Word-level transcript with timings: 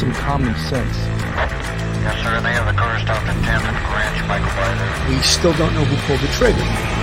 some 0.00 0.12
common 0.12 0.54
sense. 0.56 0.96
Yes, 2.00 2.16
sir. 2.22 2.40
They 2.40 2.52
have 2.52 2.64
the 2.64 2.72
car 2.72 2.98
stopped 3.00 3.26
at 3.28 3.36
10th 3.44 3.68
and 3.68 3.76
Ranch 3.92 4.24
Michael. 4.26 5.14
We 5.14 5.20
still 5.20 5.52
don't 5.52 5.74
know 5.74 5.84
who 5.84 5.96
pulled 6.06 6.20
the 6.20 6.32
trigger. 6.38 6.99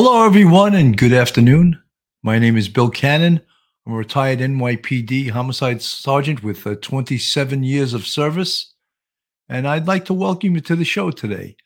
Hello, 0.00 0.24
everyone, 0.24 0.76
and 0.76 0.96
good 0.96 1.12
afternoon. 1.12 1.82
My 2.22 2.38
name 2.38 2.56
is 2.56 2.68
Bill 2.68 2.88
Cannon. 2.88 3.40
I'm 3.84 3.94
a 3.94 3.96
retired 3.96 4.38
NYPD 4.38 5.30
homicide 5.30 5.82
sergeant 5.82 6.44
with 6.44 6.64
uh, 6.68 6.76
27 6.76 7.64
years 7.64 7.94
of 7.94 8.06
service, 8.06 8.74
and 9.48 9.66
I'd 9.66 9.88
like 9.88 10.04
to 10.04 10.14
welcome 10.14 10.54
you 10.54 10.60
to 10.60 10.76
the 10.76 10.84
show 10.84 11.10
today. 11.10 11.56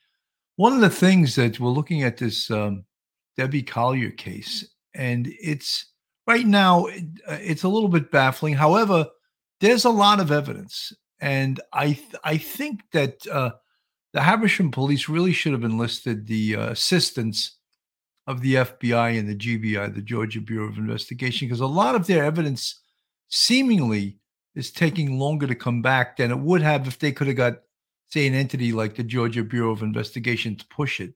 One 0.56 0.72
of 0.72 0.80
the 0.80 0.88
things 0.88 1.34
that 1.34 1.60
we're 1.60 1.68
looking 1.68 2.04
at 2.04 2.16
this 2.16 2.50
um, 2.50 2.86
Debbie 3.36 3.62
Collier 3.62 4.12
case, 4.12 4.66
and 4.94 5.28
it's 5.38 5.92
right 6.26 6.46
now 6.46 6.86
uh, 6.86 7.38
it's 7.38 7.64
a 7.64 7.68
little 7.68 7.90
bit 7.90 8.10
baffling. 8.10 8.54
However, 8.54 9.06
there's 9.60 9.84
a 9.84 9.90
lot 9.90 10.20
of 10.20 10.32
evidence, 10.32 10.90
and 11.20 11.60
I 11.74 11.88
th- 11.88 12.16
I 12.24 12.38
think 12.38 12.80
that 12.92 13.26
uh, 13.26 13.50
the 14.14 14.22
Habersham 14.22 14.70
police 14.70 15.06
really 15.06 15.34
should 15.34 15.52
have 15.52 15.64
enlisted 15.64 16.26
the 16.26 16.56
uh, 16.56 16.70
assistance 16.70 17.58
of 18.26 18.40
the 18.40 18.54
FBI 18.54 19.18
and 19.18 19.28
the 19.28 19.34
GBI, 19.34 19.94
the 19.94 20.02
Georgia 20.02 20.40
Bureau 20.40 20.68
of 20.68 20.78
Investigation, 20.78 21.48
because 21.48 21.60
a 21.60 21.66
lot 21.66 21.94
of 21.94 22.06
their 22.06 22.24
evidence 22.24 22.80
seemingly 23.28 24.18
is 24.54 24.70
taking 24.70 25.18
longer 25.18 25.46
to 25.46 25.54
come 25.54 25.82
back 25.82 26.16
than 26.16 26.30
it 26.30 26.38
would 26.38 26.62
have 26.62 26.86
if 26.86 26.98
they 26.98 27.12
could 27.12 27.26
have 27.26 27.36
got, 27.36 27.54
say, 28.10 28.26
an 28.26 28.34
entity 28.34 28.72
like 28.72 28.94
the 28.94 29.02
Georgia 29.02 29.42
Bureau 29.42 29.72
of 29.72 29.82
Investigation 29.82 30.56
to 30.56 30.66
push 30.66 31.00
it 31.00 31.14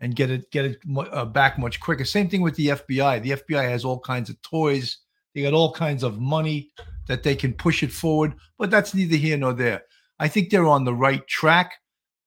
and 0.00 0.16
get 0.16 0.30
it 0.30 0.50
get 0.50 0.64
it 0.64 0.78
uh, 0.96 1.24
back 1.24 1.58
much 1.58 1.78
quicker. 1.80 2.04
Same 2.04 2.28
thing 2.28 2.42
with 2.42 2.56
the 2.56 2.68
FBI. 2.68 3.22
The 3.22 3.30
FBI 3.30 3.68
has 3.68 3.84
all 3.84 4.00
kinds 4.00 4.28
of 4.28 4.40
toys. 4.42 4.98
They 5.34 5.42
got 5.42 5.54
all 5.54 5.72
kinds 5.72 6.02
of 6.02 6.20
money 6.20 6.70
that 7.06 7.22
they 7.22 7.36
can 7.36 7.52
push 7.52 7.82
it 7.82 7.92
forward, 7.92 8.34
but 8.58 8.70
that's 8.70 8.94
neither 8.94 9.16
here 9.16 9.36
nor 9.36 9.52
there. 9.52 9.82
I 10.18 10.28
think 10.28 10.50
they're 10.50 10.66
on 10.66 10.84
the 10.84 10.94
right 10.94 11.26
track. 11.26 11.74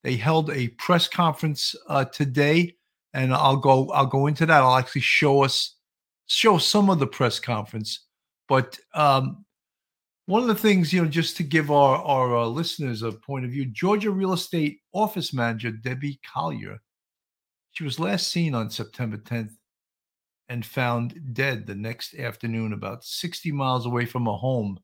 They 0.04 0.16
held 0.16 0.50
a 0.52 0.70
press 0.70 1.08
conference 1.08 1.76
uh, 1.88 2.06
today 2.06 2.75
and 3.16 3.34
I'll 3.34 3.58
go 3.58 3.90
I'll 3.92 4.06
go 4.06 4.28
into 4.28 4.46
that. 4.46 4.62
I'll 4.62 4.76
actually 4.76 5.02
show 5.02 5.44
us 5.44 5.76
show 6.28 6.58
some 6.58 6.90
of 6.90 7.00
the 7.00 7.08
press 7.08 7.40
conference. 7.40 8.02
But 8.48 8.78
um, 8.94 9.46
one 10.26 10.42
of 10.42 10.48
the 10.50 10.56
things, 10.56 10.92
you 10.92 11.02
know, 11.02 11.10
just 11.10 11.38
to 11.38 11.44
give 11.44 11.72
our 11.72 11.98
our 12.04 12.36
uh, 12.36 12.46
listeners 12.46 13.02
a 13.02 13.14
point 13.14 13.46
of 13.46 13.52
view, 13.52 13.66
Georgia 13.66 14.12
real 14.12 14.34
estate 14.34 14.80
office 14.94 15.34
manager 15.34 15.72
Debbie 15.72 16.20
Collier, 16.32 16.80
she 17.72 17.86
was 17.86 18.00
last 18.00 18.28
seen 18.28 18.54
on 18.54 18.70
September 18.70 19.18
10th 19.18 19.56
and 20.50 20.66
found 20.66 21.34
dead 21.34 21.66
the 21.66 21.74
next 21.74 22.16
afternoon, 22.16 22.74
about 22.74 23.04
60 23.04 23.52
miles 23.52 23.86
away 23.86 24.06
from 24.06 24.26
her 24.26 24.34
home, 24.34 24.78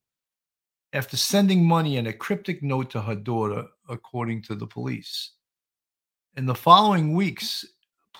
after 0.93 1.17
sending 1.17 1.65
money 1.65 1.97
and 1.97 2.07
a 2.07 2.13
cryptic 2.13 2.63
note 2.63 2.89
to 2.91 3.01
her 3.01 3.15
daughter, 3.15 3.65
according 3.89 4.41
to 4.43 4.55
the 4.55 4.65
police. 4.65 5.33
In 6.37 6.45
the 6.45 6.55
following 6.55 7.13
weeks, 7.13 7.65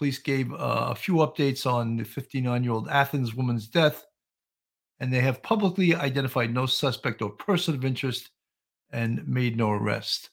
police 0.02 0.18
gave 0.18 0.52
uh, 0.52 0.88
a 0.90 0.96
few 0.96 1.18
updates 1.18 1.72
on 1.72 1.96
the 1.96 2.04
59 2.04 2.64
year 2.64 2.74
old 2.74 2.90
Athens 2.90 3.36
woman's 3.36 3.68
death, 3.68 4.04
and 5.00 5.14
they 5.14 5.20
have 5.20 5.44
publicly 5.44 5.94
identified 5.94 6.52
no 6.52 6.66
suspect 6.66 7.22
or 7.22 7.30
person 7.30 7.76
of 7.76 7.86
interest 7.86 8.32
and 8.92 9.28
made 9.28 9.56
no 9.56 9.70
arrest. 9.70 10.32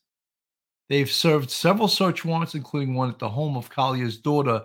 They've 0.88 1.10
served 1.10 1.50
several 1.50 1.86
search 1.86 2.24
warrants, 2.24 2.54
including 2.54 2.94
one 2.94 3.10
at 3.10 3.18
the 3.18 3.28
home 3.28 3.58
of 3.58 3.68
Collier's 3.68 4.16
daughter, 4.16 4.62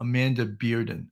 Amanda 0.00 0.46
Bearden. 0.46 1.08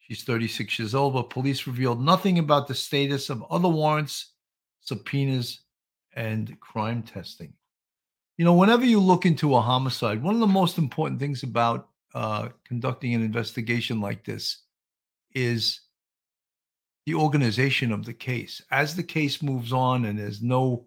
She's 0.00 0.24
36 0.24 0.76
years 0.80 0.92
old, 0.92 1.14
but 1.14 1.30
police 1.30 1.68
revealed 1.68 2.04
nothing 2.04 2.40
about 2.40 2.66
the 2.66 2.74
status 2.74 3.30
of 3.30 3.44
other 3.48 3.68
warrants, 3.68 4.32
subpoenas, 4.80 5.60
and 6.16 6.58
crime 6.58 7.04
testing. 7.04 7.52
You 8.38 8.44
know, 8.44 8.54
whenever 8.54 8.84
you 8.84 8.98
look 8.98 9.24
into 9.24 9.54
a 9.54 9.60
homicide, 9.60 10.20
one 10.20 10.34
of 10.34 10.40
the 10.40 10.48
most 10.48 10.78
important 10.78 11.20
things 11.20 11.44
about 11.44 11.90
uh, 12.16 12.48
conducting 12.64 13.12
an 13.12 13.22
investigation 13.22 14.00
like 14.00 14.24
this 14.24 14.62
is 15.34 15.82
the 17.04 17.14
organization 17.14 17.92
of 17.92 18.06
the 18.06 18.14
case. 18.14 18.62
As 18.70 18.96
the 18.96 19.02
case 19.02 19.42
moves 19.42 19.70
on 19.70 20.06
and 20.06 20.18
there's 20.18 20.40
no 20.40 20.86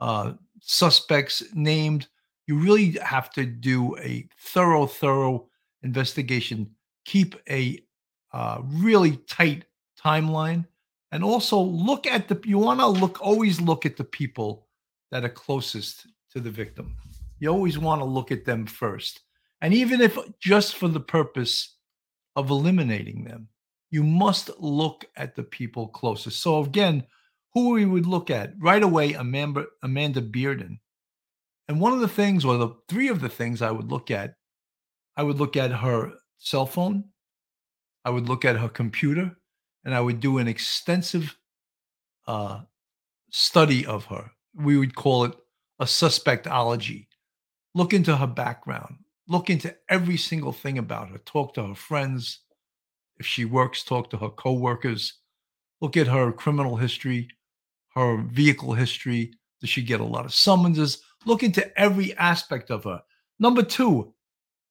uh, 0.00 0.34
suspects 0.60 1.42
named, 1.54 2.08
you 2.46 2.58
really 2.58 2.90
have 3.02 3.30
to 3.30 3.46
do 3.46 3.96
a 4.00 4.28
thorough, 4.38 4.86
thorough 4.86 5.48
investigation. 5.82 6.70
Keep 7.06 7.36
a 7.48 7.82
uh, 8.34 8.60
really 8.62 9.16
tight 9.30 9.64
timeline, 9.98 10.66
and 11.10 11.24
also 11.24 11.58
look 11.58 12.06
at 12.06 12.28
the. 12.28 12.38
You 12.44 12.58
want 12.58 12.80
to 12.80 12.86
look 12.86 13.18
always 13.22 13.62
look 13.62 13.86
at 13.86 13.96
the 13.96 14.04
people 14.04 14.66
that 15.10 15.24
are 15.24 15.30
closest 15.30 16.06
to 16.32 16.40
the 16.40 16.50
victim. 16.50 16.96
You 17.38 17.48
always 17.48 17.78
want 17.78 18.02
to 18.02 18.04
look 18.04 18.30
at 18.30 18.44
them 18.44 18.66
first. 18.66 19.20
And 19.60 19.74
even 19.74 20.00
if 20.00 20.18
just 20.40 20.76
for 20.76 20.88
the 20.88 21.00
purpose 21.00 21.76
of 22.36 22.50
eliminating 22.50 23.24
them, 23.24 23.48
you 23.90 24.02
must 24.02 24.50
look 24.58 25.04
at 25.16 25.34
the 25.34 25.42
people 25.42 25.88
closest. 25.88 26.40
So 26.40 26.62
again, 26.62 27.04
who 27.52 27.70
we 27.70 27.84
would 27.84 28.06
look 28.06 28.30
at 28.30 28.52
right 28.58 28.82
away, 28.82 29.14
Amanda, 29.14 29.66
Amanda 29.82 30.22
Bearden. 30.22 30.78
And 31.68 31.80
one 31.80 31.92
of 31.92 32.00
the 32.00 32.08
things, 32.08 32.44
or 32.44 32.56
the 32.56 32.74
three 32.88 33.08
of 33.08 33.20
the 33.20 33.28
things 33.28 33.62
I 33.62 33.70
would 33.70 33.90
look 33.90 34.10
at, 34.10 34.34
I 35.16 35.22
would 35.22 35.38
look 35.38 35.56
at 35.56 35.72
her 35.72 36.12
cell 36.38 36.66
phone, 36.66 37.04
I 38.04 38.10
would 38.10 38.28
look 38.28 38.44
at 38.44 38.56
her 38.56 38.68
computer, 38.68 39.36
and 39.84 39.94
I 39.94 40.00
would 40.00 40.20
do 40.20 40.38
an 40.38 40.48
extensive 40.48 41.36
uh, 42.26 42.62
study 43.30 43.84
of 43.86 44.04
her. 44.06 44.30
We 44.54 44.76
would 44.76 44.94
call 44.94 45.24
it 45.24 45.34
a 45.78 45.84
suspectology. 45.84 47.06
Look 47.74 47.92
into 47.92 48.16
her 48.16 48.26
background, 48.26 48.96
look 49.30 49.48
into 49.48 49.74
every 49.88 50.16
single 50.16 50.52
thing 50.52 50.76
about 50.76 51.08
her, 51.08 51.18
talk 51.18 51.54
to 51.54 51.64
her 51.64 51.74
friends. 51.74 52.40
If 53.18 53.26
she 53.26 53.44
works, 53.44 53.84
talk 53.84 54.10
to 54.10 54.16
her 54.16 54.28
coworkers, 54.28 55.20
look 55.80 55.96
at 55.96 56.08
her 56.08 56.32
criminal 56.32 56.76
history, 56.76 57.28
her 57.94 58.22
vehicle 58.22 58.74
history. 58.74 59.32
Does 59.60 59.70
she 59.70 59.82
get 59.82 60.00
a 60.00 60.04
lot 60.04 60.24
of 60.24 60.34
summonses? 60.34 61.02
Look 61.26 61.44
into 61.44 61.78
every 61.78 62.16
aspect 62.16 62.70
of 62.70 62.84
her. 62.84 63.02
Number 63.38 63.62
two, 63.62 64.12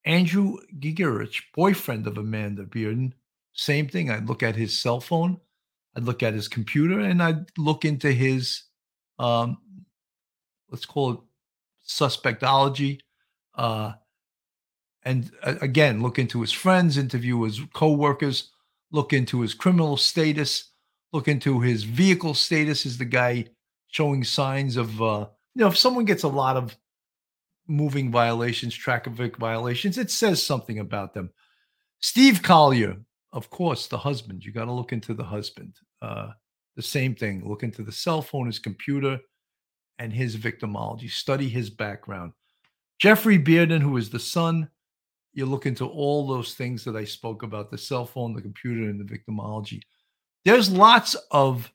Andrew 0.03 0.57
Gigerich, 0.77 1.41
boyfriend 1.55 2.05
of 2.05 2.17
Amanda 2.17 2.65
Bearden, 2.65 3.13
same 3.53 3.87
thing. 3.87 4.11
I'd 4.11 4.27
look 4.27 4.43
at 4.43 4.55
his 4.57 4.77
cell 4.77 4.99
phone, 4.99 5.39
I'd 5.95 6.03
look 6.03 6.21
at 6.21 6.33
his 6.33 6.49
computer, 6.49 6.99
and 6.99 7.23
I'd 7.23 7.45
look 7.57 7.85
into 7.85 8.11
his, 8.11 8.63
um, 9.19 9.57
let's 10.69 10.85
call 10.85 11.11
it 11.11 11.19
suspectology. 11.87 12.99
Uh, 13.55 13.93
and 15.03 15.31
uh, 15.43 15.55
again, 15.61 16.01
look 16.01 16.19
into 16.19 16.41
his 16.41 16.51
friends, 16.51 16.97
interview 16.97 17.43
his 17.43 17.61
co-workers, 17.73 18.51
look 18.91 19.13
into 19.13 19.41
his 19.41 19.53
criminal 19.53 19.97
status, 19.97 20.71
look 21.13 21.27
into 21.27 21.59
his 21.59 21.83
vehicle 21.83 22.33
status. 22.33 22.85
Is 22.85 22.97
the 22.97 23.05
guy 23.05 23.45
showing 23.87 24.23
signs 24.23 24.77
of, 24.77 25.01
uh, 25.01 25.27
you 25.55 25.61
know, 25.61 25.67
if 25.67 25.77
someone 25.77 26.05
gets 26.05 26.23
a 26.23 26.27
lot 26.27 26.57
of 26.57 26.75
moving 27.67 28.11
violations, 28.11 28.75
traffic 28.75 29.37
violations, 29.37 29.97
it 29.97 30.11
says 30.11 30.41
something 30.41 30.79
about 30.79 31.13
them. 31.13 31.29
Steve 32.01 32.41
Collier, 32.41 32.97
of 33.31 33.49
course, 33.49 33.87
the 33.87 33.97
husband. 33.97 34.43
You 34.43 34.51
got 34.51 34.65
to 34.65 34.71
look 34.71 34.91
into 34.91 35.13
the 35.13 35.23
husband. 35.23 35.75
Uh, 36.01 36.31
the 36.75 36.81
same 36.81 37.15
thing. 37.15 37.47
Look 37.47 37.63
into 37.63 37.83
the 37.83 37.91
cell 37.91 38.21
phone, 38.21 38.47
his 38.47 38.59
computer, 38.59 39.19
and 39.99 40.13
his 40.13 40.37
victimology. 40.37 41.09
Study 41.09 41.49
his 41.49 41.69
background. 41.69 42.33
Jeffrey 42.99 43.37
Bearden, 43.37 43.81
who 43.81 43.97
is 43.97 44.09
the 44.09 44.19
son, 44.19 44.69
you 45.33 45.45
look 45.45 45.65
into 45.65 45.85
all 45.85 46.27
those 46.27 46.55
things 46.55 46.83
that 46.85 46.95
I 46.95 47.03
spoke 47.03 47.43
about 47.43 47.69
the 47.69 47.77
cell 47.77 48.05
phone, 48.05 48.33
the 48.33 48.41
computer, 48.41 48.89
and 48.89 48.99
the 48.99 49.17
victimology. 49.17 49.81
There's 50.45 50.71
lots 50.71 51.15
of 51.31 51.71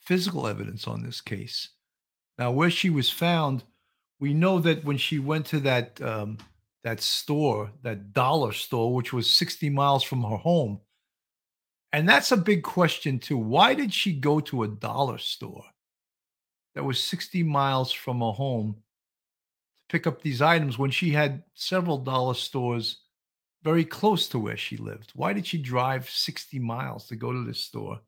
physical 0.00 0.46
evidence 0.46 0.86
on 0.86 1.02
this 1.02 1.20
case. 1.20 1.70
Now, 2.38 2.50
where 2.50 2.70
she 2.70 2.90
was 2.90 3.10
found, 3.10 3.64
we 4.20 4.34
know 4.34 4.58
that 4.60 4.84
when 4.84 4.96
she 4.96 5.18
went 5.18 5.46
to 5.46 5.60
that 5.60 6.00
um, 6.00 6.38
that 6.84 7.00
store, 7.00 7.70
that 7.82 8.12
dollar 8.12 8.52
store, 8.52 8.92
which 8.92 9.12
was 9.12 9.32
60 9.32 9.70
miles 9.70 10.02
from 10.02 10.22
her 10.22 10.36
home, 10.36 10.80
and 11.92 12.08
that's 12.08 12.32
a 12.32 12.36
big 12.36 12.62
question 12.62 13.18
too. 13.18 13.38
Why 13.38 13.74
did 13.74 13.92
she 13.92 14.12
go 14.12 14.40
to 14.40 14.62
a 14.62 14.68
dollar 14.68 15.18
store 15.18 15.64
that 16.74 16.84
was 16.84 17.02
60 17.02 17.42
miles 17.42 17.92
from 17.92 18.20
her 18.20 18.32
home 18.32 18.76
pick 19.92 20.06
up 20.06 20.22
these 20.22 20.40
items 20.40 20.78
when 20.78 20.90
she 20.90 21.10
had 21.10 21.42
several 21.54 21.98
dollar 21.98 22.32
stores 22.32 23.02
very 23.62 23.84
close 23.84 24.26
to 24.26 24.38
where 24.38 24.56
she 24.56 24.78
lived. 24.78 25.12
Why 25.14 25.34
did 25.34 25.46
she 25.46 25.58
drive 25.58 26.08
60 26.08 26.58
miles 26.58 27.06
to 27.08 27.14
go 27.14 27.30
to 27.30 27.44
this 27.44 27.62
store? 27.62 28.00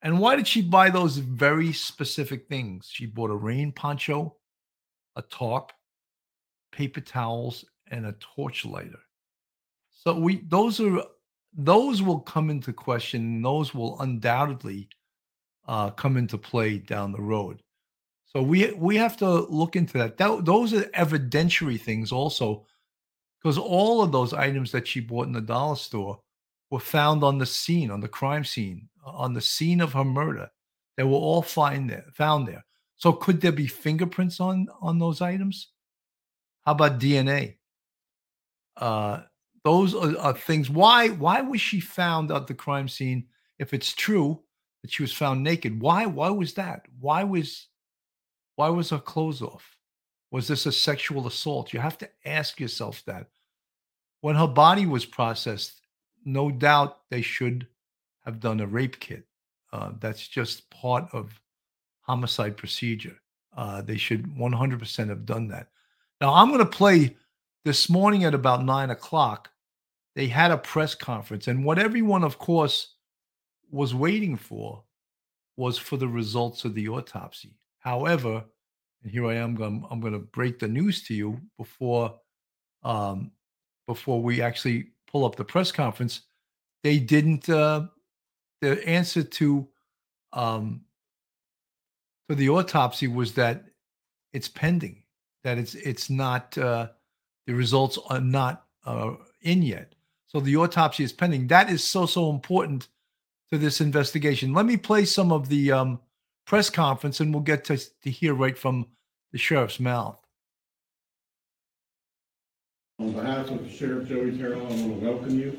And 0.00 0.20
why 0.20 0.36
did 0.36 0.46
she 0.46 0.62
buy 0.62 0.90
those 0.90 1.16
very 1.16 1.72
specific 1.72 2.48
things? 2.48 2.88
She 2.90 3.04
bought 3.04 3.30
a 3.30 3.36
rain 3.36 3.72
poncho, 3.72 4.36
a 5.16 5.22
tarp, 5.22 5.72
paper 6.70 7.00
towels, 7.00 7.64
and 7.90 8.06
a 8.06 8.14
torch 8.20 8.64
lighter. 8.64 9.00
So 9.90 10.16
we 10.16 10.42
those 10.46 10.80
are 10.80 11.02
those 11.52 12.00
will 12.00 12.20
come 12.20 12.48
into 12.48 12.72
question. 12.72 13.22
And 13.22 13.44
those 13.44 13.74
will 13.74 14.00
undoubtedly 14.00 14.88
uh, 15.66 15.90
come 15.90 16.16
into 16.16 16.38
play 16.38 16.78
down 16.78 17.10
the 17.10 17.20
road. 17.20 17.60
So 18.36 18.42
we 18.42 18.70
we 18.72 18.96
have 18.96 19.16
to 19.16 19.46
look 19.48 19.76
into 19.76 19.96
that. 19.96 20.18
that 20.18 20.44
those 20.44 20.74
are 20.74 20.82
evidentiary 20.90 21.80
things 21.80 22.12
also, 22.12 22.66
because 23.40 23.56
all 23.56 24.02
of 24.02 24.12
those 24.12 24.34
items 24.34 24.70
that 24.72 24.86
she 24.86 25.00
bought 25.00 25.26
in 25.26 25.32
the 25.32 25.40
dollar 25.40 25.76
store 25.76 26.20
were 26.70 26.78
found 26.78 27.24
on 27.24 27.38
the 27.38 27.46
scene, 27.46 27.90
on 27.90 28.02
the 28.02 28.08
crime 28.08 28.44
scene, 28.44 28.90
on 29.06 29.32
the 29.32 29.40
scene 29.40 29.80
of 29.80 29.94
her 29.94 30.04
murder. 30.04 30.50
They 30.98 31.02
were 31.04 31.12
all 31.12 31.40
find 31.40 31.88
there, 31.88 32.04
found 32.12 32.46
there. 32.46 32.62
So 32.96 33.10
could 33.10 33.40
there 33.40 33.52
be 33.52 33.66
fingerprints 33.66 34.38
on 34.38 34.66
on 34.82 34.98
those 34.98 35.22
items? 35.22 35.68
How 36.66 36.72
about 36.72 37.00
DNA? 37.00 37.56
Uh, 38.76 39.22
those 39.64 39.94
are, 39.94 40.14
are 40.18 40.34
things. 40.34 40.68
Why 40.68 41.08
why 41.08 41.40
was 41.40 41.62
she 41.62 41.80
found 41.80 42.30
at 42.30 42.48
the 42.48 42.54
crime 42.54 42.88
scene? 42.88 43.28
If 43.58 43.72
it's 43.72 43.94
true 43.94 44.42
that 44.82 44.92
she 44.92 45.02
was 45.02 45.14
found 45.14 45.42
naked, 45.42 45.80
why 45.80 46.04
why 46.04 46.28
was 46.28 46.52
that? 46.52 46.84
Why 47.00 47.24
was 47.24 47.68
why 48.56 48.68
was 48.68 48.90
her 48.90 48.98
clothes 48.98 49.42
off? 49.42 49.76
Was 50.30 50.48
this 50.48 50.66
a 50.66 50.72
sexual 50.72 51.26
assault? 51.26 51.72
You 51.72 51.80
have 51.80 51.98
to 51.98 52.10
ask 52.24 52.58
yourself 52.58 53.02
that. 53.06 53.28
When 54.22 54.34
her 54.34 54.48
body 54.48 54.86
was 54.86 55.06
processed, 55.06 55.82
no 56.24 56.50
doubt 56.50 57.08
they 57.10 57.22
should 57.22 57.68
have 58.24 58.40
done 58.40 58.60
a 58.60 58.66
rape 58.66 58.98
kit. 58.98 59.24
Uh, 59.72 59.92
that's 60.00 60.26
just 60.26 60.68
part 60.70 61.08
of 61.12 61.40
homicide 62.00 62.56
procedure. 62.56 63.16
Uh, 63.56 63.82
they 63.82 63.96
should 63.96 64.24
100% 64.36 65.08
have 65.08 65.24
done 65.26 65.48
that. 65.48 65.68
Now, 66.20 66.34
I'm 66.34 66.48
going 66.48 66.58
to 66.58 66.66
play 66.66 67.16
this 67.64 67.88
morning 67.88 68.24
at 68.24 68.34
about 68.34 68.64
nine 68.64 68.90
o'clock. 68.90 69.50
They 70.14 70.26
had 70.28 70.50
a 70.50 70.58
press 70.58 70.94
conference, 70.94 71.46
and 71.46 71.64
what 71.64 71.78
everyone, 71.78 72.24
of 72.24 72.38
course, 72.38 72.94
was 73.70 73.94
waiting 73.94 74.36
for 74.36 74.82
was 75.56 75.78
for 75.78 75.96
the 75.96 76.08
results 76.08 76.64
of 76.64 76.74
the 76.74 76.88
autopsy. 76.88 77.54
However, 77.86 78.44
and 79.04 79.12
here 79.12 79.26
I 79.26 79.34
am, 79.34 79.56
I'm, 79.62 79.86
I'm 79.88 80.00
going 80.00 80.12
to 80.12 80.18
break 80.18 80.58
the 80.58 80.66
news 80.66 81.04
to 81.04 81.14
you 81.14 81.40
before 81.56 82.18
um, 82.82 83.30
before 83.86 84.20
we 84.20 84.42
actually 84.42 84.88
pull 85.06 85.24
up 85.24 85.36
the 85.36 85.44
press 85.44 85.70
conference. 85.70 86.22
They 86.82 86.98
didn't. 86.98 87.48
Uh, 87.48 87.86
the 88.60 88.84
answer 88.88 89.22
to 89.22 89.68
um, 90.32 90.80
for 92.28 92.34
the 92.34 92.48
autopsy 92.48 93.06
was 93.06 93.34
that 93.34 93.66
it's 94.32 94.48
pending, 94.48 95.04
that 95.44 95.56
it's 95.56 95.76
it's 95.76 96.10
not 96.10 96.58
uh, 96.58 96.88
the 97.46 97.54
results 97.54 98.00
are 98.10 98.20
not 98.20 98.64
uh, 98.84 99.12
in 99.42 99.62
yet. 99.62 99.94
So 100.26 100.40
the 100.40 100.56
autopsy 100.56 101.04
is 101.04 101.12
pending. 101.12 101.46
That 101.46 101.70
is 101.70 101.84
so 101.84 102.04
so 102.04 102.30
important 102.30 102.88
to 103.52 103.58
this 103.58 103.80
investigation. 103.80 104.52
Let 104.52 104.66
me 104.66 104.76
play 104.76 105.04
some 105.04 105.30
of 105.30 105.48
the 105.48 105.70
um, 105.70 106.00
press 106.46 106.70
conference 106.70 107.20
and 107.20 107.34
we'll 107.34 107.42
get 107.42 107.64
to, 107.64 107.76
to 107.76 108.10
hear 108.10 108.34
right 108.34 108.56
from 108.56 108.86
the 109.32 109.38
sheriff's 109.38 109.80
mouth. 109.80 110.18
On 112.98 113.12
behalf 113.12 113.50
of 113.50 113.70
Sheriff 113.70 114.08
Joey 114.08 114.38
Terrell, 114.38 114.60
I 114.60 114.70
want 114.70 115.00
to 115.00 115.06
welcome 115.06 115.38
you. 115.38 115.58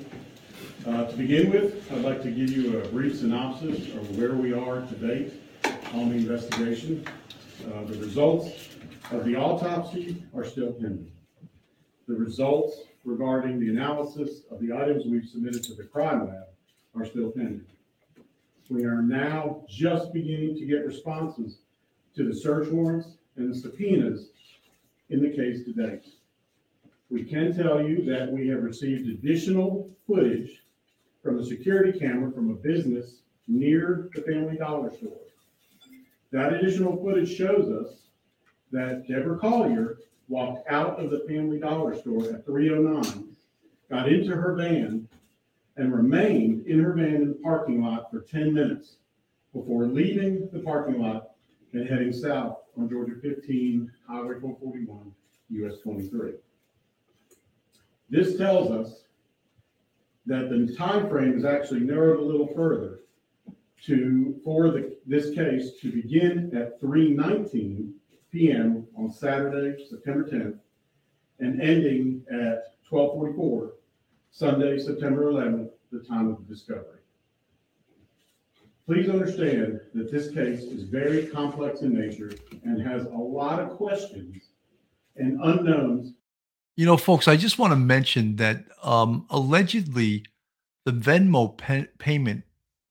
Uh, 0.88 1.06
to 1.06 1.16
begin 1.18 1.52
with, 1.52 1.92
I'd 1.92 2.02
like 2.02 2.24
to 2.24 2.32
give 2.32 2.50
you 2.50 2.80
a 2.80 2.88
brief 2.88 3.20
synopsis 3.20 3.94
of 3.94 4.18
where 4.18 4.34
we 4.34 4.54
are 4.54 4.82
to 4.82 4.96
date 4.96 5.34
on 5.94 6.10
the 6.10 6.16
investigation. 6.16 7.06
Uh, 7.66 7.84
the 7.84 8.00
results 8.00 8.70
of 9.12 9.26
the 9.26 9.36
autopsy 9.36 10.24
are 10.36 10.46
still 10.46 10.72
pending. 10.72 11.12
The 12.08 12.16
results 12.16 12.78
regarding 13.04 13.60
the 13.60 13.70
analysis 13.70 14.44
of 14.50 14.60
the 14.62 14.74
items 14.74 15.06
we've 15.06 15.28
submitted 15.28 15.64
to 15.66 15.76
the 15.76 15.84
crime 15.84 16.28
lab 16.28 16.48
are 16.96 17.06
still 17.06 17.32
pending. 17.32 17.66
We 18.70 18.84
are 18.84 19.02
now 19.02 19.64
just 19.70 20.12
beginning 20.12 20.56
to 20.58 20.66
get 20.66 20.86
responses 20.86 21.60
to 22.16 22.28
the 22.28 22.36
search 22.36 22.68
warrants 22.68 23.08
and 23.38 23.54
the 23.54 23.58
subpoenas 23.58 24.30
in 25.10 25.22
the 25.22 25.30
case 25.30 25.64
to 25.64 25.72
date. 25.72 26.06
We 27.10 27.24
can 27.24 27.56
tell 27.56 27.82
you 27.82 28.04
that 28.06 28.30
we 28.30 28.50
have 28.50 28.64
received 28.64 29.08
additional 29.08 29.90
footage 30.06 30.64
from 31.24 31.40
a 31.40 31.46
security 31.46 31.98
camera 31.98 32.32
from 32.32 32.50
a 32.50 32.56
business 32.56 33.22
near 33.48 34.10
the 34.14 34.22
Family 34.24 34.58
Dollar 34.58 34.92
store. 34.92 35.22
That 36.32 36.54
additional 36.54 37.02
footage 37.02 37.34
shows 37.34 37.70
us 37.70 37.96
that 38.72 39.08
Deborah 39.08 39.40
Collier 39.40 40.00
walked 40.28 40.70
out 40.70 41.00
of 41.00 41.10
the 41.10 41.20
Family 41.20 41.58
Dollar 41.58 41.96
store 41.96 42.26
at 42.26 42.46
309, 42.46 43.30
got 43.90 44.12
into 44.12 44.36
her 44.36 44.54
van, 44.56 45.08
and 45.78 45.94
remained 45.94 46.66
in 46.66 46.80
her 46.84 46.94
van 46.94 47.16
in 47.16 47.28
the 47.30 47.40
parking 47.44 47.84
lot 47.84 48.10
for 48.12 48.22
10 48.22 48.54
minutes 48.54 48.98
before 49.54 49.86
leaving 49.88 50.50
the 50.52 50.60
parking 50.60 51.00
lot 51.00 51.32
and 51.74 51.88
heading 51.88 52.12
south 52.12 52.58
on 52.78 52.90
Georgia 52.90 53.14
15, 53.22 53.92
Highway 54.08 54.40
441, 54.40 55.12
US 55.50 55.80
23. 55.80 56.34
This 58.10 58.38
tells 58.38 58.72
us 58.72 59.04
that 60.26 60.50
the 60.50 60.74
time 60.76 61.10
frame 61.10 61.38
is 61.38 61.46
actually 61.46 61.82
narrowed 61.82 62.20
a 62.20 62.24
little 62.24 62.48
further 62.56 63.02
to, 63.86 64.40
for 64.44 64.72
the, 64.72 64.98
this 65.06 65.34
case 65.36 65.80
to 65.82 65.92
begin 65.92 66.52
at 66.56 66.82
3:19 66.82 67.92
PM 68.32 68.86
on 68.98 69.12
Saturday, 69.12 69.86
September 69.90 70.24
10th, 70.24 70.60
and 71.40 71.62
ending 71.62 72.24
at 72.32 72.76
12:44 72.90 73.72
Sunday, 74.32 74.78
September 74.78 75.32
11th, 75.32 75.70
the 75.98 76.08
time 76.08 76.30
of 76.30 76.38
the 76.38 76.54
discovery. 76.54 77.00
Please 78.86 79.10
understand 79.10 79.82
that 79.94 80.12
this 80.12 80.30
case 80.30 80.62
is 80.62 80.84
very 80.84 81.28
complex 81.28 81.82
in 81.82 81.94
nature 81.94 82.32
and 82.64 82.82
has 82.82 83.06
a 83.06 83.10
lot 83.10 83.60
of 83.60 83.72
questions 83.72 84.44
and 85.18 85.40
unknowns. 85.44 86.14
You 86.78 86.86
know, 86.86 86.96
folks, 86.96 87.28
I 87.28 87.36
just 87.36 87.60
want 87.60 87.72
to 87.72 87.78
mention 87.78 88.38
that 88.38 88.64
um, 88.82 89.26
allegedly 89.30 90.24
the 90.86 90.92
Venmo 90.92 91.58
payment 91.98 92.44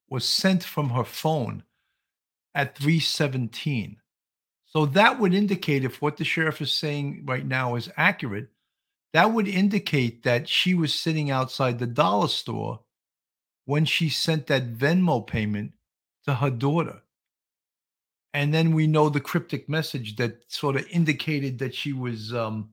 was 0.09 0.23
sent 0.23 0.63
from 0.63 0.89
her 0.89 1.03
phone 1.03 1.63
at 2.53 2.77
317. 2.77 3.97
So 4.65 4.85
that 4.85 5.19
would 5.19 5.33
indicate 5.33 5.83
if 5.83 6.01
what 6.01 6.17
the 6.17 6.23
sheriff 6.23 6.61
is 6.61 6.71
saying 6.71 7.23
right 7.25 7.45
now 7.45 7.75
is 7.75 7.89
accurate, 7.97 8.49
that 9.13 9.31
would 9.33 9.47
indicate 9.47 10.23
that 10.23 10.47
she 10.47 10.75
was 10.75 10.93
sitting 10.93 11.31
outside 11.31 11.79
the 11.79 11.87
dollar 11.87 12.27
store 12.27 12.81
when 13.67 13.83
she 13.83 14.07
sent 14.07 14.47
that 14.47 14.73
Venmo 14.73 15.27
payment 15.27 15.73
to 16.25 16.33
her 16.33 16.49
daughter. 16.49 17.01
And 18.33 18.53
then 18.53 18.73
we 18.73 18.87
know 18.87 19.09
the 19.09 19.19
cryptic 19.19 19.67
message 19.67 20.15
that 20.15 20.41
sort 20.47 20.77
of 20.77 20.87
indicated 20.87 21.59
that 21.59 21.75
she 21.75 21.91
was 21.91 22.33
um, 22.33 22.69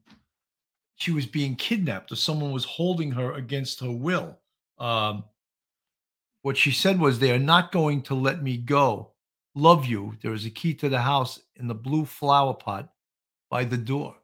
she 0.95 1.11
was 1.11 1.27
being 1.27 1.57
kidnapped 1.57 2.13
or 2.13 2.17
someone 2.17 2.53
was 2.53 2.65
holding 2.65 3.11
her 3.11 3.33
against 3.33 3.81
her 3.81 3.91
will. 3.91 4.39
Um, 4.79 5.25
what 6.43 6.57
she 6.57 6.71
said 6.71 7.01
was, 7.01 7.19
"They 7.19 7.33
are 7.33 7.39
not 7.39 7.73
going 7.73 8.03
to 8.03 8.15
let 8.15 8.43
me 8.43 8.57
go. 8.57 9.11
Love 9.57 9.87
you. 9.87 10.15
There 10.23 10.33
is 10.33 10.47
a 10.47 10.51
key 10.51 10.75
to 10.75 10.89
the 10.89 11.01
house 11.01 11.41
in 11.57 11.67
the 11.67 11.75
blue 11.75 12.05
flower 12.05 12.55
pot 12.55 12.89
by 13.51 13.65
the 13.65 13.79
door." 13.79 14.15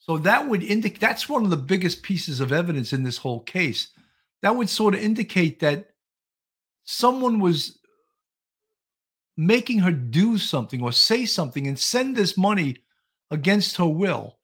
So 0.00 0.18
that 0.18 0.48
would 0.48 0.64
indicate 0.64 1.00
that's 1.00 1.28
one 1.28 1.44
of 1.44 1.50
the 1.50 1.56
biggest 1.56 2.02
pieces 2.02 2.40
of 2.40 2.52
evidence 2.52 2.92
in 2.92 3.04
this 3.04 3.18
whole 3.18 3.40
case. 3.40 3.88
That 4.42 4.56
would 4.56 4.68
sort 4.68 4.94
of 4.94 5.00
indicate 5.00 5.60
that 5.60 5.90
someone 6.84 7.40
was 7.40 7.78
making 9.36 9.80
her 9.80 9.92
do 9.92 10.38
something 10.38 10.82
or 10.82 10.92
say 10.92 11.26
something 11.26 11.66
and 11.66 11.78
send 11.78 12.16
this 12.16 12.38
money 12.38 12.78
against 13.30 13.76
her 13.76 13.86
will. 13.86 14.38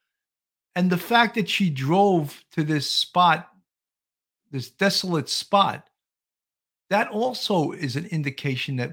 And 0.75 0.91
the 0.91 0.99
fact 0.99 1.35
that 1.35 1.49
she 1.49 1.71
drove 1.71 2.43
to 2.53 2.65
this 2.65 2.91
spot, 2.91 3.49
this 4.51 4.71
desolate 4.71 5.29
spot, 5.29 5.87
that 6.91 7.09
also 7.09 7.73
is 7.73 7.97
an 7.97 8.07
indication 8.07 8.77
that 8.77 8.93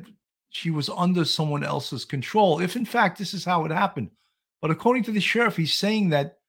she 0.49 0.71
was 0.71 0.89
under 0.89 1.25
someone 1.25 1.63
else's 1.63 2.05
control, 2.05 2.59
if 2.59 2.75
in 2.75 2.85
fact 2.85 3.17
this 3.17 3.33
is 3.33 3.45
how 3.45 3.65
it 3.65 3.71
happened. 3.71 4.09
But 4.61 4.71
according 4.71 5.03
to 5.03 5.11
the 5.11 5.19
sheriff, 5.19 5.55
he's 5.55 5.73
saying 5.73 6.09
that, 6.09 6.39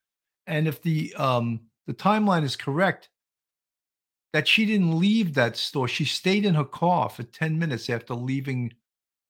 and 0.46 0.66
if 0.66 0.82
the 0.82 1.14
um, 1.14 1.60
the 1.86 1.94
timeline 1.94 2.44
is 2.44 2.56
correct, 2.56 3.08
that 4.32 4.46
she 4.46 4.64
didn't 4.64 4.98
leave 4.98 5.34
that 5.34 5.56
store. 5.56 5.88
She 5.88 6.04
stayed 6.04 6.44
in 6.44 6.54
her 6.54 6.64
car 6.64 7.08
for 7.08 7.22
10 7.22 7.58
minutes 7.58 7.90
after 7.90 8.14
leaving 8.14 8.72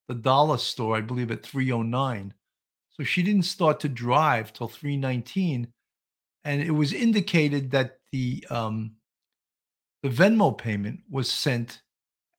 the 0.08 0.14
dollar 0.14 0.58
store, 0.58 0.96
I 0.96 1.00
believe 1.00 1.30
at 1.30 1.42
309. 1.42 2.34
So 2.90 3.04
she 3.04 3.22
didn't 3.22 3.44
start 3.44 3.80
to 3.80 3.88
drive 3.88 4.52
till 4.52 4.68
319. 4.68 5.68
And 6.44 6.62
it 6.62 6.72
was 6.72 6.92
indicated 6.92 7.70
that 7.70 7.98
the 8.12 8.44
um, 8.50 8.92
the 10.02 10.08
Venmo 10.08 10.56
payment 10.56 11.00
was 11.10 11.30
sent 11.30 11.82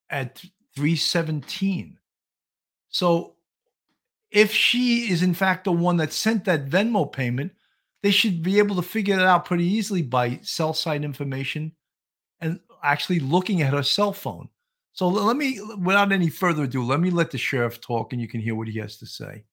at 0.09 0.37
317. 0.75 1.97
So 2.89 3.35
if 4.31 4.51
she 4.51 5.11
is 5.11 5.21
in 5.23 5.33
fact 5.33 5.65
the 5.65 5.71
one 5.71 5.97
that 5.97 6.13
sent 6.13 6.45
that 6.45 6.67
Venmo 6.67 7.11
payment, 7.11 7.53
they 8.01 8.11
should 8.11 8.41
be 8.41 8.57
able 8.57 8.75
to 8.75 8.81
figure 8.81 9.19
it 9.19 9.25
out 9.25 9.45
pretty 9.45 9.65
easily 9.65 10.01
by 10.01 10.39
cell 10.41 10.73
site 10.73 11.03
information 11.03 11.73
and 12.41 12.59
actually 12.83 13.19
looking 13.19 13.61
at 13.61 13.73
her 13.73 13.83
cell 13.83 14.13
phone. 14.13 14.49
So 14.93 15.07
let 15.07 15.37
me, 15.37 15.59
without 15.77 16.11
any 16.11 16.29
further 16.29 16.63
ado, 16.63 16.83
let 16.83 16.99
me 16.99 17.09
let 17.09 17.31
the 17.31 17.37
sheriff 17.37 17.79
talk 17.79 18.11
and 18.11 18.21
you 18.21 18.27
can 18.27 18.41
hear 18.41 18.55
what 18.55 18.67
he 18.67 18.79
has 18.79 18.97
to 18.97 19.05
say. 19.05 19.45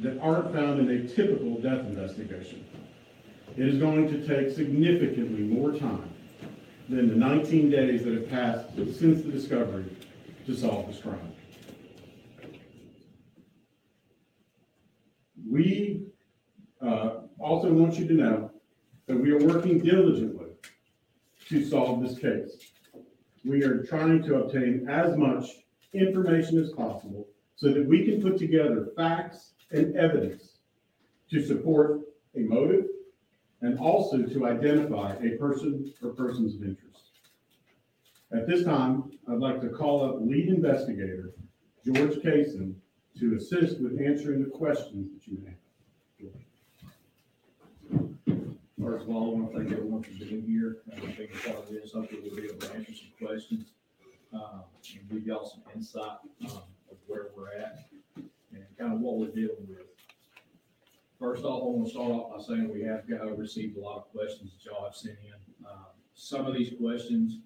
that 0.00 0.18
aren't 0.20 0.52
found 0.54 0.80
in 0.80 0.88
a 0.88 1.08
typical 1.08 1.60
death 1.60 1.80
investigation. 1.86 2.64
It 3.56 3.68
is 3.68 3.78
going 3.78 4.08
to 4.08 4.26
take 4.26 4.54
significantly 4.54 5.42
more 5.42 5.72
time 5.72 6.08
than 6.88 7.08
the 7.08 7.14
19 7.14 7.70
days 7.70 8.04
that 8.04 8.14
have 8.14 8.30
passed 8.30 8.74
since 8.98 9.22
the 9.22 9.30
discovery 9.30 9.84
to 10.46 10.56
solve 10.56 10.86
this 10.86 11.00
crime. 11.00 11.32
We 15.48 16.06
uh, 16.80 17.10
also 17.38 17.72
want 17.72 17.96
you 17.98 18.06
to 18.08 18.14
know 18.14 18.50
that 19.06 19.16
we 19.16 19.32
are 19.32 19.38
working 19.38 19.80
diligently 19.80 20.49
to 21.50 21.64
solve 21.64 22.00
this 22.00 22.16
case. 22.16 22.70
We 23.44 23.64
are 23.64 23.82
trying 23.82 24.22
to 24.22 24.36
obtain 24.36 24.88
as 24.88 25.16
much 25.16 25.46
information 25.92 26.62
as 26.62 26.70
possible 26.70 27.26
so 27.56 27.72
that 27.72 27.84
we 27.84 28.04
can 28.04 28.22
put 28.22 28.38
together 28.38 28.90
facts 28.96 29.54
and 29.72 29.96
evidence 29.96 30.58
to 31.30 31.44
support 31.44 32.02
a 32.36 32.40
motive 32.40 32.86
and 33.62 33.80
also 33.80 34.22
to 34.22 34.46
identify 34.46 35.16
a 35.16 35.30
person 35.38 35.92
or 36.02 36.10
persons 36.10 36.54
of 36.54 36.62
interest. 36.62 37.10
At 38.32 38.46
this 38.46 38.64
time, 38.64 39.10
I'd 39.28 39.38
like 39.38 39.60
to 39.62 39.70
call 39.70 40.04
up 40.04 40.20
lead 40.20 40.48
investigator 40.48 41.32
George 41.84 42.14
Kaysen 42.22 42.74
to 43.18 43.34
assist 43.34 43.80
with 43.80 44.00
answering 44.00 44.44
the 44.44 44.50
questions 44.50 45.10
that 45.12 45.26
you 45.26 45.38
may 45.42 45.50
have. 45.50 45.59
First 48.82 49.04
of 49.04 49.10
all, 49.10 49.30
I 49.30 49.34
want 49.38 49.52
to 49.52 49.58
thank 49.58 49.72
everyone 49.72 50.02
for 50.02 50.10
being 50.12 50.42
here. 50.46 50.78
I 50.96 51.00
think 51.00 51.44
part 51.44 51.58
of 51.58 51.68
this, 51.68 51.92
hopefully 51.92 52.22
we'll 52.24 52.36
be 52.36 52.46
able 52.46 52.58
to 52.60 52.74
answer 52.74 52.92
some 52.94 53.26
questions. 53.26 53.72
um, 54.32 54.62
And 54.94 55.10
give 55.10 55.26
y'all 55.26 55.46
some 55.46 55.62
insight 55.74 56.18
um, 56.42 56.62
of 56.90 56.96
where 57.06 57.26
we're 57.36 57.52
at 57.52 57.88
and 58.16 58.64
kind 58.78 58.94
of 58.94 59.00
what 59.00 59.18
we're 59.18 59.34
dealing 59.34 59.66
with. 59.68 59.86
First 61.18 61.44
off, 61.44 61.62
I 61.62 61.66
want 61.66 61.86
to 61.86 61.90
start 61.90 62.10
off 62.10 62.36
by 62.36 62.42
saying 62.42 62.72
we 62.72 62.82
have 62.82 63.06
got, 63.06 63.36
received 63.36 63.76
a 63.76 63.80
lot 63.80 63.98
of 63.98 64.12
questions 64.12 64.52
that 64.52 64.70
y'all 64.70 64.84
have 64.84 64.96
sent 64.96 65.18
in. 65.26 65.66
Um, 65.66 65.86
Some 66.14 66.46
of 66.46 66.54
these 66.54 66.72
questions, 66.80 67.40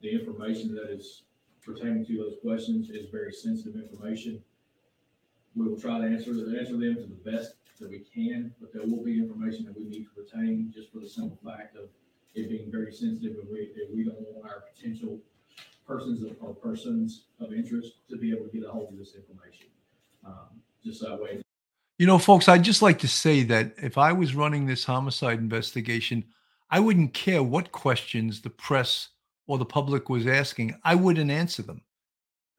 the 0.00 0.10
information 0.10 0.74
that 0.76 0.90
is 0.92 1.24
pertaining 1.64 2.06
to 2.06 2.16
those 2.18 2.36
questions 2.40 2.90
is 2.90 3.10
very 3.10 3.32
sensitive 3.32 3.74
information. 3.82 4.40
We 5.56 5.66
will 5.66 5.80
try 5.80 5.98
to 5.98 6.04
answer, 6.04 6.30
answer 6.30 6.76
them 6.76 6.94
to 6.94 7.06
the 7.06 7.30
best 7.30 7.54
that 7.78 7.90
we 7.90 8.00
can, 8.00 8.54
but 8.60 8.72
there 8.72 8.82
will 8.82 9.02
be 9.02 9.18
information 9.18 9.64
that 9.66 9.78
we 9.78 9.84
need 9.84 10.04
to 10.04 10.10
retain 10.16 10.72
just 10.74 10.92
for 10.92 10.98
the 10.98 11.08
simple 11.08 11.38
fact 11.44 11.76
of 11.76 11.88
it 12.34 12.48
being 12.48 12.70
very 12.70 12.92
sensitive 12.92 13.36
and 13.38 13.48
we, 13.50 13.70
and 13.80 13.96
we 13.96 14.04
don't 14.04 14.20
want 14.20 14.44
our 14.44 14.64
potential 14.74 15.18
persons 15.86 16.22
of- 16.22 16.36
or 16.40 16.54
persons 16.54 17.24
of 17.40 17.52
interest 17.52 17.94
to 18.08 18.16
be 18.16 18.30
able 18.30 18.46
to 18.46 18.52
get 18.52 18.64
a 18.64 18.70
hold 18.70 18.92
of 18.92 18.98
this 18.98 19.14
information. 19.14 19.66
Um, 20.24 20.62
Just 20.84 21.00
that 21.02 21.20
way, 21.20 21.42
You 21.98 22.06
know, 22.06 22.18
folks, 22.18 22.48
I'd 22.48 22.62
just 22.62 22.80
like 22.80 23.00
to 23.00 23.08
say 23.08 23.42
that 23.42 23.74
if 23.78 23.98
I 23.98 24.12
was 24.12 24.36
running 24.36 24.66
this 24.66 24.84
homicide 24.84 25.40
investigation, 25.40 26.24
I 26.70 26.78
wouldn't 26.78 27.12
care 27.14 27.42
what 27.42 27.72
questions 27.72 28.40
the 28.40 28.50
press 28.50 29.08
or 29.48 29.58
the 29.58 29.64
public 29.64 30.08
was 30.08 30.24
asking. 30.26 30.78
I 30.84 30.94
wouldn't 30.94 31.30
answer 31.30 31.62
them, 31.62 31.82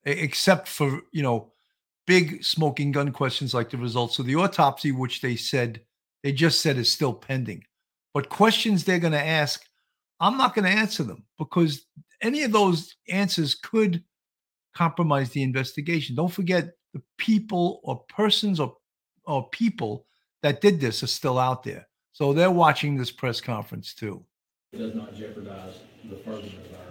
except 0.03 0.67
for, 0.67 1.03
you 1.11 1.23
know, 1.23 1.53
big 2.09 2.43
smoking 2.43 2.91
gun 2.91 3.11
questions 3.11 3.53
like 3.53 3.69
the 3.69 3.77
results 3.77 4.17
of 4.17 4.25
the 4.25 4.35
autopsy, 4.35 4.91
which 4.91 5.21
they 5.21 5.35
said, 5.35 5.79
they 6.23 6.31
just 6.31 6.59
said 6.59 6.75
is 6.75 6.91
still 6.91 7.13
pending. 7.13 7.63
But 8.15 8.29
questions 8.29 8.83
they're 8.83 8.97
going 8.97 9.13
to 9.13 9.23
ask, 9.23 9.63
I'm 10.19 10.35
not 10.35 10.55
going 10.55 10.65
to 10.65 10.71
answer 10.71 11.03
them 11.03 11.23
because 11.37 11.85
any 12.23 12.41
of 12.41 12.51
those 12.51 12.95
answers 13.09 13.53
could 13.53 14.03
compromise 14.75 15.29
the 15.29 15.43
investigation. 15.43 16.15
Don't 16.15 16.33
forget 16.33 16.71
the 16.95 17.03
people 17.19 17.79
or 17.83 18.03
persons 18.09 18.59
or 18.59 18.75
or 19.25 19.47
people 19.49 20.07
that 20.41 20.61
did 20.61 20.79
this 20.79 21.03
are 21.03 21.07
still 21.07 21.37
out 21.37 21.61
there. 21.61 21.87
So 22.11 22.33
they're 22.33 22.49
watching 22.49 22.97
this 22.97 23.11
press 23.11 23.39
conference 23.39 23.93
too. 23.93 24.25
it 24.73 24.79
does 24.79 24.95
not 24.95 25.13
jeopardize 25.13 25.75
the 26.09 26.15
furtherance 26.15 26.55
of 26.55 26.75
our 26.79 26.87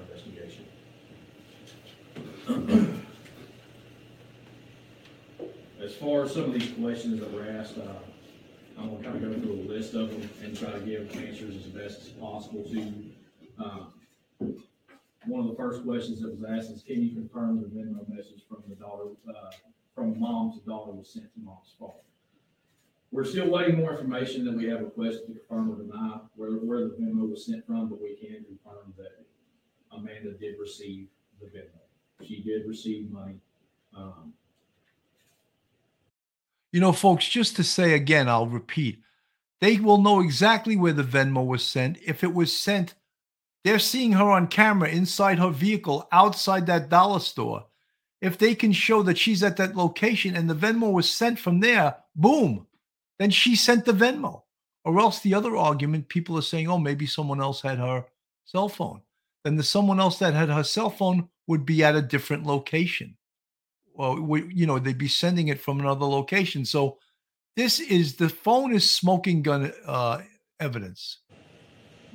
investigation. 2.46 2.94
As 5.80 5.94
far 5.94 6.24
as 6.24 6.34
some 6.34 6.44
of 6.44 6.52
these 6.54 6.72
questions 6.72 7.20
that 7.20 7.32
were 7.32 7.48
asked, 7.48 7.78
uh, 7.78 7.92
I'm 8.76 8.90
gonna 8.90 9.02
kind 9.02 9.16
of 9.16 9.22
go 9.22 9.40
through 9.40 9.60
a 9.62 9.68
list 9.68 9.94
of 9.94 10.10
them 10.10 10.28
and 10.42 10.56
try 10.56 10.72
to 10.72 10.80
give 10.80 11.14
answers 11.16 11.54
as 11.54 11.66
best 11.70 12.00
as 12.02 12.08
possible 12.08 12.64
to 12.64 12.80
you. 12.80 13.04
Um, 13.58 13.92
One 15.26 15.40
of 15.42 15.48
the 15.48 15.56
first 15.56 15.84
questions 15.84 16.20
that 16.20 16.30
was 16.30 16.42
asked 16.42 16.70
is, 16.70 16.82
can 16.82 17.02
you 17.02 17.10
confirm 17.14 17.60
the 17.60 17.66
Venmo 17.66 18.08
message 18.08 18.44
from 18.48 18.62
the 18.68 18.76
daughter, 18.76 19.10
uh, 19.28 19.50
from 19.94 20.18
mom 20.18 20.52
to 20.52 20.58
daughter 20.64 20.92
was 20.92 21.10
sent 21.10 21.32
to 21.34 21.40
mom's 21.40 21.74
phone? 21.78 21.92
We're 23.10 23.24
still 23.24 23.50
waiting 23.50 23.76
more 23.76 23.92
information 23.92 24.44
than 24.44 24.56
we 24.56 24.66
have 24.68 24.80
requested 24.80 25.26
to 25.26 25.32
confirm 25.34 25.72
or 25.72 25.76
deny 25.76 26.20
where, 26.36 26.52
where 26.52 26.80
the 26.80 26.94
Venmo 26.98 27.28
was 27.28 27.44
sent 27.44 27.66
from, 27.66 27.88
but 27.88 28.00
we 28.00 28.16
can 28.16 28.44
confirm 28.44 28.94
that 28.96 29.26
Amanda 29.92 30.32
did 30.32 30.58
receive 30.58 31.08
the 31.40 31.46
Venmo. 31.46 32.26
She 32.26 32.42
did 32.42 32.66
receive 32.66 33.10
money. 33.10 33.36
Um, 33.94 34.32
You 36.72 36.80
know, 36.80 36.92
folks, 36.92 37.28
just 37.28 37.56
to 37.56 37.64
say 37.64 37.94
again, 37.94 38.28
I'll 38.28 38.46
repeat, 38.46 39.02
they 39.60 39.78
will 39.78 39.98
know 39.98 40.20
exactly 40.20 40.76
where 40.76 40.92
the 40.92 41.02
Venmo 41.02 41.46
was 41.46 41.64
sent. 41.64 41.98
If 42.04 42.22
it 42.22 42.34
was 42.34 42.54
sent, 42.54 42.94
they're 43.64 43.78
seeing 43.78 44.12
her 44.12 44.30
on 44.30 44.46
camera 44.46 44.88
inside 44.88 45.38
her 45.38 45.50
vehicle 45.50 46.06
outside 46.12 46.66
that 46.66 46.88
dollar 46.88 47.20
store. 47.20 47.66
If 48.20 48.38
they 48.38 48.54
can 48.54 48.72
show 48.72 49.02
that 49.04 49.18
she's 49.18 49.42
at 49.42 49.56
that 49.56 49.76
location 49.76 50.36
and 50.36 50.48
the 50.48 50.54
Venmo 50.54 50.92
was 50.92 51.10
sent 51.10 51.38
from 51.38 51.60
there, 51.60 51.96
boom, 52.14 52.66
then 53.18 53.30
she 53.30 53.56
sent 53.56 53.84
the 53.84 53.92
Venmo. 53.92 54.42
Or 54.84 54.98
else 55.00 55.20
the 55.20 55.34
other 55.34 55.56
argument, 55.56 56.08
people 56.08 56.38
are 56.38 56.42
saying, 56.42 56.68
oh, 56.68 56.78
maybe 56.78 57.06
someone 57.06 57.40
else 57.42 57.60
had 57.60 57.78
her 57.78 58.06
cell 58.44 58.68
phone. 58.68 59.02
Then 59.44 59.56
the 59.56 59.62
someone 59.62 60.00
else 60.00 60.18
that 60.20 60.34
had 60.34 60.48
her 60.48 60.64
cell 60.64 60.88
phone 60.88 61.28
would 61.46 61.66
be 61.66 61.84
at 61.84 61.94
a 61.94 62.02
different 62.02 62.46
location. 62.46 63.17
Well, 63.98 64.20
we, 64.20 64.44
you 64.54 64.64
know, 64.64 64.78
they'd 64.78 64.96
be 64.96 65.08
sending 65.08 65.48
it 65.48 65.60
from 65.60 65.80
another 65.80 66.06
location. 66.06 66.64
So 66.64 66.98
this 67.56 67.80
is 67.80 68.14
the 68.14 68.28
phone 68.28 68.72
is 68.72 68.88
smoking 68.88 69.42
gun 69.42 69.72
uh, 69.84 70.22
evidence. 70.60 71.18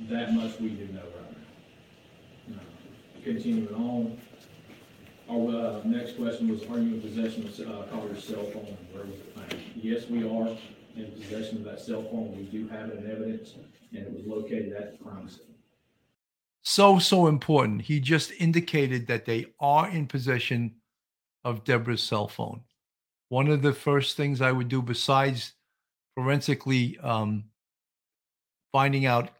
That 0.08 0.32
much 0.32 0.58
we 0.58 0.70
do 0.70 0.86
know 0.86 1.02
right 1.02 1.36
now. 2.48 2.56
Uh, 2.56 3.22
Continuing 3.22 3.74
on, 3.74 4.18
our, 5.30 5.78
uh, 5.78 5.80
next 5.84 6.16
question 6.16 6.48
was, 6.48 6.62
are 6.62 6.78
you 6.78 6.94
in 6.94 7.00
possession 7.02 7.46
of, 7.46 7.60
uh, 7.60 7.82
Collier's 7.90 8.24
cell 8.24 8.44
phone? 8.44 8.78
Where 8.92 9.04
was 9.04 9.16
it 9.16 9.34
found? 9.34 9.62
Yes, 9.76 10.08
we 10.08 10.26
are 10.26 10.56
in 10.96 11.12
possession 11.12 11.58
of 11.58 11.64
that 11.64 11.80
cell 11.80 12.02
phone. 12.04 12.34
We 12.34 12.44
do 12.44 12.66
have 12.68 12.88
it 12.88 12.98
in 12.98 13.10
evidence, 13.10 13.56
and 13.92 14.06
it 14.06 14.10
was 14.10 14.24
located 14.26 14.72
at 14.72 14.92
the 14.92 15.04
crime 15.04 15.28
scene. 15.28 15.54
So 16.62 16.98
so 16.98 17.26
important. 17.26 17.82
He 17.82 18.00
just 18.00 18.32
indicated 18.38 19.06
that 19.08 19.26
they 19.26 19.46
are 19.60 19.90
in 19.90 20.06
possession 20.06 20.76
of 21.44 21.64
Deborah's 21.64 22.02
cell 22.02 22.28
phone. 22.28 22.62
One 23.28 23.48
of 23.48 23.62
the 23.62 23.72
first 23.72 24.16
things 24.16 24.40
I 24.40 24.52
would 24.52 24.68
do, 24.68 24.82
besides 24.82 25.52
forensically 26.14 26.98
um, 26.98 27.44
finding 28.72 29.06
out 29.06 29.30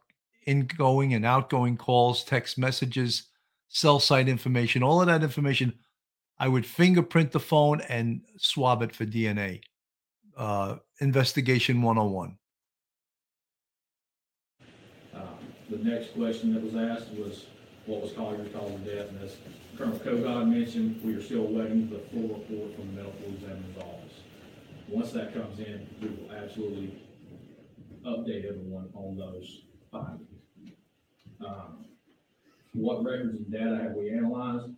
ingoing 0.47 1.15
and 1.15 1.25
outgoing 1.25 1.77
calls, 1.77 2.25
text 2.25 2.59
messages, 2.59 3.25
cell 3.69 3.99
site 3.99 4.29
information, 4.29 4.83
all 4.83 5.01
of 5.01 5.07
that 5.07 5.23
information, 5.23 5.75
I 6.39 6.49
would 6.49 6.67
fingerprint 6.67 7.33
the 7.33 7.41
phone 7.41 7.81
and 7.83 8.23
swab 8.37 8.83
it 8.83 8.95
for 8.95 9.07
DNA. 9.07 9.61
Uh, 10.37 10.77
investigation 11.01 11.81
101. 11.81 12.37
Um, 15.15 15.23
The 15.71 15.79
next 15.79 16.15
question 16.15 16.55
that 16.55 16.63
was 16.63 16.75
asked 16.75 17.13
was, 17.13 17.47
what 17.87 18.01
was 18.03 18.13
Collier's 18.13 18.53
cause 18.53 18.73
of 18.73 18.85
death? 18.85 19.09
And 19.11 19.23
as 19.23 19.37
Colonel 19.77 19.99
Kogod 19.99 20.49
mentioned, 20.49 21.01
we 21.05 21.15
are 21.15 21.23
still 21.23 21.45
waiting 21.45 21.89
for 21.89 21.95
the 21.95 22.01
full 22.11 22.37
report 22.37 22.75
from 22.77 22.95
the 22.95 23.03
medical 23.03 23.29
examiner's 23.35 23.77
office. 23.79 24.21
Once 24.89 25.13
that 25.13 25.35
comes 25.35 25.59
in, 25.59 25.87
we 26.01 26.09
will 26.09 26.33
absolutely 26.33 27.03
update 28.05 28.45
everyone 28.49 28.89
on 28.95 29.17
those 29.17 29.63
findings. 29.91 30.29
Um, 31.45 31.85
What 32.75 33.05
records 33.05 33.37
and 33.39 33.51
data 33.53 33.79
have 33.83 33.93
we 33.93 34.11
analyzed? 34.11 34.73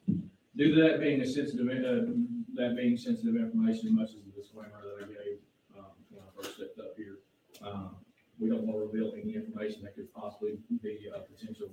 Due 0.57 0.75
to 0.75 0.81
that 0.83 1.01
being 1.01 1.21
a 1.23 1.27
sensitive, 1.27 1.67
uh, 1.67 2.13
that 2.55 2.77
being 2.77 2.97
sensitive 2.97 3.37
information, 3.37 3.95
much 3.95 4.11
as 4.11 4.23
the 4.25 4.33
disclaimer 4.37 4.81
that 4.85 5.05
I 5.05 5.09
gave, 5.09 5.39
um, 5.79 5.93
when 6.11 6.23
I 6.23 6.29
first 6.37 6.57
stepped 6.57 6.79
up 6.79 6.93
here, 6.97 7.19
um, 7.63 7.97
we 8.39 8.49
don't 8.51 8.67
want 8.67 8.77
to 8.79 8.85
reveal 8.87 9.15
any 9.17 9.35
information 9.35 9.83
that 9.85 9.95
could 9.95 10.13
possibly 10.13 10.59
be 10.83 11.09
a 11.15 11.21
potential 11.21 11.69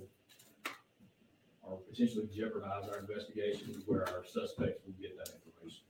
or 1.66 1.78
potentially 1.78 2.28
jeopardize 2.34 2.88
our 2.88 2.98
investigation 2.98 3.82
where 3.86 4.08
our 4.08 4.24
suspects 4.24 4.80
will 4.86 4.94
get 5.00 5.16
that 5.16 5.30
information. 5.34 5.84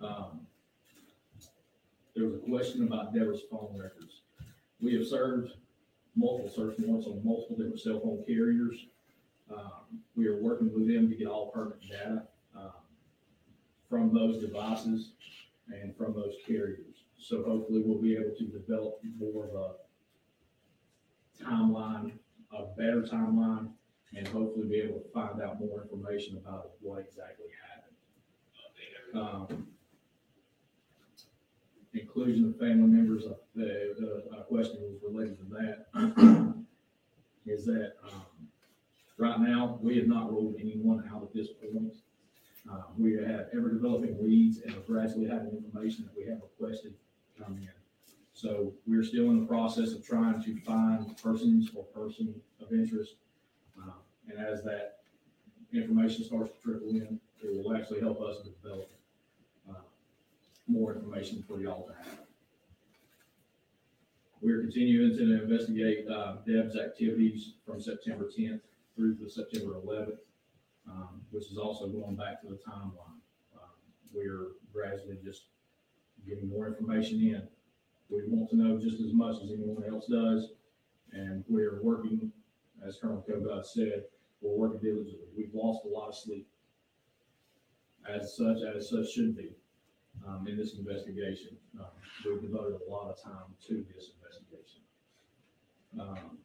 Um, 0.00 0.40
there 2.14 2.26
was 2.26 2.34
a 2.34 2.50
question 2.50 2.86
about 2.86 3.14
Deborah's 3.14 3.42
phone 3.50 3.76
records. 3.78 4.22
We 4.80 4.94
have 4.94 5.06
served 5.06 5.52
multiple 6.16 6.50
search 6.50 6.76
warrants 6.78 7.06
on 7.06 7.24
multiple 7.24 7.56
different 7.56 7.80
cell 7.80 8.00
phone 8.00 8.24
carriers. 8.26 8.86
Um, 9.50 10.00
we 10.16 10.26
are 10.26 10.42
working 10.42 10.72
with 10.74 10.88
them 10.88 11.08
to 11.08 11.16
get 11.16 11.28
all 11.28 11.50
pertinent 11.50 11.80
data, 11.88 12.22
um, 12.56 12.72
from 13.88 14.12
those 14.12 14.40
devices 14.40 15.12
and 15.68 15.96
from 15.96 16.12
those 16.14 16.34
carriers. 16.46 17.04
So 17.18 17.42
hopefully 17.42 17.82
we'll 17.84 18.02
be 18.02 18.14
able 18.16 18.34
to 18.36 18.44
develop 18.44 19.00
more 19.18 19.46
of 19.46 19.54
a 19.54 21.44
timeline, 21.44 22.12
a 22.52 22.64
better 22.76 23.02
timeline, 23.02 23.70
and 24.16 24.26
hopefully 24.28 24.66
be 24.66 24.80
able 24.80 25.00
to 25.00 25.08
find 25.10 25.40
out 25.42 25.60
more 25.60 25.82
information 25.82 26.36
about 26.36 26.70
what 26.80 27.00
exactly 27.00 27.46
happened. 29.12 29.48
Um, 29.50 29.66
Inclusion 31.94 32.44
of 32.44 32.58
family 32.58 32.86
members, 32.86 33.24
uh, 33.24 33.32
the, 33.56 33.94
the, 33.98 34.36
uh, 34.36 34.42
question 34.42 34.78
was 34.82 35.00
related 35.02 35.38
to 35.38 35.44
that. 35.56 36.54
Is 37.46 37.64
that, 37.64 37.94
um, 38.04 38.22
right 39.16 39.40
now, 39.40 39.78
we 39.82 39.96
have 39.96 40.06
not 40.06 40.30
ruled 40.30 40.56
anyone 40.60 41.08
out 41.12 41.22
at 41.22 41.32
this 41.32 41.48
point. 41.48 41.94
Uh, 42.70 42.82
we 42.98 43.14
have 43.14 43.46
ever 43.54 43.70
developing 43.70 44.22
leads 44.22 44.60
and 44.60 44.74
are 44.74 44.80
gradually 44.80 45.26
having 45.26 45.50
information 45.56 46.04
that 46.04 46.14
we 46.14 46.30
have 46.30 46.40
requested 46.42 46.92
come 47.42 47.56
in. 47.56 47.68
So 48.34 48.72
we're 48.86 49.02
still 49.02 49.30
in 49.30 49.40
the 49.40 49.46
process 49.46 49.92
of 49.92 50.06
trying 50.06 50.42
to 50.42 50.60
find 50.60 51.16
persons 51.16 51.70
or 51.74 51.84
person 51.84 52.34
of 52.60 52.72
interest. 52.72 53.14
And 54.28 54.38
as 54.46 54.62
that 54.64 54.98
information 55.72 56.24
starts 56.24 56.52
to 56.52 56.62
trickle 56.62 56.90
in, 56.90 57.20
it 57.42 57.54
will 57.54 57.74
actually 57.76 58.00
help 58.00 58.20
us 58.20 58.36
develop 58.42 58.90
uh, 59.68 59.74
more 60.66 60.94
information 60.94 61.44
for 61.48 61.60
y'all 61.60 61.86
to 61.86 61.94
have. 61.94 62.18
We're 64.40 64.60
continuing 64.60 65.16
to 65.16 65.42
investigate 65.42 66.06
uh, 66.08 66.36
Deb's 66.46 66.76
activities 66.76 67.54
from 67.66 67.80
September 67.80 68.28
tenth 68.34 68.62
through 68.94 69.16
to 69.16 69.28
September 69.28 69.74
eleventh, 69.74 70.20
um, 70.88 71.22
which 71.30 71.50
is 71.50 71.58
also 71.58 71.88
going 71.88 72.16
back 72.16 72.40
to 72.42 72.48
the 72.48 72.58
timeline. 72.68 73.18
Um, 73.54 73.70
We're 74.12 74.52
gradually 74.72 75.18
just 75.24 75.46
getting 76.26 76.48
more 76.48 76.68
information 76.68 77.20
in. 77.20 77.42
We 78.10 78.22
want 78.28 78.50
to 78.50 78.56
know 78.56 78.78
just 78.78 79.00
as 79.00 79.12
much 79.12 79.42
as 79.42 79.50
anyone 79.50 79.84
else 79.90 80.06
does, 80.06 80.52
and 81.12 81.44
we're 81.48 81.82
working, 81.82 82.30
as 82.86 82.98
Colonel 83.00 83.24
Kogod 83.28 83.64
said, 83.66 84.04
we're 84.40 84.56
working 84.56 84.80
diligently. 84.80 85.26
We've 85.36 85.54
lost 85.54 85.84
a 85.84 85.88
lot 85.88 86.08
of 86.08 86.16
sleep. 86.16 86.48
As 88.08 88.36
such, 88.36 88.58
as 88.62 88.88
such 88.88 89.12
should 89.12 89.36
be, 89.36 89.50
um, 90.26 90.46
in 90.48 90.56
this 90.56 90.74
investigation. 90.74 91.56
Um, 91.78 91.86
We've 92.24 92.42
devoted 92.42 92.80
a 92.86 92.90
lot 92.90 93.10
of 93.10 93.22
time 93.22 93.54
to 93.68 93.84
this 93.94 94.10
investigation. 94.16 94.80
Um, 95.98 96.38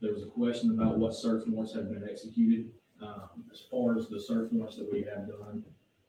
There 0.00 0.12
was 0.12 0.22
a 0.22 0.26
question 0.26 0.70
about 0.72 0.98
what 0.98 1.14
search 1.14 1.44
warrants 1.46 1.74
have 1.74 1.88
been 1.90 2.06
executed. 2.06 2.70
Um, 3.00 3.44
as 3.50 3.62
far 3.70 3.96
as 3.96 4.08
the 4.08 4.20
search 4.20 4.52
warrants 4.52 4.76
that 4.76 4.92
we 4.92 5.02
have 5.02 5.26
done, 5.26 5.64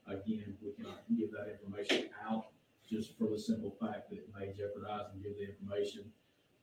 again, 0.06 0.56
we 0.62 0.72
cannot 0.72 1.00
give 1.16 1.30
that 1.32 1.48
information 1.50 2.10
out 2.28 2.48
just 2.88 3.16
for 3.18 3.28
the 3.28 3.38
simple 3.38 3.74
fact 3.80 4.10
that 4.10 4.16
it 4.16 4.28
may 4.38 4.52
jeopardize 4.52 5.06
and 5.12 5.22
give 5.22 5.38
the 5.38 5.48
information 5.48 6.04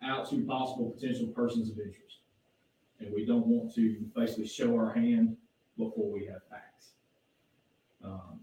out 0.04 0.30
to 0.30 0.46
possible 0.46 0.92
potential 0.92 1.28
persons 1.28 1.72
of 1.72 1.80
interest. 1.80 2.23
And 3.04 3.13
we 3.13 3.26
don't 3.26 3.46
want 3.48 3.74
to 3.76 3.98
basically 4.16 4.48
show 4.48 4.76
our 4.78 4.94
hand 4.94 5.36
before 5.78 6.12
we 6.12 6.26
have 6.26 6.42
facts. 6.50 6.92
Um, 8.04 8.39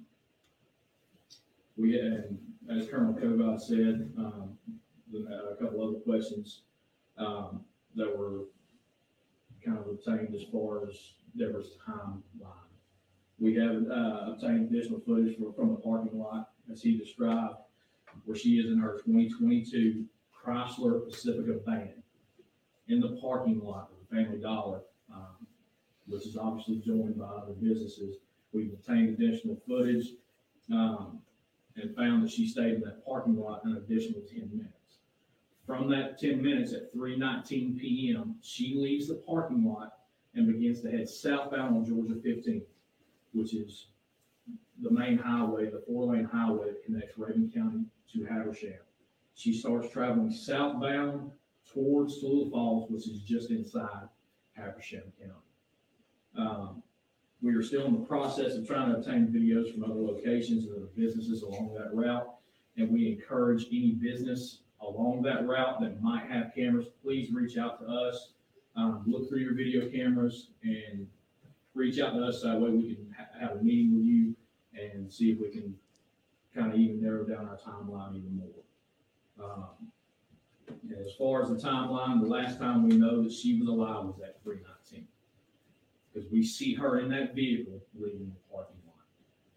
We, 1.77 1.99
and 1.99 2.39
as 2.69 2.89
Colonel 2.89 3.15
Kogod 3.15 3.59
said, 3.61 4.13
um, 4.19 4.59
a 5.15 5.57
couple 5.57 5.83
other 5.83 6.01
questions, 6.01 6.63
um, 7.17 7.65
that 7.95 8.11
were 8.17 8.45
kind 9.65 9.79
of 9.79 9.87
obtained 9.87 10.35
as 10.35 10.45
far 10.53 10.87
as 10.87 10.95
Deborah's 11.39 11.79
timeline. 11.87 12.71
We 13.39 13.55
have, 13.55 13.77
uh, 13.91 14.33
obtained 14.33 14.69
additional 14.69 15.01
footage 15.01 15.39
from, 15.39 15.55
from 15.55 15.71
the 15.71 15.81
parking 15.81 16.19
lot, 16.19 16.51
as 16.71 16.83
he 16.83 16.99
described, 16.99 17.57
where 18.25 18.37
she 18.37 18.59
is 18.59 18.67
in 18.67 18.79
her 18.79 18.99
twenty 19.03 19.31
twenty-two 19.31 20.05
Chrysler 20.37 21.09
Pacifica 21.09 21.61
van 21.65 22.03
in 22.89 23.01
the 23.01 23.17
parking 23.21 23.61
lot 23.61 23.91
Family 24.11 24.39
Dollar, 24.39 24.83
um, 25.13 25.47
which 26.07 26.27
is 26.27 26.37
obviously 26.37 26.79
joined 26.85 27.19
by 27.19 27.27
other 27.27 27.53
businesses. 27.53 28.17
We've 28.53 28.73
obtained 28.73 29.11
additional 29.11 29.57
footage, 29.67 30.09
um, 30.73 31.21
and 31.77 31.95
found 31.97 32.23
that 32.25 32.31
she 32.31 32.47
stayed 32.49 32.75
in 32.75 32.81
that 32.81 33.05
parking 33.05 33.37
lot 33.37 33.65
an 33.65 33.77
additional 33.77 34.21
ten 34.23 34.51
minutes. 34.53 34.99
From 35.67 35.89
that 35.91 36.19
ten 36.19 36.43
minutes 36.43 36.73
at 36.73 36.93
three 36.93 37.17
nineteen 37.17 37.79
PM, 37.79 38.37
she 38.43 38.75
leaves 38.75 39.09
the 39.09 39.15
parking 39.15 39.65
lot 39.65 39.93
and 40.35 40.47
begins 40.47 40.81
to 40.83 40.91
head 40.91 41.09
southbound 41.09 41.77
on 41.77 41.85
Georgia 41.85 42.21
fifteen, 42.23 42.63
which 43.33 43.55
is 43.55 43.87
the 44.83 44.91
main 44.91 45.19
highway, 45.19 45.71
the 45.71 45.83
four-lane 45.87 46.25
highway 46.25 46.69
that 46.69 46.85
connects 46.85 47.17
Rabun 47.19 47.53
County 47.55 47.85
to 48.13 48.25
Habersham. 48.25 48.81
She 49.35 49.53
starts 49.53 49.93
traveling 49.93 50.33
southbound 50.33 51.31
towards 51.73 52.23
Tallulah 52.23 52.51
Falls, 52.51 52.91
which 52.91 53.07
is 53.09 53.21
just 53.21 53.51
inside 53.51 54.09
Habersham 54.59 55.03
County. 55.19 55.35
Um, 56.37 56.83
we 57.43 57.55
are 57.55 57.63
still 57.63 57.87
in 57.87 57.95
the 57.95 58.07
process 58.07 58.57
of 58.57 58.67
trying 58.67 58.93
to 58.93 58.99
obtain 58.99 59.29
videos 59.29 59.73
from 59.73 59.85
other 59.85 60.01
locations 60.01 60.65
and 60.65 60.77
other 60.77 60.89
businesses 60.97 61.43
along 61.43 61.75
that 61.75 61.95
route. 61.95 62.29
And 62.77 62.91
we 62.91 63.09
encourage 63.09 63.67
any 63.67 63.93
business 63.93 64.59
along 64.81 65.23
that 65.23 65.47
route 65.47 65.81
that 65.81 66.03
might 66.03 66.31
have 66.31 66.53
cameras, 66.55 66.87
please 67.03 67.31
reach 67.33 67.57
out 67.57 67.81
to 67.81 67.87
us. 67.87 68.33
Um, 68.77 69.03
look 69.07 69.29
through 69.29 69.41
your 69.41 69.55
video 69.55 69.89
cameras 69.89 70.49
and 70.63 71.07
reach 71.75 71.99
out 71.99 72.15
to 72.15 72.25
us. 72.25 72.43
That 72.43 72.61
way 72.61 72.71
we 72.71 72.95
can 72.95 73.15
ha- 73.17 73.39
have 73.39 73.57
a 73.57 73.63
meeting 73.63 73.95
with 73.95 74.05
you 74.05 74.35
and 74.75 75.13
see 75.13 75.33
if 75.33 75.41
we 75.41 75.49
can 75.49 75.75
kind 76.55 76.73
of 76.73 76.79
even 76.79 77.03
narrow 77.03 77.25
down 77.25 77.49
our 77.49 77.59
timeline 77.59 78.17
even 78.17 78.37
more. 78.37 79.45
Um, 79.45 79.89
as 80.99 81.15
far 81.15 81.43
as 81.43 81.49
the 81.49 81.57
timeline, 81.57 82.21
the 82.21 82.29
last 82.29 82.59
time 82.59 82.89
we 82.89 82.97
know 82.97 83.23
that 83.23 83.33
she 83.33 83.59
was 83.59 83.69
alive 83.69 84.05
was 84.05 84.21
at 84.23 84.43
three 84.43 84.57
nineteen. 84.57 85.07
Because 86.13 86.31
we 86.31 86.45
see 86.45 86.75
her 86.75 86.99
in 87.01 87.09
that 87.11 87.35
vehicle 87.35 87.81
leaving 87.95 88.33
the 88.35 88.55
parking 88.55 88.81
lot, 88.87 89.05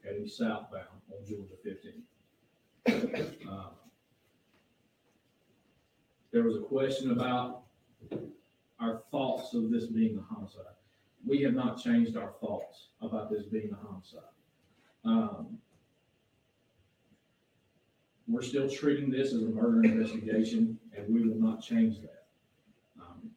heading 0.04 0.28
southbound 0.28 1.02
on 1.12 1.26
Georgia 1.28 1.56
fifteen. 1.63 2.04
Um, 3.49 3.71
There 6.32 6.43
was 6.43 6.56
a 6.56 6.62
question 6.62 7.12
about 7.12 7.62
our 8.80 9.04
thoughts 9.12 9.54
of 9.54 9.69
this 9.69 9.86
being 9.86 10.17
a 10.17 10.34
homicide. 10.34 10.76
We 11.26 11.43
have 11.43 11.54
not 11.54 11.80
changed 11.80 12.17
our 12.17 12.34
thoughts 12.41 12.88
about 13.02 13.30
this 13.30 13.43
being 13.43 13.71
a 13.71 13.88
homicide. 13.88 14.34
Um, 15.06 15.60
We're 18.28 18.42
still 18.42 18.70
treating 18.70 19.10
this 19.12 19.34
as 19.34 19.44
a 19.44 19.48
murder 19.48 19.84
investigation, 19.84 20.80
and 20.96 21.14
we 21.14 21.28
will 21.28 21.40
not 21.40 21.62
change 21.62 22.00
that. 22.02 22.24
Um, 23.00 23.32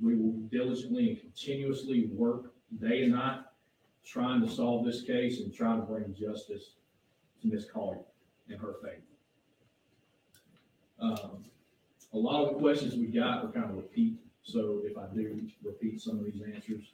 We 0.00 0.14
will 0.16 0.32
diligently 0.50 1.10
and 1.10 1.20
continuously 1.20 2.06
work 2.12 2.52
day 2.80 3.02
and 3.04 3.12
night, 3.12 3.40
trying 4.04 4.40
to 4.42 4.48
solve 4.48 4.84
this 4.84 5.02
case 5.02 5.40
and 5.40 5.52
try 5.52 5.76
to 5.76 5.82
bring 5.82 6.14
justice 6.14 6.74
to 7.40 7.48
Miss 7.48 7.64
Collier 7.70 8.00
and 8.48 8.60
her 8.60 8.74
family. 8.82 9.02
Um, 11.00 11.44
A 12.12 12.18
lot 12.18 12.44
of 12.46 12.54
the 12.54 12.60
questions 12.60 12.94
we 12.96 13.06
got 13.06 13.44
were 13.44 13.52
kind 13.52 13.70
of 13.70 13.76
repeat, 13.76 14.18
so 14.42 14.80
if 14.84 14.96
I 14.96 15.06
do 15.14 15.46
repeat 15.62 16.00
some 16.00 16.18
of 16.18 16.24
these 16.24 16.40
answers, 16.54 16.92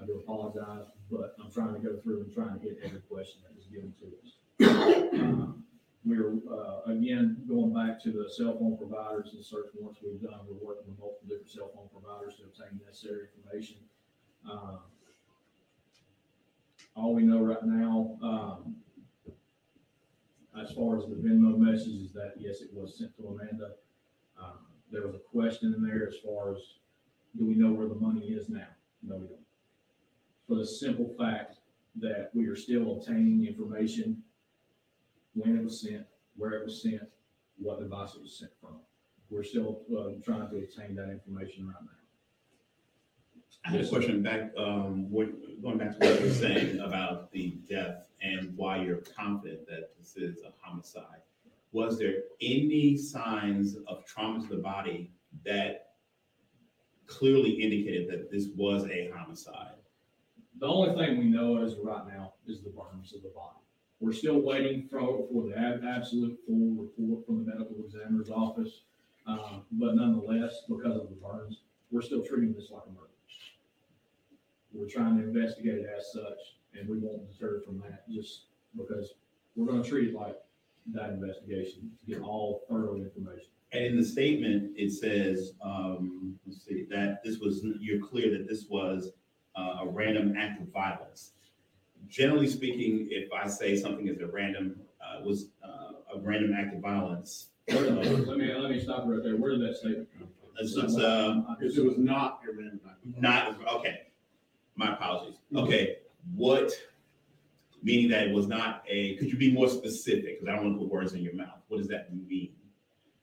I 0.00 0.06
do 0.06 0.14
apologize, 0.16 0.86
but 1.10 1.36
I'm 1.42 1.50
trying 1.50 1.74
to 1.74 1.80
go 1.80 1.96
through 1.98 2.22
and 2.22 2.32
trying 2.32 2.58
to 2.58 2.64
hit 2.64 2.78
every 2.82 3.00
question 3.02 3.42
that 3.42 3.54
was 3.54 3.66
given 3.66 3.92
to 4.00 4.06
us. 4.20 5.20
Um, 5.20 5.64
We're, 6.04 6.32
uh, 6.50 6.80
again, 7.02 7.36
going 7.48 7.74
back 7.74 8.02
to 8.02 8.12
the 8.12 8.30
cell 8.30 8.56
phone 8.58 8.76
providers 8.76 9.30
and 9.34 9.44
search 9.44 9.66
warrants 9.74 10.00
we've 10.02 10.22
done, 10.22 10.40
we're 10.46 10.66
working 10.66 10.84
with 10.88 10.98
multiple 10.98 11.26
different 11.28 11.50
cell 11.50 11.70
phone 11.74 11.88
providers 11.92 12.34
to 12.36 12.44
obtain 12.44 12.80
necessary 12.86 13.28
information. 13.34 13.76
Um, 14.50 14.78
All 16.94 17.14
we 17.14 17.22
know 17.22 17.40
right 17.40 17.64
now, 17.64 18.18
um, 18.22 18.76
as 20.60 20.70
far 20.72 20.98
as 20.98 21.04
the 21.06 21.16
Venmo 21.16 21.56
message 21.58 21.94
is 21.94 22.12
that, 22.12 22.34
yes, 22.38 22.60
it 22.60 22.68
was 22.72 22.98
sent 22.98 23.16
to 23.16 23.26
Amanda. 23.26 23.72
Um, 24.40 24.58
There 24.90 25.06
was 25.06 25.16
a 25.16 25.24
question 25.32 25.74
in 25.74 25.82
there 25.82 26.06
as 26.06 26.16
far 26.24 26.52
as, 26.52 26.58
do 27.36 27.46
we 27.46 27.54
know 27.54 27.72
where 27.72 27.88
the 27.88 27.94
money 27.94 28.26
is 28.26 28.48
now? 28.48 28.68
No, 29.02 29.16
we 29.16 29.26
don't 29.26 29.38
for 30.48 30.56
the 30.56 30.66
simple 30.66 31.14
fact 31.18 31.56
that 31.96 32.30
we 32.34 32.46
are 32.46 32.56
still 32.56 32.92
obtaining 32.92 33.46
information 33.46 34.22
when 35.34 35.56
it 35.56 35.64
was 35.64 35.80
sent, 35.80 36.04
where 36.36 36.52
it 36.52 36.64
was 36.64 36.82
sent, 36.82 37.02
what 37.58 37.80
device 37.80 38.14
it 38.14 38.22
was 38.22 38.38
sent 38.38 38.52
from. 38.60 38.76
We're 39.30 39.44
still, 39.44 39.82
uh, 39.96 40.20
trying 40.24 40.48
to 40.50 40.56
obtain 40.56 40.94
that 40.96 41.10
information 41.10 41.66
right 41.66 41.76
now. 41.82 41.90
I 43.64 43.70
have 43.70 43.86
a 43.86 43.88
question 43.88 44.22
back, 44.22 44.52
um, 44.56 45.10
what, 45.10 45.28
going 45.62 45.78
back 45.78 45.98
to 45.98 46.06
what 46.06 46.20
you 46.20 46.26
were 46.26 46.32
saying 46.32 46.80
about 46.80 47.30
the 47.30 47.58
death 47.68 48.08
and 48.20 48.56
why 48.56 48.82
you're 48.82 49.02
confident 49.16 49.66
that 49.68 49.90
this 49.98 50.16
is 50.16 50.40
a 50.42 50.52
homicide. 50.60 51.22
Was 51.70 51.98
there 51.98 52.22
any 52.40 52.96
signs 52.96 53.76
of 53.86 54.04
trauma 54.04 54.42
to 54.42 54.56
the 54.56 54.60
body 54.60 55.12
that 55.44 55.92
clearly 57.06 57.50
indicated 57.50 58.10
that 58.10 58.30
this 58.30 58.48
was 58.56 58.84
a 58.86 59.10
homicide? 59.14 59.76
The 60.58 60.66
only 60.66 60.94
thing 60.94 61.18
we 61.18 61.24
know 61.26 61.62
as 61.62 61.72
of 61.72 61.84
right 61.84 62.06
now 62.06 62.34
is 62.46 62.62
the 62.62 62.70
burns 62.70 63.14
of 63.14 63.22
the 63.22 63.30
body. 63.30 63.61
We're 64.02 64.12
still 64.12 64.40
waiting 64.40 64.88
for, 64.90 65.28
for 65.32 65.44
the 65.48 65.56
ab- 65.56 65.84
absolute 65.88 66.36
full 66.44 66.74
report 66.74 67.24
from 67.24 67.44
the 67.44 67.52
medical 67.52 67.76
examiner's 67.84 68.30
office. 68.30 68.80
Uh, 69.28 69.60
but 69.70 69.94
nonetheless, 69.94 70.64
because 70.68 70.96
of 70.96 71.08
the 71.08 71.14
burns, 71.22 71.60
we're 71.92 72.02
still 72.02 72.24
treating 72.24 72.52
this 72.52 72.68
like 72.72 72.82
a 72.88 72.90
murder. 72.90 73.06
We're 74.74 74.88
trying 74.88 75.18
to 75.18 75.22
investigate 75.22 75.78
it 75.78 75.86
as 75.96 76.12
such, 76.12 76.56
and 76.74 76.88
we 76.88 76.98
won't 76.98 77.30
deter 77.30 77.60
from 77.64 77.78
that 77.80 78.10
just 78.10 78.46
because 78.76 79.14
we're 79.54 79.66
gonna 79.66 79.84
treat 79.84 80.08
it 80.08 80.14
like 80.14 80.36
that 80.94 81.10
investigation 81.10 81.92
to 82.00 82.12
get 82.12 82.22
all 82.22 82.64
thorough 82.68 82.96
information. 82.96 83.46
And 83.70 83.84
in 83.84 83.96
the 83.96 84.04
statement, 84.04 84.72
it 84.76 84.90
says, 84.90 85.52
um, 85.64 86.38
let's 86.44 86.64
see, 86.64 86.86
that 86.90 87.22
this 87.22 87.38
was, 87.38 87.64
you're 87.78 88.04
clear 88.04 88.36
that 88.36 88.48
this 88.48 88.66
was 88.68 89.12
uh, 89.54 89.76
a 89.82 89.88
random 89.88 90.34
act 90.36 90.60
of 90.60 90.68
violence. 90.68 91.34
Generally 92.08 92.48
speaking, 92.48 93.08
if 93.10 93.32
I 93.32 93.48
say 93.48 93.76
something 93.76 94.06
is 94.08 94.20
a 94.20 94.26
random, 94.26 94.76
uh, 95.00 95.22
was 95.24 95.48
uh, 95.64 95.92
a 96.14 96.20
random 96.20 96.52
act 96.54 96.74
of 96.74 96.80
violence, 96.80 97.48
Where 97.68 97.84
did 97.84 97.96
that- 97.96 98.26
Let 98.28 98.38
me, 98.38 98.52
let 98.54 98.70
me 98.70 98.80
stop 98.80 99.04
right 99.06 99.22
there. 99.22 99.36
Where 99.36 99.52
did 99.52 99.62
that 99.62 99.76
statement 99.76 100.08
come 100.18 100.28
from? 100.28 100.50
it's, 100.58 100.76
it's, 100.76 100.96
um, 101.02 101.46
Because 101.58 101.78
it 101.78 101.84
was 101.84 101.96
not 101.98 102.40
a 102.48 102.52
random 102.54 102.80
act. 102.88 102.98
not, 103.20 103.56
okay, 103.78 104.02
my 104.76 104.92
apologies. 104.94 105.36
Okay, 105.56 105.96
what, 106.34 106.72
meaning 107.82 108.10
that 108.10 108.28
it 108.28 108.34
was 108.34 108.46
not 108.46 108.84
a, 108.88 109.16
could 109.16 109.30
you 109.30 109.36
be 109.38 109.50
more 109.52 109.68
specific? 109.68 110.40
Because 110.40 110.52
I 110.52 110.56
don't 110.56 110.64
want 110.66 110.76
to 110.76 110.84
put 110.84 110.92
words 110.92 111.12
in 111.14 111.22
your 111.22 111.34
mouth. 111.34 111.60
What 111.68 111.78
does 111.78 111.88
that 111.88 112.14
mean? 112.14 112.50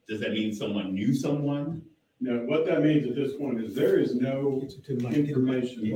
Does 0.08 0.20
that 0.20 0.32
mean 0.32 0.52
someone 0.52 0.94
knew 0.94 1.14
someone? 1.14 1.82
Now, 2.20 2.34
what 2.44 2.66
that 2.66 2.82
means 2.82 3.06
at 3.06 3.14
this 3.14 3.34
point 3.36 3.62
is 3.62 3.74
there 3.74 3.98
is 3.98 4.14
no 4.14 4.66
information. 5.12 5.86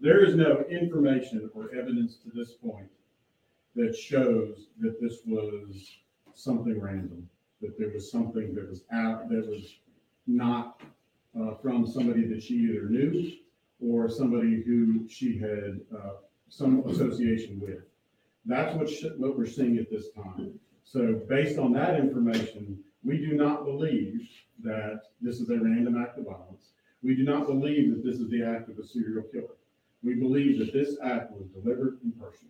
There 0.00 0.24
is 0.24 0.34
no 0.34 0.64
information 0.70 1.50
or 1.54 1.74
evidence 1.74 2.16
to 2.16 2.30
this 2.34 2.52
point 2.52 2.88
that 3.74 3.96
shows 3.96 4.68
that 4.80 5.00
this 5.00 5.20
was 5.26 5.98
something 6.34 6.80
random, 6.80 7.28
that 7.62 7.78
there 7.78 7.90
was 7.90 8.10
something 8.10 8.54
that 8.54 8.68
was 8.68 8.84
out, 8.92 9.28
that 9.30 9.46
was 9.46 9.78
not 10.26 10.82
uh, 11.38 11.54
from 11.54 11.86
somebody 11.86 12.26
that 12.26 12.42
she 12.42 12.54
either 12.54 12.88
knew 12.88 13.32
or 13.80 14.08
somebody 14.08 14.62
who 14.62 15.06
she 15.08 15.38
had 15.38 15.80
uh, 15.96 16.14
some 16.48 16.86
association 16.88 17.60
with. 17.60 17.80
That's 18.44 18.74
what, 18.76 18.88
sh- 18.88 19.16
what 19.16 19.36
we're 19.36 19.46
seeing 19.46 19.78
at 19.78 19.90
this 19.90 20.10
time. 20.10 20.58
So 20.84 21.20
based 21.28 21.58
on 21.58 21.72
that 21.72 21.98
information, 21.98 22.78
we 23.02 23.18
do 23.18 23.34
not 23.34 23.64
believe 23.64 24.28
that 24.62 25.02
this 25.20 25.40
is 25.40 25.50
a 25.50 25.58
random 25.58 26.00
act 26.00 26.18
of 26.18 26.26
violence. 26.26 26.72
We 27.02 27.14
do 27.14 27.24
not 27.24 27.46
believe 27.46 27.90
that 27.94 28.04
this 28.04 28.20
is 28.20 28.30
the 28.30 28.42
act 28.42 28.68
of 28.68 28.78
a 28.78 28.86
serial 28.86 29.22
killer. 29.24 29.56
We 30.06 30.14
believe 30.14 30.60
that 30.60 30.72
this 30.72 30.96
act 31.02 31.32
was 31.32 31.48
delivered 31.48 31.98
in 32.04 32.12
person. 32.12 32.46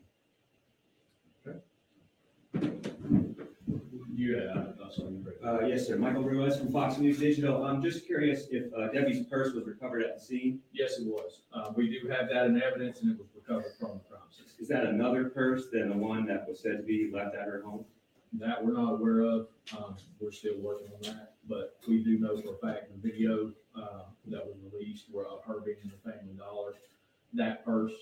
Yeah, 4.14 4.72
that's 4.78 4.98
what 4.98 5.12
Uh, 5.42 5.66
yes, 5.66 5.86
sir. 5.86 5.96
Michael 5.96 6.22
Ruiz 6.22 6.58
from 6.58 6.70
Fox 6.70 6.98
News 6.98 7.18
Digital. 7.18 7.64
I'm 7.64 7.80
just 7.80 8.04
curious 8.04 8.48
if 8.50 8.70
uh, 8.74 8.88
Debbie's 8.88 9.24
purse 9.26 9.54
was 9.54 9.66
recovered 9.66 10.02
at 10.02 10.18
the 10.18 10.20
scene. 10.20 10.60
Yes, 10.74 10.98
it 10.98 11.06
was. 11.06 11.44
Uh, 11.50 11.72
we 11.74 11.88
do 11.88 12.06
have 12.08 12.28
that 12.28 12.44
in 12.44 12.60
evidence 12.60 13.00
and 13.00 13.12
it 13.12 13.18
was 13.18 13.28
recovered 13.34 13.72
from 13.80 13.92
the 13.92 14.04
crime 14.04 14.28
scene. 14.30 14.44
Is 14.58 14.68
that 14.68 14.84
another 14.84 15.30
purse 15.30 15.70
than 15.72 15.88
the 15.88 15.96
one 15.96 16.26
that 16.26 16.46
was 16.46 16.60
said 16.60 16.76
to 16.76 16.82
be 16.82 17.10
left 17.10 17.34
at 17.34 17.46
her 17.46 17.62
home? 17.64 17.86
That 18.34 18.62
we're 18.62 18.74
not 18.74 18.92
aware 18.92 19.22
of. 19.22 19.48
Um, 19.78 19.96
we're 20.20 20.30
still 20.30 20.58
working 20.58 20.88
on 20.88 21.00
that, 21.04 21.36
but 21.48 21.78
we 21.88 22.04
do 22.04 22.18
know 22.18 22.38
for 22.38 22.54
a 22.54 22.58
fact 22.58 22.90
the 22.92 23.10
video, 23.10 23.52
uh, 23.74 24.02
that 24.26 24.44
was 24.44 24.56
released 24.70 25.06
where 25.10 25.26
of 25.26 25.42
her 25.44 25.60
being 25.60 25.78
in 25.82 25.90
the 25.90 26.10
family 26.10 26.34
dollar, 26.34 26.74
that 27.36 27.64
purse 27.64 27.92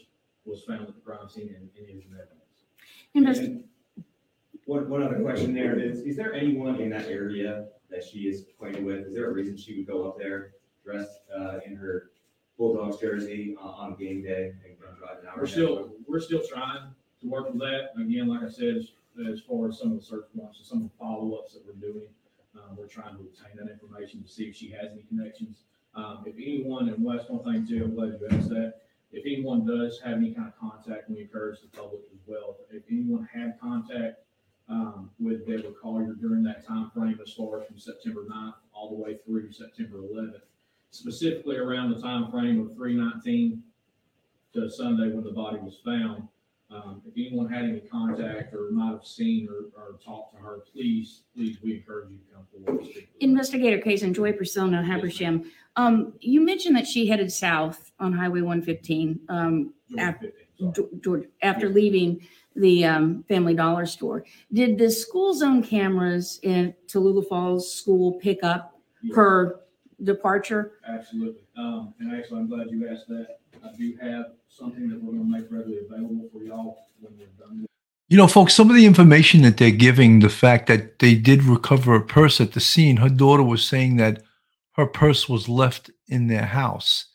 was 0.44 0.62
found 0.64 0.82
at 0.82 0.94
the 0.94 1.00
crime 1.00 1.28
scene 1.28 1.54
and 1.56 1.68
it 1.74 1.90
is 1.90 2.04
in 2.04 2.12
evidence. 2.14 2.40
And 3.14 3.64
One, 4.66 4.88
one 4.88 5.02
other 5.02 5.20
question 5.20 5.54
there 5.54 5.78
is, 5.78 6.00
is 6.00 6.16
there 6.16 6.32
anyone 6.32 6.80
in 6.80 6.90
that 6.90 7.06
area 7.06 7.66
that 7.90 8.02
she 8.02 8.20
is 8.20 8.46
acquainted 8.48 8.84
with? 8.84 9.06
Is 9.06 9.14
there 9.14 9.30
a 9.30 9.32
reason 9.32 9.56
she 9.56 9.76
would 9.76 9.86
go 9.86 10.08
up 10.08 10.18
there 10.18 10.52
dressed, 10.84 11.20
uh, 11.34 11.58
in 11.66 11.76
her 11.76 12.10
Bulldogs 12.56 12.98
jersey 12.98 13.56
on, 13.60 13.92
on 13.92 13.96
game 13.96 14.22
day 14.22 14.52
and 14.64 14.78
and 14.88 14.98
drive 14.98 15.18
an 15.20 15.28
hour? 15.28 15.34
We're 15.38 15.46
still, 15.46 15.92
we're 16.06 16.20
still 16.20 16.42
trying 16.46 16.88
to 17.20 17.28
work 17.28 17.50
with 17.50 17.60
that. 17.60 17.90
Again, 18.00 18.28
like 18.28 18.42
I 18.42 18.48
said, 18.48 18.76
as, 18.76 18.88
as 19.30 19.40
far 19.40 19.68
as 19.68 19.78
some 19.78 19.92
of 19.92 19.98
the 19.98 20.04
search 20.04 20.26
warrants 20.34 20.58
and 20.58 20.66
some 20.66 20.78
of 20.78 20.84
the 20.84 20.96
follow-ups 20.98 21.54
that 21.54 21.62
we're 21.66 21.74
doing, 21.74 22.08
um, 22.56 22.76
we're 22.76 22.86
trying 22.86 23.16
to 23.16 23.20
obtain 23.20 23.56
that 23.56 23.70
information 23.70 24.22
to 24.22 24.28
see 24.28 24.44
if 24.44 24.56
she 24.56 24.70
has 24.70 24.92
any 24.92 25.02
connections. 25.02 25.64
Um, 25.94 26.24
if 26.26 26.34
anyone, 26.36 26.88
and 26.88 27.04
Wes, 27.04 27.28
one 27.28 27.44
thing 27.44 27.66
too, 27.66 27.84
I'm 27.84 27.94
glad 27.94 28.18
you 28.20 28.28
asked 28.30 28.48
that. 28.48 28.74
If 29.14 29.24
anyone 29.26 29.64
does 29.64 30.00
have 30.04 30.14
any 30.14 30.34
kind 30.34 30.48
of 30.48 30.58
contact, 30.58 31.08
we 31.08 31.20
encourage 31.20 31.60
the 31.60 31.68
public 31.68 32.00
as 32.12 32.18
well. 32.26 32.56
If 32.70 32.82
anyone 32.90 33.28
had 33.32 33.58
contact, 33.60 34.18
um, 34.68 35.10
with 35.20 35.46
Deborah 35.46 35.74
Collier 35.80 36.14
during 36.14 36.42
that 36.44 36.66
time 36.66 36.90
frame, 36.94 37.18
as 37.22 37.32
far 37.34 37.60
as 37.60 37.66
from 37.68 37.78
September 37.78 38.24
9th 38.24 38.54
all 38.72 38.88
the 38.88 38.96
way 38.96 39.18
through 39.24 39.52
September 39.52 39.98
eleventh, 39.98 40.42
specifically 40.90 41.56
around 41.56 41.90
the 41.94 42.00
time 42.00 42.30
frame 42.30 42.60
of 42.60 42.74
three 42.74 42.94
nineteen 42.96 43.62
to 44.54 44.70
Sunday 44.70 45.12
when 45.12 45.22
the 45.22 45.32
body 45.32 45.58
was 45.58 45.78
found. 45.84 46.26
Um, 46.70 47.02
if 47.06 47.12
anyone 47.14 47.52
had 47.52 47.64
any 47.66 47.80
contact 47.80 48.54
or 48.54 48.70
might 48.72 48.92
have 48.92 49.04
seen 49.04 49.48
or, 49.50 49.66
or 49.80 49.98
talked 50.04 50.34
to 50.34 50.42
her, 50.42 50.60
please, 50.72 51.24
please, 51.36 51.58
we 51.62 51.74
encourage 51.74 52.10
you 52.10 52.16
to 52.16 52.34
come 52.34 52.46
forward 52.50 52.80
and 52.80 52.86
speak. 52.90 52.94
with 52.96 53.04
us. 53.04 53.10
Investigator 53.20 53.78
Case 53.82 54.02
and 54.02 54.14
Joy 54.14 54.32
Priscilla 54.32 54.82
Habersham. 54.82 55.44
Um, 55.76 56.12
you 56.20 56.40
mentioned 56.40 56.76
that 56.76 56.86
she 56.86 57.06
headed 57.06 57.32
south 57.32 57.90
on 57.98 58.12
Highway 58.12 58.42
one 58.42 58.62
fifteen, 58.62 59.20
um, 59.28 59.72
Georgia 59.90 60.08
af- 60.08 60.20
15, 60.20 60.32
sorry. 60.58 60.72
Ge- 60.72 61.02
Georgia, 61.02 61.26
after 61.42 61.68
leaving 61.68 62.20
the, 62.56 62.84
um, 62.84 63.24
Family 63.28 63.54
Dollar 63.54 63.84
store. 63.86 64.24
Did 64.52 64.78
the 64.78 64.88
school 64.90 65.34
zone 65.34 65.62
cameras 65.62 66.38
in 66.44 66.72
Tallulah 66.86 67.26
Falls 67.28 67.74
School 67.74 68.12
pick 68.12 68.44
up 68.44 68.78
Yes, 69.02 69.16
her 69.16 69.60
departure? 70.04 70.72
Absolutely. 70.86 71.42
Um, 71.58 71.94
and 71.98 72.14
actually, 72.14 72.38
I'm 72.40 72.48
glad 72.48 72.70
you 72.70 72.88
asked 72.88 73.08
that. 73.08 73.38
I 73.64 73.76
do 73.76 73.96
have 74.00 74.26
something 74.48 74.88
that 74.88 75.02
we're 75.02 75.12
gonna 75.12 75.24
make 75.24 75.50
readily 75.50 75.78
available 75.78 76.28
for 76.32 76.42
y'all 76.44 76.78
when 77.00 77.12
we're 77.18 77.26
done 77.44 77.62
with 77.62 77.66
You 78.08 78.16
know, 78.16 78.28
folks, 78.28 78.54
some 78.54 78.70
of 78.70 78.76
the 78.76 78.86
information 78.86 79.42
that 79.42 79.56
they're 79.56 79.70
giving, 79.72 80.20
the 80.20 80.28
fact 80.28 80.68
that 80.68 81.00
they 81.00 81.14
did 81.16 81.42
recover 81.42 81.96
a 81.96 82.00
purse 82.04 82.40
at 82.40 82.52
the 82.52 82.60
scene, 82.60 82.98
her 82.98 83.08
daughter 83.08 83.42
was 83.42 83.66
saying 83.66 83.96
that 83.96 84.22
her 84.74 84.86
purse 84.86 85.28
was 85.28 85.48
left 85.48 85.90
in 86.08 86.26
their 86.26 86.46
house. 86.46 87.06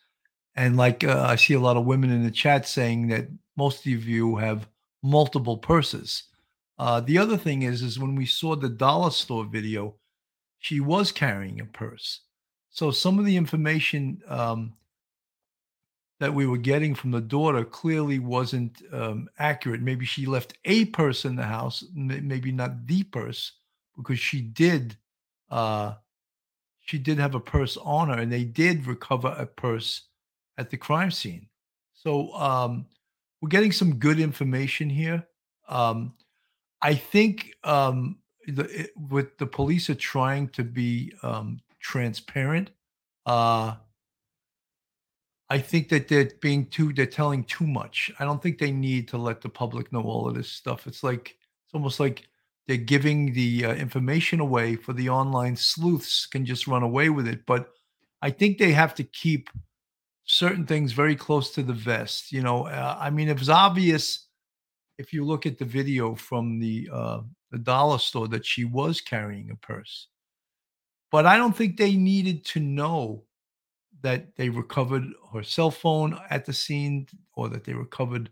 And 0.56 0.76
like 0.76 1.04
uh, 1.04 1.26
I 1.28 1.36
see 1.36 1.54
a 1.54 1.60
lot 1.60 1.78
of 1.78 1.86
women 1.86 2.10
in 2.10 2.24
the 2.24 2.32
chat 2.32 2.68
saying 2.68 3.08
that 3.08 3.28
most 3.56 3.86
of 3.86 4.06
you 4.06 4.36
have 4.38 4.68
multiple 5.04 5.58
purses. 5.58 6.24
Uh, 6.78 7.02
the 7.02 7.18
other 7.18 7.38
thing 7.38 7.64
is, 7.64 7.82
is 7.82 8.00
when 8.00 8.16
we 8.16 8.26
saw 8.26 8.56
the 8.56 8.70
dollar 8.70 9.12
store 9.12 9.46
video, 9.46 9.96
she 10.60 10.80
was 10.80 11.12
carrying 11.12 11.60
a 11.60 11.66
purse. 11.66 12.22
So 12.70 12.92
some 12.92 13.20
of 13.20 13.26
the 13.26 13.36
information 13.36 14.22
um, 14.28 14.74
that 16.20 16.34
we 16.34 16.48
were 16.48 16.58
getting 16.58 16.96
from 16.96 17.12
the 17.12 17.22
daughter 17.22 17.64
clearly 17.64 18.20
wasn't 18.20 18.82
um, 18.94 19.28
accurate. 19.40 19.82
Maybe 19.82 20.06
she 20.06 20.26
left 20.26 20.54
a 20.66 20.86
purse 20.86 21.26
in 21.26 21.36
the 21.36 21.44
house, 21.44 21.84
maybe 21.94 22.52
not 22.52 22.86
the 22.86 23.04
purse, 23.04 23.54
because 23.96 24.20
she 24.20 24.42
did. 24.42 24.98
Uh, 25.50 25.96
she 26.90 26.98
did 26.98 27.20
have 27.20 27.36
a 27.36 27.40
purse 27.40 27.78
on 27.78 28.10
her, 28.10 28.16
and 28.16 28.32
they 28.32 28.44
did 28.44 28.88
recover 28.88 29.28
a 29.38 29.46
purse 29.46 30.08
at 30.58 30.72
the 30.72 30.78
crime 30.78 31.12
scene. 31.12 31.48
So 31.94 32.34
um, 32.34 32.88
we're 33.42 33.50
getting 33.50 33.72
some 33.72 33.98
good 33.98 34.20
information 34.20 34.90
here. 34.90 35.24
Um, 35.68 36.16
I 36.82 36.96
think 36.96 37.54
um, 37.64 38.18
the, 38.48 38.64
it, 38.64 38.92
with 38.98 39.38
the 39.38 39.46
police 39.46 39.92
are 39.92 40.02
trying 40.16 40.50
to 40.50 40.64
be 40.64 41.14
um, 41.22 41.60
transparent. 41.80 42.72
Uh, 43.28 43.76
I 45.52 45.60
think 45.60 45.90
that 45.90 46.08
they're 46.08 46.32
being 46.42 46.66
too 46.66 46.92
they're 46.92 47.06
telling 47.06 47.44
too 47.44 47.68
much. 47.68 48.12
I 48.20 48.26
don't 48.26 48.42
think 48.42 48.58
they 48.58 48.72
need 48.72 49.08
to 49.10 49.18
let 49.20 49.42
the 49.42 49.50
public 49.50 49.94
know 49.94 50.02
all 50.02 50.28
of 50.28 50.34
this 50.34 50.50
stuff. 50.50 50.88
It's 50.88 51.04
like 51.04 51.38
it's 51.66 51.74
almost 51.76 52.00
like 52.00 52.28
they're 52.70 52.78
giving 52.78 53.34
the 53.34 53.66
uh, 53.66 53.74
information 53.74 54.40
away 54.40 54.76
for 54.76 54.94
the 54.94 55.10
online 55.10 55.56
sleuths 55.56 56.28
can 56.28 56.46
just 56.46 56.68
run 56.68 56.84
away 56.84 57.10
with 57.10 57.28
it. 57.28 57.44
But 57.48 57.72
I 58.22 58.30
think 58.30 58.60
they 58.60 58.74
have 58.74 58.94
to 58.94 59.04
keep 59.04 59.50
certain 60.26 60.68
things 60.68 60.92
very 60.92 61.16
close 61.16 61.50
to 61.56 61.64
the 61.64 61.74
vest. 61.74 62.32
You 62.32 62.44
know, 62.44 62.68
uh, 62.68 62.96
I 63.00 63.10
mean, 63.10 63.28
it 63.28 63.40
was 63.40 63.50
obvious 63.50 64.28
if 65.00 65.12
you 65.12 65.26
look 65.26 65.48
at 65.48 65.58
the 65.58 65.66
video 65.66 66.14
from 66.14 66.60
the 66.60 66.88
uh, 66.94 67.22
the 67.50 67.58
dollar 67.58 67.98
store 67.98 68.28
that 68.28 68.46
she 68.46 68.66
was 68.66 69.02
carrying 69.02 69.50
a 69.50 69.56
purse. 69.56 70.08
But 71.10 71.26
I 71.26 71.38
don't 71.38 71.58
think 71.58 71.76
they 71.76 71.96
needed 71.96 72.46
to 72.54 72.60
know 72.60 73.24
that 74.02 74.36
they 74.36 74.50
recovered 74.50 75.06
her 75.34 75.42
cell 75.42 75.72
phone 75.72 76.20
at 76.30 76.46
the 76.46 76.54
scene 76.54 77.08
or 77.34 77.50
that 77.50 77.64
they 77.64 77.74
recovered 77.74 78.30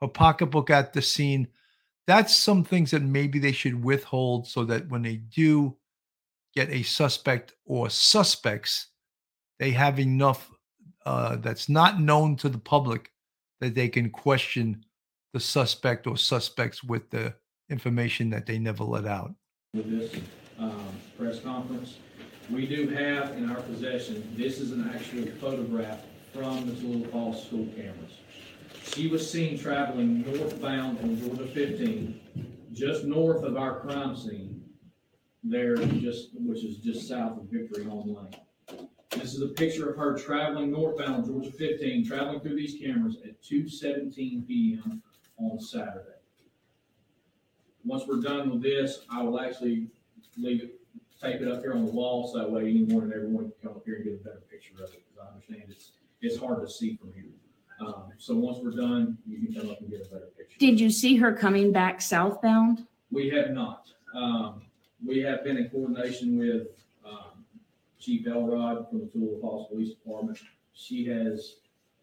her 0.00 0.08
pocketbook 0.08 0.70
at 0.70 0.92
the 0.92 1.02
scene. 1.02 1.46
That's 2.06 2.36
some 2.36 2.62
things 2.62 2.92
that 2.92 3.02
maybe 3.02 3.38
they 3.38 3.52
should 3.52 3.82
withhold 3.82 4.46
so 4.46 4.64
that 4.64 4.88
when 4.88 5.02
they 5.02 5.16
do 5.16 5.76
get 6.54 6.70
a 6.70 6.82
suspect 6.82 7.54
or 7.64 7.90
suspects, 7.90 8.88
they 9.58 9.72
have 9.72 9.98
enough 9.98 10.50
uh, 11.04 11.36
that's 11.36 11.68
not 11.68 12.00
known 12.00 12.36
to 12.36 12.48
the 12.48 12.58
public 12.58 13.12
that 13.60 13.74
they 13.74 13.88
can 13.88 14.10
question 14.10 14.84
the 15.32 15.40
suspect 15.40 16.06
or 16.06 16.16
suspects 16.16 16.82
with 16.82 17.08
the 17.10 17.34
information 17.70 18.30
that 18.30 18.46
they 18.46 18.58
never 18.58 18.84
let 18.84 19.06
out. 19.06 19.34
with 19.74 19.90
this 19.90 20.22
um, 20.58 20.88
press 21.18 21.40
conference. 21.40 21.96
We 22.50 22.66
do 22.66 22.88
have 22.88 23.36
in 23.36 23.50
our 23.50 23.60
possession, 23.62 24.32
this 24.36 24.60
is 24.60 24.72
an 24.72 24.90
actual 24.94 25.26
photograph 25.40 26.00
from 26.32 26.66
the 26.66 26.72
Tallulah 26.72 27.10
Falls 27.10 27.44
school 27.44 27.66
cameras. 27.76 28.12
She 28.94 29.08
was 29.08 29.30
seen 29.30 29.58
traveling 29.58 30.22
northbound 30.22 30.98
on 31.00 31.20
Georgia 31.20 31.46
15, 31.46 32.20
just 32.72 33.04
north 33.04 33.42
of 33.42 33.56
our 33.56 33.80
crime 33.80 34.16
scene, 34.16 34.64
there, 35.42 35.76
just, 35.76 36.30
which 36.34 36.64
is 36.64 36.78
just 36.78 37.06
south 37.06 37.38
of 37.38 37.44
Victory 37.50 37.84
Home 37.84 38.14
Lane. 38.14 38.88
This 39.10 39.34
is 39.34 39.42
a 39.42 39.48
picture 39.48 39.90
of 39.90 39.96
her 39.96 40.16
traveling 40.16 40.70
northbound 40.70 41.14
on 41.16 41.26
Georgia 41.26 41.50
15, 41.50 42.06
traveling 42.06 42.40
through 42.40 42.56
these 42.56 42.80
cameras 42.80 43.18
at 43.24 43.42
2:17 43.42 44.46
PM 44.46 45.02
on 45.38 45.60
Saturday. 45.60 46.20
Once 47.84 48.04
we're 48.06 48.20
done 48.20 48.50
with 48.50 48.62
this, 48.62 49.00
I 49.10 49.22
will 49.22 49.38
actually 49.40 49.90
leave 50.38 50.62
it, 50.62 50.80
tape 51.20 51.42
it 51.42 51.48
up 51.48 51.60
here 51.60 51.74
on 51.74 51.84
the 51.84 51.92
wall, 51.92 52.28
so 52.28 52.38
that 52.38 52.50
way 52.50 52.62
anyone 52.62 53.04
and 53.04 53.12
everyone 53.12 53.44
can 53.44 53.54
come 53.62 53.76
up 53.76 53.84
here 53.84 53.96
and 53.96 54.04
get 54.04 54.14
a 54.14 54.24
better 54.24 54.42
picture 54.50 54.74
of 54.82 54.90
it, 54.92 55.04
because 55.06 55.18
I 55.22 55.34
understand 55.34 55.64
it's, 55.68 55.92
it's 56.22 56.38
hard 56.38 56.62
to 56.62 56.68
see 56.70 56.96
from 56.96 57.12
here. 57.12 57.24
Um, 57.80 58.04
so 58.18 58.34
once 58.34 58.58
we're 58.62 58.70
done, 58.70 59.18
you 59.26 59.46
can 59.46 59.54
come 59.60 59.70
up 59.70 59.80
and 59.80 59.90
get 59.90 60.06
a 60.06 60.10
better 60.10 60.26
picture. 60.36 60.56
Did 60.58 60.80
you 60.80 60.90
see 60.90 61.16
her 61.16 61.32
coming 61.32 61.72
back 61.72 62.00
southbound? 62.00 62.86
We 63.10 63.28
have 63.30 63.50
not. 63.50 63.86
Um, 64.14 64.62
we 65.04 65.18
have 65.20 65.44
been 65.44 65.56
in 65.58 65.68
coordination 65.68 66.38
with, 66.38 66.68
um, 67.04 67.44
Chief 68.00 68.26
Elrod 68.26 68.88
from 68.88 69.00
the 69.00 69.06
Tallulah 69.06 69.40
Falls 69.40 69.68
Police 69.68 69.94
Department. 69.94 70.38
She 70.72 71.04
has 71.06 71.56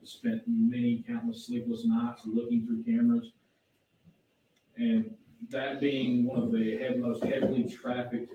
spent 0.03 0.41
many 0.47 1.03
countless 1.07 1.45
sleepless 1.45 1.85
nights 1.85 2.21
looking 2.25 2.65
through 2.67 2.83
cameras. 2.83 3.31
And 4.77 5.15
that 5.49 5.79
being 5.79 6.25
one 6.25 6.41
of 6.43 6.51
the 6.51 6.77
head- 6.77 6.99
most 6.99 7.23
heavily 7.23 7.63
trafficked 7.63 8.33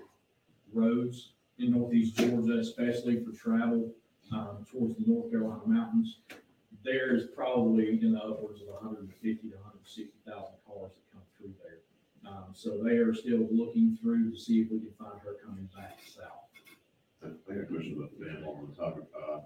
roads 0.73 1.33
in 1.57 1.71
northeast 1.71 2.17
Georgia, 2.17 2.57
especially 2.57 3.23
for 3.23 3.31
travel, 3.31 3.93
um, 4.31 4.65
towards 4.71 4.95
the 4.97 5.05
North 5.05 5.29
Carolina 5.31 5.61
mountains, 5.65 6.19
there's 6.83 7.27
probably 7.35 7.99
in 8.01 8.13
the 8.13 8.19
upwards 8.19 8.61
of 8.61 8.67
hundred 8.81 8.99
and 9.01 9.13
fifty 9.13 9.49
to 9.49 9.57
hundred 9.63 9.79
and 9.79 9.87
sixty 9.87 10.17
thousand 10.25 10.57
cars 10.65 10.91
that 10.95 11.11
come 11.13 11.21
through 11.37 11.53
there. 11.63 11.79
Um, 12.25 12.53
so 12.53 12.81
they 12.83 12.97
are 12.97 13.13
still 13.13 13.47
looking 13.51 13.97
through 14.01 14.31
to 14.31 14.37
see 14.37 14.61
if 14.61 14.71
we 14.71 14.79
can 14.79 14.93
find 14.99 15.19
her 15.23 15.35
coming 15.45 15.69
back 15.75 15.99
south. 16.05 16.47
I 17.23 17.53
got 17.53 17.63
a 17.63 17.65
question 17.65 17.95
about 17.97 18.17
the 18.17 18.25
van 18.25 18.45
while 18.45 18.55
we're 18.55 18.61
on 18.61 18.69
the 18.69 18.75
topic. 18.75 19.03
Uh, 19.15 19.39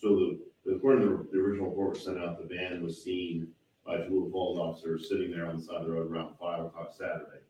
So 0.00 0.36
the, 0.64 0.74
according 0.74 1.06
to 1.08 1.28
the 1.32 1.38
original 1.38 1.68
report 1.68 1.96
sent 1.96 2.18
out, 2.18 2.38
the 2.38 2.52
van 2.54 2.82
was 2.82 3.02
seen 3.02 3.48
by 3.86 3.96
Tallulah 3.98 4.30
Falls 4.32 4.58
officers 4.58 5.08
sitting 5.08 5.30
there 5.30 5.46
on 5.46 5.56
the 5.56 5.62
side 5.62 5.76
of 5.76 5.86
the 5.86 5.92
road 5.92 6.10
around 6.10 6.34
five 6.40 6.64
o'clock 6.64 6.92
Saturday. 6.96 7.42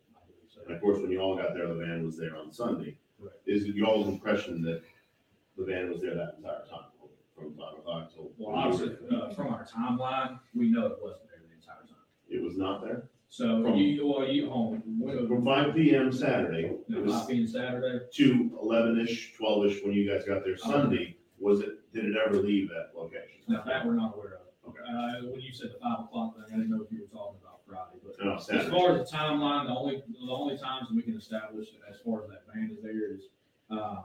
And 0.67 0.75
of 0.75 0.81
course, 0.81 1.01
when 1.01 1.11
you 1.11 1.21
all 1.21 1.37
got 1.37 1.55
there, 1.55 1.67
the 1.67 1.75
van 1.75 2.05
was 2.05 2.17
there 2.17 2.37
on 2.37 2.53
Sunday. 2.53 2.97
Correct. 3.21 3.37
Is 3.47 3.65
it 3.65 3.75
y'all's 3.75 4.09
impression 4.09 4.63
that 4.63 4.83
the 5.57 5.65
van 5.65 5.91
was 5.91 6.01
there 6.01 6.15
that 6.15 6.35
entire 6.39 6.65
time, 6.71 6.92
from 7.43 7.55
five 7.55 7.79
o'clock 7.79 8.13
till? 8.13 8.31
Well, 8.39 8.57
obviously, 8.57 8.97
uh, 9.15 9.33
from 9.35 9.49
our 9.49 9.65
timeline, 9.67 10.39
we 10.55 10.71
know 10.71 10.87
it 10.87 10.99
wasn't 11.03 11.29
there 11.29 11.41
the 11.47 11.55
entire 11.55 11.83
time. 11.87 12.07
It 12.29 12.43
was 12.43 12.57
not 12.57 12.83
there? 12.83 13.09
So 13.29 13.63
From- 13.63 13.77
you, 13.77 14.07
well, 14.07 14.27
you 14.29 14.51
home, 14.51 14.83
From 15.27 15.45
five 15.45 15.75
P 15.75 15.95
M 15.95 16.13
Saturday, 16.13 16.65
it 16.67 16.89
not 16.91 17.03
was 17.05 17.27
being 17.27 17.47
Saturday, 17.47 18.05
to 18.13 18.59
eleven-ish, 18.61 19.35
twelve-ish 19.37 19.83
when 19.83 19.95
you 19.95 20.09
guys 20.11 20.25
got 20.25 20.45
there 20.45 20.57
Sunday. 20.57 21.17
Was 21.39 21.61
it, 21.61 21.93
did 21.93 22.05
it 22.05 22.15
ever 22.25 22.37
leave 22.37 22.69
that 22.69 22.91
location? 22.95 23.41
now 23.49 23.63
that 23.67 23.85
we're 23.87 23.95
not 23.95 24.15
aware 24.15 24.35
of. 24.35 24.69
Okay. 24.69 24.79
Uh, 24.87 25.27
when 25.31 25.41
you 25.41 25.53
said 25.53 25.71
the 25.75 25.79
five 25.81 26.01
o'clock 26.05 26.37
thing, 26.37 26.45
I 26.47 26.57
didn't 26.59 26.71
know 26.71 26.83
if 26.85 26.93
you 26.93 27.01
were 27.01 27.07
talking 27.09 27.41
about 27.43 27.61
Friday, 27.67 27.99
but 28.05 28.25
No, 28.25 28.35
As 28.37 28.47
Saturday. 28.47 28.71
far 28.71 28.97
as 28.99 29.11
the 29.11 29.17
timeline, 29.17 29.67
the 29.67 29.75
only, 29.75 30.05
the 30.09 30.31
only 30.33 30.57
times 30.57 30.89
we 30.95 31.03
can 31.03 31.17
establish 31.17 31.69
as 31.91 31.97
far 32.05 32.23
as 32.23 32.29
that 32.31 32.45
van 32.55 32.71
is 32.71 32.81
there 32.81 33.13
is, 33.13 33.23
um, 33.71 34.05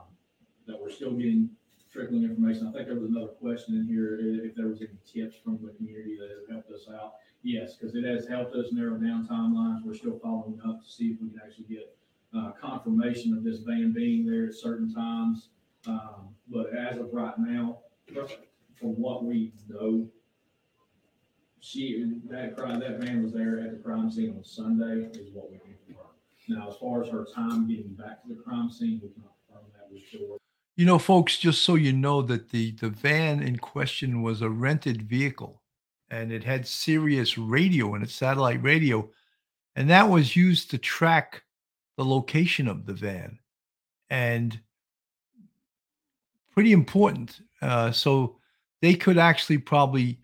that 0.66 0.80
we're 0.80 0.90
still 0.90 1.12
getting 1.12 1.50
trickling 1.98 2.22
information. 2.22 2.68
I 2.68 2.72
think 2.72 2.86
there 2.86 2.96
was 2.96 3.10
another 3.10 3.32
question 3.40 3.74
in 3.74 3.86
here, 3.86 4.18
if 4.20 4.54
there 4.54 4.68
was 4.68 4.80
any 4.80 4.98
tips 5.04 5.36
from 5.42 5.58
the 5.62 5.72
community 5.72 6.16
that 6.20 6.30
have 6.30 6.48
helped 6.48 6.70
us 6.70 6.86
out. 6.94 7.14
Yes, 7.42 7.74
because 7.74 7.96
it 7.96 8.04
has 8.04 8.28
helped 8.28 8.54
us 8.54 8.66
narrow 8.72 8.96
down 8.96 9.26
timelines. 9.26 9.84
We're 9.84 9.94
still 9.94 10.18
following 10.22 10.60
up 10.64 10.82
to 10.82 10.88
see 10.88 11.08
if 11.08 11.20
we 11.20 11.30
can 11.30 11.40
actually 11.44 11.64
get, 11.64 11.96
uh, 12.36 12.52
confirmation 12.60 13.32
of 13.36 13.42
this 13.42 13.58
van 13.60 13.92
being 13.92 14.26
there 14.26 14.46
at 14.46 14.54
certain 14.54 14.92
times. 14.92 15.48
Um, 15.86 16.34
but 16.48 16.72
as 16.74 16.98
of 16.98 17.12
right 17.12 17.36
now, 17.38 17.78
from 18.78 18.90
what 18.90 19.24
we 19.24 19.52
know, 19.68 20.08
she, 21.60 22.20
that 22.30 22.56
crime, 22.56 22.78
that 22.80 23.00
van 23.00 23.24
was 23.24 23.32
there 23.32 23.58
at 23.58 23.72
the 23.72 23.78
crime 23.78 24.10
scene 24.10 24.36
on 24.36 24.44
Sunday 24.44 25.08
is 25.18 25.32
what 25.32 25.50
we 25.50 25.58
can 25.58 25.74
confirm. 25.86 26.06
Now, 26.48 26.68
as 26.68 26.76
far 26.76 27.02
as 27.02 27.08
her 27.10 27.26
time 27.34 27.66
getting 27.66 27.94
back 27.94 28.22
to 28.22 28.28
the 28.28 28.40
crime 28.40 28.70
scene, 28.70 29.00
we 29.02 29.08
cannot 29.10 29.34
confirm 29.48 29.70
that. 29.74 29.88
We're 29.90 30.28
working. 30.28 30.37
You 30.78 30.84
know, 30.84 31.00
folks, 31.00 31.38
just 31.38 31.62
so 31.62 31.74
you 31.74 31.92
know 31.92 32.22
that 32.22 32.50
the 32.50 32.70
the 32.70 32.88
van 32.88 33.42
in 33.42 33.58
question 33.58 34.22
was 34.22 34.42
a 34.42 34.48
rented 34.48 35.02
vehicle 35.02 35.60
and 36.08 36.30
it 36.30 36.44
had 36.44 36.68
Sirius 36.68 37.36
radio 37.36 37.96
in 37.96 38.02
it, 38.04 38.10
satellite 38.10 38.62
radio, 38.62 39.10
and 39.74 39.90
that 39.90 40.08
was 40.08 40.36
used 40.36 40.70
to 40.70 40.78
track 40.78 41.42
the 41.96 42.04
location 42.04 42.68
of 42.68 42.86
the 42.86 42.92
van. 42.92 43.40
And 44.08 44.60
pretty 46.54 46.70
important. 46.70 47.40
Uh, 47.60 47.90
so 47.90 48.36
they 48.80 48.94
could 48.94 49.18
actually 49.18 49.58
probably 49.58 50.20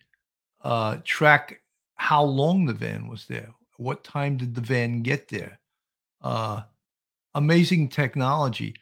uh, 0.62 0.99
track 1.03 1.62
how 1.97 2.23
long 2.23 2.64
the 2.64 2.73
van 2.75 3.09
was 3.09 3.27
there. 3.27 3.53
What 3.79 4.05
time 4.05 4.37
did 4.37 4.55
the 4.55 4.61
van 4.61 5.03
get 5.03 5.27
there? 5.27 5.59
Uh, 6.23 6.62
amazing 7.35 7.88
technology 7.88 8.77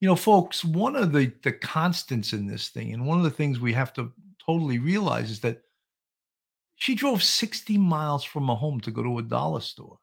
you 0.00 0.08
know 0.08 0.16
folks 0.16 0.64
one 0.64 0.96
of 0.96 1.12
the 1.12 1.32
the 1.42 1.52
constants 1.52 2.32
in 2.32 2.46
this 2.46 2.68
thing 2.68 2.92
and 2.92 3.04
one 3.04 3.18
of 3.18 3.24
the 3.24 3.30
things 3.30 3.58
we 3.58 3.72
have 3.72 3.92
to 3.92 4.12
totally 4.44 4.78
realize 4.78 5.30
is 5.30 5.40
that 5.40 5.62
she 6.76 6.94
drove 6.94 7.22
60 7.22 7.76
miles 7.76 8.22
from 8.22 8.48
her 8.48 8.54
home 8.54 8.80
to 8.80 8.92
go 8.92 9.02
to 9.02 9.18
a 9.18 9.22
dollar 9.22 9.60
store. 9.60 9.98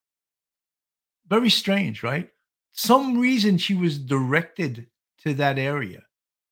Very 1.28 1.50
strange 1.50 2.04
right? 2.04 2.30
Some 2.74 3.18
reason 3.18 3.58
she 3.58 3.74
was 3.74 3.98
directed 3.98 4.88
to 5.24 5.34
that 5.36 5.58
area. 5.58 6.04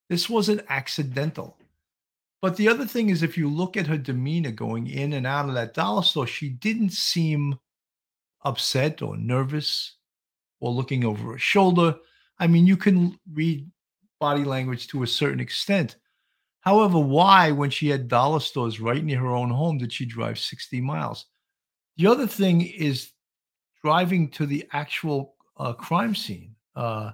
This 0.10 0.30
wasn't 0.30 0.66
accidental. 0.70 1.58
But 2.42 2.56
the 2.56 2.70
other 2.70 2.86
thing 2.86 3.10
is 3.10 3.22
if 3.22 3.38
you 3.38 3.50
look 3.50 3.78
at 3.78 3.88
her 3.88 3.98
demeanor 3.98 4.52
going 4.52 4.88
in 4.88 5.14
and 5.14 5.28
out 5.28 5.50
of 5.50 5.56
that 5.56 5.74
dollar 5.74 6.04
store 6.04 6.28
she 6.28 6.50
didn't 6.50 6.94
seem 6.94 7.60
upset 8.44 9.02
or 9.02 9.18
nervous 9.18 9.98
or 10.60 10.72
looking 10.72 11.04
over 11.06 11.34
her 11.34 11.38
shoulder 11.38 11.96
I 12.40 12.48
mean, 12.48 12.66
you 12.66 12.78
can 12.78 13.18
read 13.32 13.70
body 14.20 14.44
language 14.44 14.88
to 14.88 15.04
a 15.04 15.08
certain 15.08 15.40
extent. 15.40 15.98
However, 16.62 16.98
why, 16.98 17.52
when 17.52 17.70
she 17.70 17.90
had 17.90 18.08
dollar 18.08 18.40
stores 18.40 18.80
right 18.80 19.04
near 19.04 19.20
her 19.20 19.36
own 19.36 19.50
home, 19.50 19.78
did 19.78 19.92
she 19.92 20.06
drive 20.06 20.40
60 20.40 20.80
miles? 20.80 21.26
The 21.98 22.08
other 22.08 22.26
thing 22.26 22.62
is 22.62 23.12
driving 23.84 24.30
to 24.32 24.46
the 24.46 24.66
actual 24.72 25.36
uh, 25.58 25.74
crime 25.74 26.16
scene, 26.16 26.56
uh, 26.76 27.12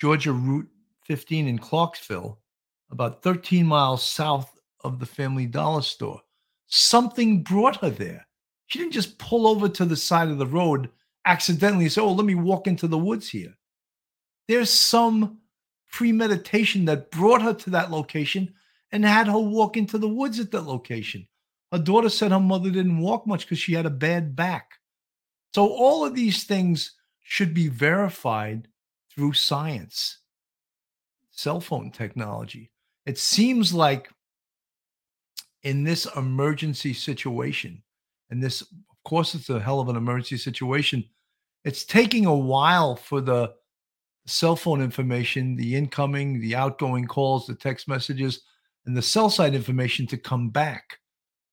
Georgia 0.00 0.32
Route 0.32 0.68
15 1.04 1.46
in 1.46 1.58
Clarksville, 1.58 2.40
about 2.90 3.22
13 3.22 3.66
miles 3.66 4.02
south 4.02 4.50
of 4.84 4.98
the 4.98 5.06
Family 5.06 5.46
Dollar 5.46 5.82
Store. 5.82 6.20
Something 6.68 7.42
brought 7.42 7.76
her 7.76 7.90
there. 7.90 8.26
She 8.66 8.78
didn't 8.78 8.92
just 8.92 9.18
pull 9.18 9.46
over 9.46 9.68
to 9.68 9.84
the 9.84 9.96
side 9.96 10.28
of 10.28 10.38
the 10.38 10.46
road 10.46 10.88
accidentally 11.26 11.84
and 11.84 11.92
say, 11.92 12.00
Oh, 12.00 12.12
let 12.12 12.26
me 12.26 12.34
walk 12.34 12.66
into 12.66 12.88
the 12.88 12.98
woods 12.98 13.28
here 13.28 13.54
there's 14.48 14.70
some 14.70 15.38
premeditation 15.90 16.86
that 16.86 17.10
brought 17.10 17.42
her 17.42 17.54
to 17.54 17.70
that 17.70 17.90
location 17.90 18.52
and 18.92 19.04
had 19.04 19.26
her 19.26 19.38
walk 19.38 19.76
into 19.76 19.98
the 19.98 20.08
woods 20.08 20.40
at 20.40 20.50
that 20.50 20.62
location. 20.62 21.28
Her 21.70 21.78
daughter 21.78 22.08
said 22.08 22.32
her 22.32 22.40
mother 22.40 22.70
didn't 22.70 22.98
walk 22.98 23.26
much 23.26 23.44
because 23.44 23.58
she 23.58 23.74
had 23.74 23.86
a 23.86 23.90
bad 23.90 24.34
back. 24.34 24.72
So, 25.54 25.66
all 25.66 26.04
of 26.04 26.14
these 26.14 26.44
things 26.44 26.94
should 27.20 27.52
be 27.52 27.68
verified 27.68 28.68
through 29.14 29.34
science, 29.34 30.18
cell 31.30 31.60
phone 31.60 31.90
technology. 31.90 32.70
It 33.04 33.18
seems 33.18 33.74
like 33.74 34.08
in 35.62 35.84
this 35.84 36.06
emergency 36.16 36.94
situation, 36.94 37.82
and 38.30 38.42
this, 38.42 38.62
of 38.62 39.02
course, 39.04 39.34
it's 39.34 39.50
a 39.50 39.60
hell 39.60 39.80
of 39.80 39.88
an 39.88 39.96
emergency 39.96 40.38
situation, 40.38 41.04
it's 41.64 41.84
taking 41.84 42.24
a 42.24 42.34
while 42.34 42.96
for 42.96 43.20
the 43.20 43.54
cell 44.28 44.56
phone 44.56 44.80
information, 44.80 45.56
the 45.56 45.74
incoming, 45.74 46.40
the 46.40 46.54
outgoing 46.54 47.06
calls, 47.06 47.46
the 47.46 47.54
text 47.54 47.88
messages, 47.88 48.42
and 48.86 48.96
the 48.96 49.02
cell 49.02 49.30
site 49.30 49.54
information 49.54 50.06
to 50.06 50.16
come 50.16 50.50
back. 50.50 50.98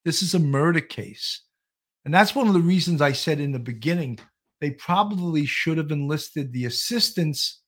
This 0.04 0.22
is 0.22 0.34
a 0.34 0.40
murder 0.40 0.82
case. 0.82 1.42
And 2.06 2.14
that's 2.14 2.36
one 2.36 2.48
of 2.48 2.54
the 2.54 2.60
reasons 2.60 3.02
I 3.02 3.12
said 3.12 3.40
in 3.40 3.52
the 3.52 3.60
beginning 3.60 4.20
they 4.62 4.72
probably 4.72 5.46
should 5.46 5.78
have 5.78 5.92
enlisted 5.92 6.54
the 6.54 6.66
assistance 6.66 7.62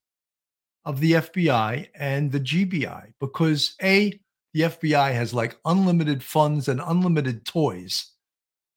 of 0.84 1.00
the 1.00 1.12
FBI 1.12 1.88
and 1.94 2.32
the 2.32 2.40
GBI 2.40 3.12
because 3.20 3.74
A, 3.82 4.18
the 4.54 4.62
FBI 4.62 5.12
has 5.12 5.34
like 5.34 5.58
unlimited 5.66 6.22
funds 6.22 6.68
and 6.68 6.80
unlimited 6.84 7.44
toys. 7.44 8.12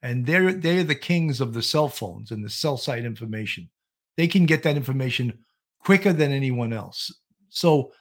And 0.01 0.25
they're 0.25 0.51
they're 0.51 0.83
the 0.83 0.95
kings 0.95 1.39
of 1.39 1.53
the 1.53 1.61
cell 1.61 1.87
phones 1.87 2.31
and 2.31 2.43
the 2.43 2.49
cell 2.49 2.75
site 2.75 3.05
information. 3.05 3.69
They 4.17 4.27
can 4.27 4.45
get 4.45 4.63
that 4.63 4.75
information 4.75 5.39
quicker 5.83 6.13
than 6.13 6.31
anyone 6.31 6.73
else. 6.73 7.11
So 7.49 7.91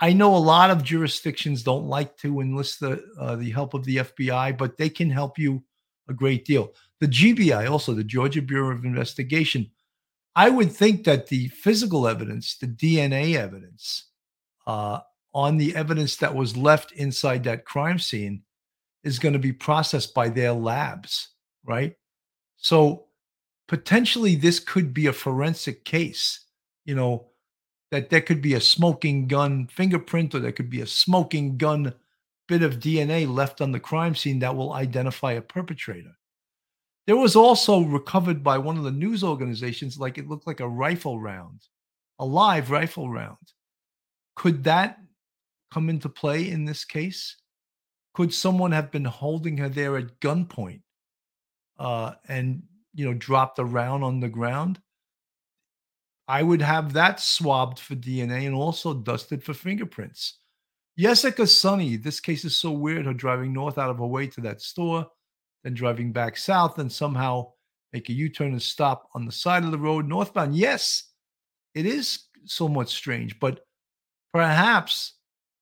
I 0.00 0.12
know 0.12 0.34
a 0.34 0.38
lot 0.38 0.70
of 0.70 0.84
jurisdictions 0.84 1.62
don't 1.62 1.86
like 1.86 2.16
to 2.18 2.40
enlist 2.40 2.80
the 2.80 3.02
uh, 3.18 3.36
the 3.36 3.50
help 3.50 3.74
of 3.74 3.84
the 3.84 3.96
FBI, 3.96 4.56
but 4.56 4.76
they 4.76 4.88
can 4.88 5.10
help 5.10 5.38
you 5.38 5.62
a 6.08 6.14
great 6.14 6.44
deal. 6.44 6.72
The 7.00 7.08
GBI, 7.08 7.70
also 7.70 7.94
the 7.94 8.04
Georgia 8.04 8.42
Bureau 8.42 8.74
of 8.74 8.84
Investigation, 8.84 9.70
I 10.34 10.50
would 10.50 10.72
think 10.72 11.04
that 11.04 11.26
the 11.26 11.48
physical 11.48 12.06
evidence, 12.06 12.56
the 12.56 12.66
DNA 12.66 13.34
evidence, 13.34 14.06
uh, 14.66 15.00
on 15.34 15.56
the 15.56 15.74
evidence 15.74 16.16
that 16.16 16.34
was 16.34 16.56
left 16.56 16.92
inside 16.92 17.44
that 17.44 17.64
crime 17.64 17.98
scene 17.98 18.42
is 19.04 19.18
going 19.18 19.32
to 19.32 19.38
be 19.38 19.52
processed 19.52 20.14
by 20.14 20.28
their 20.28 20.52
labs, 20.52 21.28
right? 21.64 21.94
So 22.56 23.06
potentially 23.66 24.34
this 24.34 24.58
could 24.58 24.92
be 24.92 25.06
a 25.06 25.12
forensic 25.12 25.84
case, 25.84 26.46
you 26.88 26.94
know, 26.94 27.26
that 27.90 28.08
there 28.08 28.22
could 28.22 28.40
be 28.40 28.54
a 28.54 28.60
smoking 28.60 29.28
gun 29.28 29.66
fingerprint 29.66 30.34
or 30.34 30.38
there 30.38 30.52
could 30.52 30.70
be 30.70 30.80
a 30.80 30.86
smoking 30.86 31.58
gun 31.58 31.92
bit 32.48 32.62
of 32.62 32.78
DNA 32.78 33.28
left 33.30 33.60
on 33.60 33.72
the 33.72 33.78
crime 33.78 34.14
scene 34.14 34.38
that 34.38 34.56
will 34.56 34.72
identify 34.72 35.32
a 35.32 35.42
perpetrator. 35.42 36.16
There 37.06 37.18
was 37.18 37.36
also 37.36 37.80
recovered 37.80 38.42
by 38.42 38.56
one 38.56 38.78
of 38.78 38.84
the 38.84 38.90
news 38.90 39.22
organizations, 39.22 39.98
like 39.98 40.16
it 40.16 40.28
looked 40.28 40.46
like 40.46 40.60
a 40.60 40.68
rifle 40.68 41.20
round, 41.20 41.60
a 42.18 42.24
live 42.24 42.70
rifle 42.70 43.10
round. 43.10 43.36
Could 44.34 44.64
that 44.64 44.98
come 45.70 45.90
into 45.90 46.08
play 46.08 46.50
in 46.50 46.64
this 46.64 46.86
case? 46.86 47.36
Could 48.14 48.32
someone 48.32 48.72
have 48.72 48.90
been 48.90 49.04
holding 49.04 49.58
her 49.58 49.68
there 49.68 49.98
at 49.98 50.20
gunpoint 50.20 50.80
uh, 51.78 52.14
and 52.28 52.62
you 52.94 53.04
know 53.04 53.14
dropped 53.14 53.58
a 53.58 53.64
round 53.64 54.04
on 54.04 54.20
the 54.20 54.28
ground? 54.30 54.80
I 56.28 56.42
would 56.42 56.60
have 56.60 56.92
that 56.92 57.20
swabbed 57.20 57.78
for 57.78 57.94
DNA 57.94 58.46
and 58.46 58.54
also 58.54 58.92
dusted 58.92 59.42
for 59.42 59.54
fingerprints. 59.54 60.34
Jessica 60.98 61.46
Sunny, 61.46 61.96
this 61.96 62.20
case 62.20 62.44
is 62.44 62.56
so 62.56 62.70
weird. 62.70 63.06
Her 63.06 63.14
driving 63.14 63.52
north 63.54 63.78
out 63.78 63.88
of 63.88 63.98
her 63.98 64.06
way 64.06 64.26
to 64.26 64.40
that 64.42 64.60
store, 64.60 65.06
then 65.64 65.72
driving 65.72 66.12
back 66.12 66.36
south, 66.36 66.78
and 66.78 66.92
somehow 66.92 67.52
make 67.94 68.10
a 68.10 68.12
U 68.12 68.28
turn 68.28 68.52
and 68.52 68.60
stop 68.60 69.08
on 69.14 69.24
the 69.24 69.32
side 69.32 69.64
of 69.64 69.70
the 69.70 69.78
road 69.78 70.06
northbound. 70.06 70.54
Yes, 70.54 71.04
it 71.74 71.86
is 71.86 72.24
somewhat 72.44 72.90
strange, 72.90 73.38
but 73.40 73.60
perhaps 74.34 75.14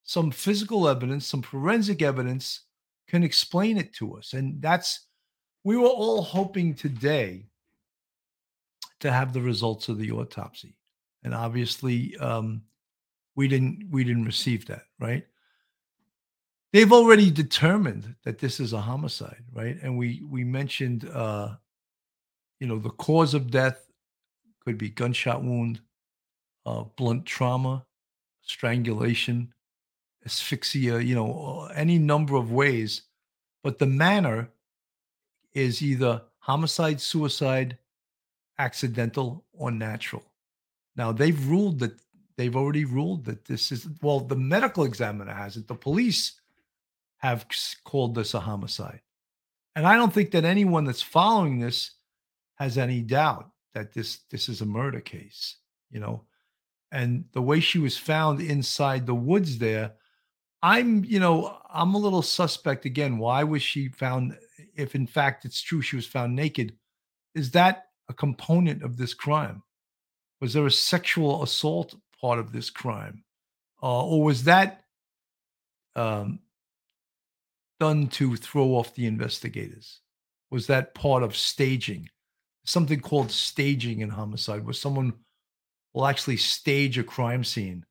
some 0.03 0.31
physical 0.33 0.89
evidence, 0.89 1.27
some 1.27 1.43
forensic 1.43 2.03
evidence 2.03 2.63
can 3.09 3.23
explain 3.23 3.77
it 3.77 3.95
to 3.95 4.17
us. 4.17 4.33
And 4.33 4.61
that's, 4.61 5.07
we 5.63 5.77
were 5.77 5.87
all 5.87 6.23
hoping 6.23 6.75
today 6.75 7.47
to 9.01 9.13
have 9.13 9.33
the 9.33 9.43
results 9.43 9.89
of 9.89 9.99
the 9.99 10.11
autopsy. 10.11 10.77
And 11.23 11.35
obviously, 11.35 12.17
um, 12.19 12.63
we 13.35 13.49
didn't 13.49 13.89
we 13.91 14.05
didn't 14.05 14.25
receive 14.25 14.67
that, 14.67 14.83
right? 14.99 15.27
They've 16.73 16.93
already 16.93 17.31
determined 17.31 18.15
that 18.25 18.39
this 18.39 18.61
is 18.61 18.73
a 18.73 18.81
homicide, 18.81 19.45
right? 19.53 19.77
And 19.83 19.97
we 19.97 20.23
we 20.29 20.45
mentioned 20.45 21.09
uh, 21.13 21.57
you 22.61 22.67
know, 22.67 22.79
the 22.79 22.91
cause 22.91 23.35
of 23.35 23.51
death 23.51 23.91
could 24.65 24.79
be 24.79 24.89
gunshot 24.89 25.43
wound, 25.43 25.81
uh, 26.65 26.85
blunt 26.97 27.27
trauma, 27.27 27.85
strangulation, 28.43 29.53
asphyxia, 30.25 30.99
you 30.99 31.15
know, 31.15 31.69
any 31.75 31.99
number 31.99 32.37
of 32.37 32.53
ways. 32.53 33.03
But 33.63 33.79
the 33.79 33.87
manner 33.87 34.51
is 35.55 35.83
either 35.83 36.23
homicide, 36.39 37.01
suicide, 37.01 37.79
accidental, 38.59 39.45
or 39.53 39.71
natural. 39.71 40.25
Now 40.97 41.13
they've 41.13 41.49
ruled 41.49 41.79
that 41.81 41.99
they've 42.37 42.57
already 42.57 42.85
ruled 42.85 43.25
that 43.27 43.45
this 43.45 43.73
is 43.73 43.87
well, 44.03 44.21
the 44.21 44.37
medical 44.37 44.85
examiner 44.85 45.35
has 45.35 45.57
it. 45.57 45.69
The 45.69 45.75
police 45.75 46.41
have 47.19 47.47
called 47.85 48.15
this 48.15 48.35
a 48.35 48.41
homicide. 48.41 49.01
And 49.75 49.87
I 49.87 49.97
don't 49.97 50.13
think 50.13 50.31
that 50.31 50.45
anyone 50.45 50.85
that's 50.85 51.03
following 51.03 51.59
this 51.59 51.93
has 52.57 52.79
any 52.79 53.01
doubt 53.03 53.51
that 53.75 53.93
this 53.93 54.21
this 54.31 54.49
is 54.49 54.63
a 54.63 54.67
murder 54.67 55.01
case, 55.01 55.57
you 55.91 56.01
know. 56.01 56.25
And 56.93 57.27
the 57.33 57.43
way 57.43 57.61
she 57.61 57.79
was 57.79 57.99
found 57.99 58.41
inside 58.41 59.07
the 59.07 59.15
woods 59.15 59.59
there, 59.59 59.93
I'm, 60.63 61.05
you 61.05 61.21
know, 61.21 61.59
I'm 61.69 61.95
a 61.95 61.99
little 61.99 62.23
suspect 62.23 62.87
again. 62.87 63.19
Why 63.19 63.45
was 63.45 63.63
she 63.63 63.89
found 63.89 64.39
if 64.75 64.95
in 64.95 65.07
fact 65.07 65.45
it's 65.45 65.61
true 65.61 65.83
she 65.83 65.97
was 65.97 66.07
found 66.07 66.35
naked? 66.35 66.77
Is 67.35 67.51
that 67.51 67.89
a 68.09 68.15
component 68.15 68.83
of 68.83 68.97
this 68.97 69.15
crime? 69.15 69.63
Was 70.41 70.53
there 70.53 70.67
a 70.67 70.71
sexual 70.71 71.43
assault 71.43 71.95
part 72.21 72.39
of 72.39 72.53
this 72.53 72.71
crime? 72.71 73.25
Uh, 73.83 74.05
or 74.05 74.23
was 74.23 74.45
that 74.45 74.85
um, 75.95 76.41
done 77.81 78.09
to 78.09 78.37
throw 78.37 78.75
off 78.75 78.95
the 78.95 79.07
investigators? 79.07 80.01
Was 80.51 80.67
that 80.69 80.95
part 80.95 81.23
of 81.23 81.37
staging? 81.37 82.09
Something 82.65 83.01
called 83.01 83.31
staging 83.31 84.01
in 84.01 84.09
homicide, 84.09 84.65
where 84.65 84.75
someone 84.75 85.13
will 85.95 86.07
actually 86.07 86.37
stage 86.37 86.99
a 86.99 87.05
crime 87.05 87.45
scene 87.45 87.85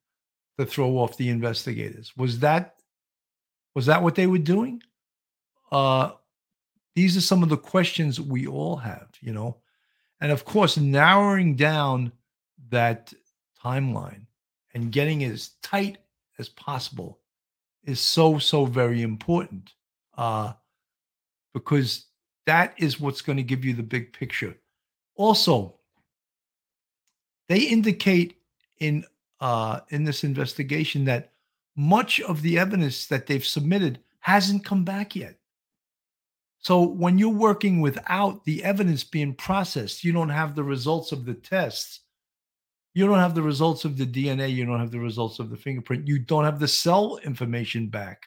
to 0.58 0.66
throw 0.66 0.98
off 0.98 1.16
the 1.16 1.28
investigators. 1.28 2.12
Was 2.16 2.38
that 2.40 2.74
was 3.74 3.86
that 3.86 4.02
what 4.02 4.14
they 4.14 4.26
were 4.26 4.38
doing? 4.38 4.82
Uh, 5.70 6.12
these 6.94 7.16
are 7.16 7.20
some 7.20 7.42
of 7.42 7.50
the 7.50 7.58
questions 7.58 8.18
we 8.18 8.46
all 8.46 8.76
have, 8.76 9.08
you 9.20 9.32
know, 9.32 9.58
and 10.20 10.32
of 10.32 10.44
course, 10.44 10.76
narrowing 10.76 11.56
down 11.56 12.12
that 12.70 13.12
timeline 13.62 14.22
and 14.74 14.92
getting 14.92 15.22
it 15.22 15.32
as 15.32 15.50
tight 15.62 15.98
as 16.38 16.48
possible 16.48 17.18
is 17.84 18.00
so 18.00 18.38
so 18.38 18.64
very 18.64 19.02
important 19.02 19.72
uh, 20.16 20.52
because 21.54 22.06
that 22.46 22.74
is 22.78 23.00
what's 23.00 23.22
going 23.22 23.36
to 23.36 23.42
give 23.42 23.64
you 23.64 23.74
the 23.74 23.82
big 23.82 24.12
picture. 24.12 24.56
Also, 25.16 25.74
they 27.48 27.60
indicate 27.60 28.38
in 28.78 29.04
uh, 29.40 29.80
in 29.90 30.04
this 30.04 30.24
investigation 30.24 31.04
that 31.04 31.32
much 31.76 32.20
of 32.22 32.40
the 32.42 32.58
evidence 32.58 33.06
that 33.06 33.26
they've 33.26 33.44
submitted 33.44 34.00
hasn't 34.20 34.64
come 34.64 34.84
back 34.84 35.14
yet. 35.14 35.36
So 36.66 36.82
when 36.82 37.16
you're 37.16 37.28
working 37.28 37.80
without 37.80 38.44
the 38.44 38.64
evidence 38.64 39.04
being 39.04 39.34
processed, 39.34 40.02
you 40.02 40.10
don't 40.10 40.30
have 40.30 40.56
the 40.56 40.64
results 40.64 41.12
of 41.12 41.24
the 41.24 41.34
tests. 41.34 42.00
You 42.92 43.06
don't 43.06 43.20
have 43.20 43.36
the 43.36 43.42
results 43.42 43.84
of 43.84 43.96
the 43.96 44.04
DNA. 44.04 44.52
You 44.52 44.66
don't 44.66 44.80
have 44.80 44.90
the 44.90 44.98
results 44.98 45.38
of 45.38 45.48
the 45.48 45.56
fingerprint. 45.56 46.08
You 46.08 46.18
don't 46.18 46.42
have 46.42 46.58
the 46.58 46.66
cell 46.66 47.20
information 47.22 47.86
back. 47.86 48.26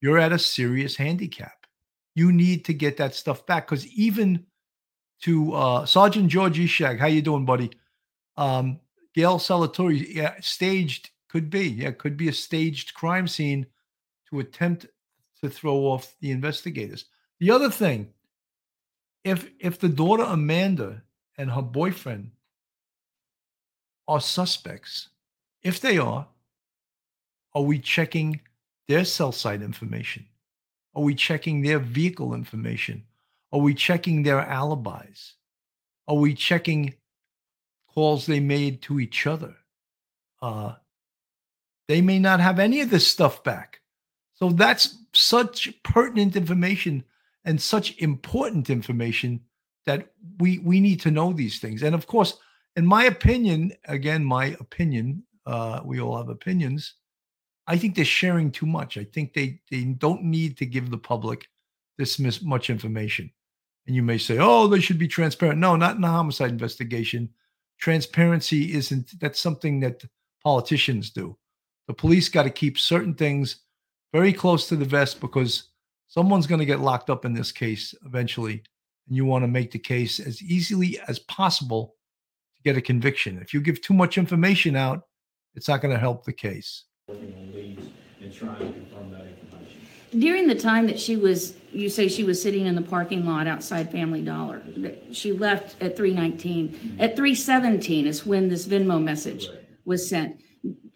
You're 0.00 0.20
at 0.20 0.30
a 0.30 0.38
serious 0.38 0.94
handicap. 0.94 1.66
You 2.14 2.30
need 2.30 2.64
to 2.66 2.72
get 2.72 2.96
that 2.98 3.16
stuff 3.16 3.44
back 3.46 3.66
because 3.66 3.84
even 3.88 4.46
to 5.22 5.52
uh, 5.52 5.86
Sergeant 5.86 6.28
George 6.28 6.56
Ishak, 6.56 7.00
how 7.00 7.08
you 7.08 7.20
doing, 7.20 7.46
buddy? 7.46 7.72
Um, 8.36 8.78
Gail 9.12 9.40
Salvatore, 9.40 9.90
yeah, 9.90 10.34
staged 10.40 11.10
could 11.28 11.50
be, 11.50 11.66
yeah, 11.66 11.90
could 11.90 12.16
be 12.16 12.28
a 12.28 12.32
staged 12.32 12.94
crime 12.94 13.26
scene 13.26 13.66
to 14.28 14.38
attempt 14.38 14.86
to 15.42 15.50
throw 15.50 15.78
off 15.78 16.14
the 16.20 16.30
investigators. 16.30 17.06
The 17.40 17.50
other 17.50 17.70
thing, 17.70 18.12
if 19.24 19.50
if 19.58 19.78
the 19.78 19.88
daughter 19.88 20.22
Amanda 20.22 21.02
and 21.36 21.50
her 21.50 21.62
boyfriend 21.62 22.30
are 24.06 24.20
suspects, 24.20 25.08
if 25.62 25.80
they 25.80 25.98
are, 25.98 26.28
are 27.54 27.62
we 27.62 27.78
checking 27.78 28.40
their 28.88 29.04
cell 29.04 29.32
site 29.32 29.62
information? 29.62 30.26
Are 30.94 31.02
we 31.02 31.14
checking 31.14 31.62
their 31.62 31.78
vehicle 31.78 32.34
information? 32.34 33.04
Are 33.52 33.60
we 33.60 33.74
checking 33.74 34.22
their 34.22 34.40
alibis? 34.40 35.34
Are 36.06 36.16
we 36.16 36.34
checking 36.34 36.94
calls 37.94 38.26
they 38.26 38.40
made 38.40 38.82
to 38.82 39.00
each 39.00 39.26
other. 39.26 39.56
Uh, 40.40 40.74
they 41.88 42.00
may 42.00 42.18
not 42.18 42.40
have 42.40 42.58
any 42.58 42.80
of 42.80 42.90
this 42.90 43.06
stuff 43.06 43.42
back. 43.42 43.80
So 44.34 44.50
that's 44.50 44.96
such 45.12 45.82
pertinent 45.82 46.36
information 46.36 47.04
and 47.44 47.60
such 47.60 47.96
important 47.98 48.70
information 48.70 49.40
that 49.86 50.12
we 50.38 50.58
we 50.58 50.80
need 50.80 51.00
to 51.00 51.10
know 51.10 51.32
these 51.32 51.58
things. 51.58 51.82
And 51.82 51.94
of 51.94 52.06
course, 52.06 52.38
in 52.76 52.86
my 52.86 53.04
opinion, 53.04 53.72
again, 53.86 54.24
my 54.24 54.56
opinion, 54.60 55.22
uh, 55.46 55.80
we 55.84 56.00
all 56.00 56.16
have 56.16 56.28
opinions. 56.28 56.94
I 57.66 57.76
think 57.76 57.94
they're 57.94 58.04
sharing 58.04 58.50
too 58.50 58.66
much. 58.66 58.96
I 58.96 59.04
think 59.04 59.32
they 59.32 59.60
they 59.70 59.84
don't 59.84 60.24
need 60.24 60.56
to 60.58 60.66
give 60.66 60.90
the 60.90 60.98
public 60.98 61.48
this 61.98 62.18
mis- 62.18 62.42
much 62.42 62.70
information. 62.70 63.30
And 63.86 63.96
you 63.96 64.02
may 64.02 64.18
say, 64.18 64.38
"Oh, 64.38 64.66
they 64.66 64.80
should 64.80 64.98
be 64.98 65.08
transparent." 65.08 65.58
No, 65.58 65.76
not 65.76 65.96
in 65.96 66.04
a 66.04 66.08
homicide 66.08 66.50
investigation. 66.50 67.30
Transparency 67.78 68.74
isn't. 68.74 69.18
That's 69.20 69.40
something 69.40 69.80
that 69.80 70.04
politicians 70.42 71.10
do. 71.10 71.36
The 71.88 71.94
police 71.94 72.28
got 72.28 72.44
to 72.44 72.50
keep 72.50 72.78
certain 72.78 73.14
things 73.14 73.64
very 74.12 74.32
close 74.32 74.68
to 74.68 74.76
the 74.76 74.84
vest 74.84 75.20
because 75.20 75.69
someone's 76.10 76.46
going 76.46 76.58
to 76.58 76.66
get 76.66 76.80
locked 76.80 77.08
up 77.08 77.24
in 77.24 77.32
this 77.32 77.52
case 77.52 77.94
eventually, 78.04 78.62
and 79.06 79.16
you 79.16 79.24
want 79.24 79.44
to 79.44 79.48
make 79.48 79.70
the 79.70 79.78
case 79.78 80.20
as 80.20 80.42
easily 80.42 81.00
as 81.08 81.18
possible 81.20 81.94
to 82.56 82.62
get 82.62 82.76
a 82.76 82.82
conviction. 82.82 83.38
If 83.40 83.54
you 83.54 83.62
give 83.62 83.80
too 83.80 83.94
much 83.94 84.18
information 84.18 84.76
out, 84.76 85.02
it's 85.54 85.68
not 85.68 85.80
going 85.80 85.94
to 85.94 86.00
help 86.00 86.24
the 86.24 86.32
case. 86.32 86.84
Working 87.08 87.34
on 87.34 87.54
leads 87.54 87.86
and 88.20 88.34
trying 88.34 88.58
to 88.58 88.72
confirm 88.72 89.10
that 89.12 89.22
information. 89.22 89.80
During 90.18 90.48
the 90.48 90.56
time 90.56 90.88
that 90.88 90.98
she 90.98 91.16
was, 91.16 91.54
you 91.72 91.88
say 91.88 92.08
she 92.08 92.24
was 92.24 92.42
sitting 92.42 92.66
in 92.66 92.74
the 92.74 92.82
parking 92.82 93.24
lot 93.24 93.46
outside 93.46 93.92
Family 93.92 94.22
Dollar, 94.22 94.60
she 95.12 95.32
left 95.32 95.80
at 95.80 95.96
three 95.96 96.12
nineteen. 96.12 96.96
At 96.98 97.14
three 97.14 97.36
seventeen 97.36 98.08
is 98.08 98.26
when 98.26 98.48
this 98.48 98.66
Venmo 98.66 99.00
message 99.00 99.46
Correct. 99.46 99.64
was 99.84 100.08
sent. 100.08 100.40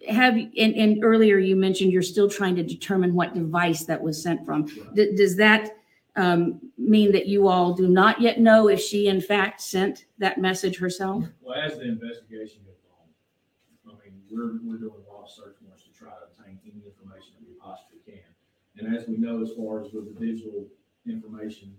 Have, 0.08 0.34
and, 0.34 0.74
and 0.74 1.02
earlier 1.02 1.38
you 1.38 1.56
mentioned 1.56 1.90
you're 1.90 2.02
still 2.02 2.28
trying 2.28 2.54
to 2.56 2.62
determine 2.62 3.14
what 3.14 3.34
device 3.34 3.84
that 3.86 4.00
was 4.02 4.22
sent 4.22 4.44
from. 4.44 4.66
D- 4.94 5.14
Does 5.16 5.34
that 5.36 5.78
um, 6.16 6.60
mean 6.76 7.10
that 7.12 7.26
you 7.26 7.48
all 7.48 7.72
do 7.72 7.88
not 7.88 8.20
yet 8.20 8.38
know 8.38 8.68
if 8.68 8.80
she 8.80 9.08
in 9.08 9.20
fact 9.20 9.62
sent 9.62 10.04
that 10.18 10.38
message 10.38 10.78
herself? 10.78 11.24
Well, 11.40 11.56
as 11.56 11.78
the 11.78 11.88
investigation 11.88 12.60
goes 12.66 12.84
on, 12.92 13.96
I 13.96 14.04
mean, 14.04 14.20
we're, 14.30 14.60
we're 14.62 14.78
doing 14.78 15.00
a 15.08 15.12
lot 15.12 15.24
of 15.24 15.30
search 15.30 15.56
warrants 15.62 15.84
to 15.84 15.92
try 15.98 16.10
to 16.10 16.26
obtain 16.30 16.58
any 16.66 16.82
information 16.84 17.32
that 17.40 17.48
we 17.48 17.54
possibly 17.58 17.98
can. 18.04 18.28
And 18.76 18.94
as 18.94 19.08
we 19.08 19.16
know, 19.16 19.40
as 19.42 19.52
far 19.56 19.82
as 19.82 19.92
with 19.92 20.12
the 20.12 20.26
digital 20.26 20.66
information 21.06 21.74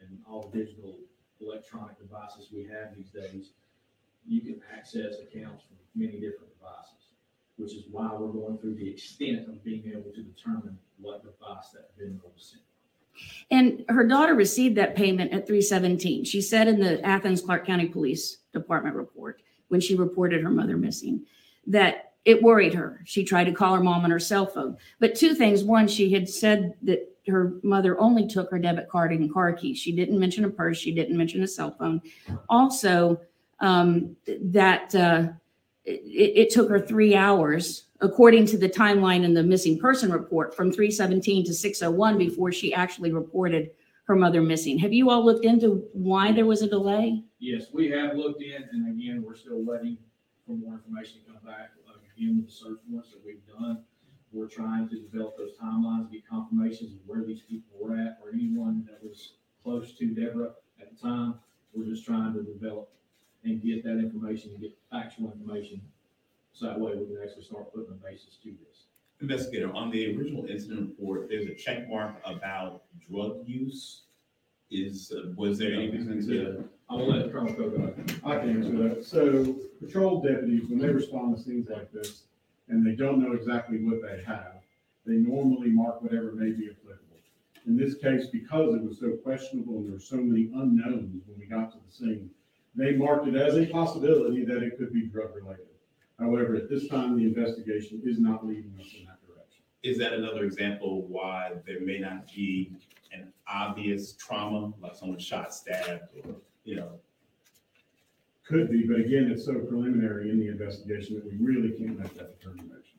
and 0.00 0.18
all 0.26 0.48
the 0.48 0.64
digital 0.64 0.96
electronic 1.42 1.98
devices 1.98 2.48
we 2.52 2.64
have 2.64 2.96
these 2.96 3.10
days, 3.10 3.50
you 4.26 4.40
can 4.40 4.60
access 4.76 5.16
accounts 5.20 5.64
from 5.68 5.76
many 5.94 6.14
different 6.18 6.48
devices, 6.58 6.95
which 7.56 7.72
is 7.72 7.84
why 7.90 8.10
we're 8.12 8.28
going 8.28 8.58
through 8.58 8.74
the 8.74 8.88
extent 8.88 9.48
of 9.48 9.62
being 9.64 9.84
able 9.90 10.10
to 10.12 10.22
determine 10.22 10.78
what 11.00 11.22
device 11.22 11.70
that 11.72 11.90
Venmo 11.98 12.20
was 12.34 12.52
sent. 12.52 12.62
And 13.50 13.84
her 13.88 14.06
daughter 14.06 14.34
received 14.34 14.76
that 14.76 14.94
payment 14.94 15.32
at 15.32 15.46
three 15.46 15.62
seventeen. 15.62 16.24
She 16.24 16.42
said 16.42 16.68
in 16.68 16.78
the 16.78 17.04
Athens 17.04 17.40
Clarke 17.40 17.66
County 17.66 17.86
Police 17.86 18.38
Department 18.52 18.94
report, 18.94 19.40
when 19.68 19.80
she 19.80 19.94
reported 19.94 20.42
her 20.42 20.50
mother 20.50 20.76
missing, 20.76 21.24
that 21.66 22.12
it 22.26 22.42
worried 22.42 22.74
her. 22.74 23.00
She 23.04 23.24
tried 23.24 23.44
to 23.44 23.52
call 23.52 23.74
her 23.74 23.82
mom 23.82 24.04
on 24.04 24.10
her 24.10 24.18
cell 24.18 24.46
phone. 24.46 24.76
But 24.98 25.14
two 25.14 25.34
things. 25.34 25.64
One, 25.64 25.88
she 25.88 26.12
had 26.12 26.28
said 26.28 26.74
that 26.82 27.10
her 27.28 27.54
mother 27.62 27.98
only 27.98 28.26
took 28.26 28.50
her 28.50 28.58
debit 28.58 28.88
card 28.88 29.12
and 29.12 29.32
car 29.32 29.52
keys. 29.52 29.78
She 29.78 29.92
didn't 29.92 30.18
mention 30.18 30.44
a 30.44 30.50
purse. 30.50 30.76
She 30.76 30.92
didn't 30.92 31.16
mention 31.16 31.42
a 31.42 31.48
cell 31.48 31.74
phone. 31.78 32.02
Also, 32.48 33.20
um, 33.60 34.14
that 34.26 34.94
uh, 34.94 35.28
it, 35.86 36.32
it 36.36 36.50
took 36.50 36.68
her 36.68 36.80
three 36.80 37.14
hours, 37.14 37.84
according 38.00 38.46
to 38.46 38.58
the 38.58 38.68
timeline 38.68 39.24
in 39.24 39.34
the 39.34 39.42
missing 39.42 39.78
person 39.78 40.10
report, 40.10 40.54
from 40.54 40.72
317 40.72 41.44
to 41.46 41.54
601 41.54 42.18
before 42.18 42.52
she 42.52 42.74
actually 42.74 43.12
reported 43.12 43.70
her 44.04 44.16
mother 44.16 44.42
missing. 44.42 44.78
Have 44.78 44.92
you 44.92 45.10
all 45.10 45.24
looked 45.24 45.44
into 45.44 45.84
why 45.92 46.32
there 46.32 46.46
was 46.46 46.62
a 46.62 46.68
delay? 46.68 47.22
Yes, 47.38 47.66
we 47.72 47.90
have 47.90 48.16
looked 48.16 48.42
in, 48.42 48.64
and 48.72 48.88
again, 48.88 49.22
we're 49.24 49.34
still 49.34 49.62
waiting 49.62 49.98
for 50.46 50.56
more 50.56 50.74
information 50.74 51.20
to 51.20 51.32
come 51.32 51.40
back. 51.44 51.70
Uh, 51.88 51.92
Again, 52.16 52.36
with 52.36 52.46
the 52.46 52.52
search 52.52 52.78
warrants 52.88 53.10
that 53.10 53.20
we've 53.24 53.46
done, 53.46 53.82
we're 54.32 54.48
trying 54.48 54.88
to 54.88 55.00
develop 55.00 55.36
those 55.36 55.56
timelines, 55.62 56.10
get 56.10 56.26
confirmations 56.28 56.92
of 56.92 56.98
where 57.06 57.24
these 57.24 57.42
people 57.42 57.76
were 57.80 57.96
at, 57.96 58.18
or 58.22 58.32
anyone 58.32 58.86
that 58.88 59.02
was 59.02 59.34
close 59.62 59.94
to 59.98 60.06
Deborah 60.06 60.52
at 60.80 60.90
the 60.90 60.96
time. 61.00 61.34
We're 61.74 61.84
just 61.84 62.06
trying 62.06 62.32
to 62.34 62.42
develop 62.42 62.90
and 63.46 63.62
get 63.62 63.84
that 63.84 63.98
information, 63.98 64.50
and 64.50 64.60
get 64.60 64.76
factual 64.90 65.32
information, 65.32 65.80
so 66.52 66.66
that 66.66 66.78
way 66.78 66.94
we 66.94 67.06
can 67.06 67.18
actually 67.22 67.44
start 67.44 67.72
putting 67.72 67.90
a 67.90 67.94
basis 68.04 68.36
to 68.42 68.50
this. 68.50 68.84
Investigator, 69.20 69.72
on 69.72 69.90
the 69.90 70.14
original 70.16 70.44
incident 70.46 70.90
report, 70.90 71.28
there's 71.28 71.46
a 71.46 71.54
check 71.54 71.88
mark 71.88 72.16
about 72.24 72.82
drug 73.08 73.42
use. 73.46 74.02
Is, 74.70 75.12
uh, 75.16 75.30
was 75.36 75.58
there 75.58 75.72
any 75.72 75.90
reason 75.90 76.26
to? 76.26 76.68
I 76.90 76.94
will 76.94 77.08
let 77.08 77.30
Colonel 77.32 77.52
go. 77.54 77.94
I 78.24 78.38
can 78.38 78.50
answer 78.50 78.76
that. 78.88 79.04
So 79.04 79.56
patrol 79.80 80.20
deputies, 80.20 80.68
when 80.68 80.80
they 80.80 80.88
respond 80.88 81.36
to 81.36 81.42
things 81.42 81.68
like 81.68 81.92
this, 81.92 82.24
and 82.68 82.84
they 82.84 82.96
don't 82.96 83.20
know 83.22 83.32
exactly 83.32 83.78
what 83.78 84.02
they 84.02 84.22
have, 84.24 84.54
they 85.06 85.14
normally 85.14 85.70
mark 85.70 86.02
whatever 86.02 86.32
may 86.32 86.50
be 86.50 86.68
applicable. 86.68 87.16
In 87.66 87.76
this 87.76 87.94
case, 87.94 88.26
because 88.26 88.74
it 88.74 88.82
was 88.82 88.98
so 88.98 89.10
questionable 89.12 89.78
and 89.78 89.86
there 89.86 89.94
were 89.94 90.00
so 90.00 90.16
many 90.16 90.50
unknowns 90.54 91.22
when 91.26 91.38
we 91.38 91.46
got 91.46 91.72
to 91.72 91.78
the 91.78 91.92
scene, 91.92 92.30
they 92.76 92.92
marked 92.92 93.26
it 93.26 93.34
as 93.34 93.56
a 93.56 93.66
possibility 93.66 94.44
that 94.44 94.62
it 94.62 94.78
could 94.78 94.92
be 94.92 95.06
drug 95.06 95.34
related. 95.34 95.66
However, 96.18 96.54
at 96.56 96.68
this 96.68 96.88
time, 96.88 97.16
the 97.16 97.24
investigation 97.24 98.02
is 98.04 98.18
not 98.18 98.46
leading 98.46 98.72
us 98.78 98.86
in 98.98 99.06
that 99.06 99.20
direction. 99.26 99.62
Is 99.82 99.98
that 99.98 100.12
another 100.12 100.44
example 100.44 101.06
why 101.08 101.52
there 101.66 101.80
may 101.80 101.98
not 101.98 102.26
be 102.32 102.72
an 103.12 103.32
obvious 103.48 104.12
trauma, 104.14 104.72
like 104.80 104.94
someone 104.94 105.18
shot, 105.18 105.54
stabbed, 105.54 106.04
or, 106.24 106.36
you 106.64 106.76
know? 106.76 106.92
Could 108.46 108.70
be, 108.70 108.86
but 108.86 109.00
again, 109.00 109.30
it's 109.30 109.44
so 109.44 109.54
preliminary 109.54 110.30
in 110.30 110.38
the 110.38 110.48
investigation 110.48 111.16
that 111.16 111.24
we 111.24 111.36
really 111.44 111.70
can't 111.70 111.98
make 111.98 112.14
that 112.14 112.38
determination. 112.38 112.98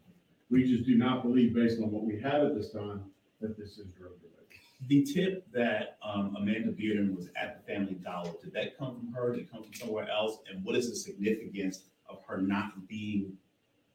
We 0.49 0.63
just 0.63 0.86
do 0.86 0.95
not 0.95 1.23
believe, 1.23 1.53
based 1.53 1.80
on 1.82 1.91
what 1.91 2.03
we 2.03 2.19
have 2.21 2.43
at 2.43 2.55
this 2.55 2.71
time, 2.71 3.03
that 3.41 3.57
this 3.57 3.78
is 3.78 3.88
drug 3.97 4.11
related. 4.21 4.36
The 4.86 5.03
tip 5.03 5.51
that 5.53 5.97
um, 6.03 6.36
Amanda 6.38 6.71
Bearden 6.71 7.15
was 7.15 7.30
at 7.36 7.57
the 7.57 7.73
Family 7.73 7.95
Dollar, 7.95 8.32
did 8.43 8.53
that 8.53 8.78
come 8.78 8.99
from 8.99 9.11
her? 9.13 9.34
Did 9.34 9.41
it 9.41 9.51
come 9.51 9.63
from 9.63 9.73
somewhere 9.73 10.07
else? 10.09 10.38
And 10.49 10.63
what 10.63 10.75
is 10.75 10.89
the 10.89 10.95
significance 10.95 11.84
of 12.07 12.23
her 12.28 12.38
not 12.38 12.88
being 12.88 13.34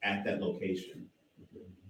at 0.03 0.24
that 0.24 0.41
location 0.41 1.09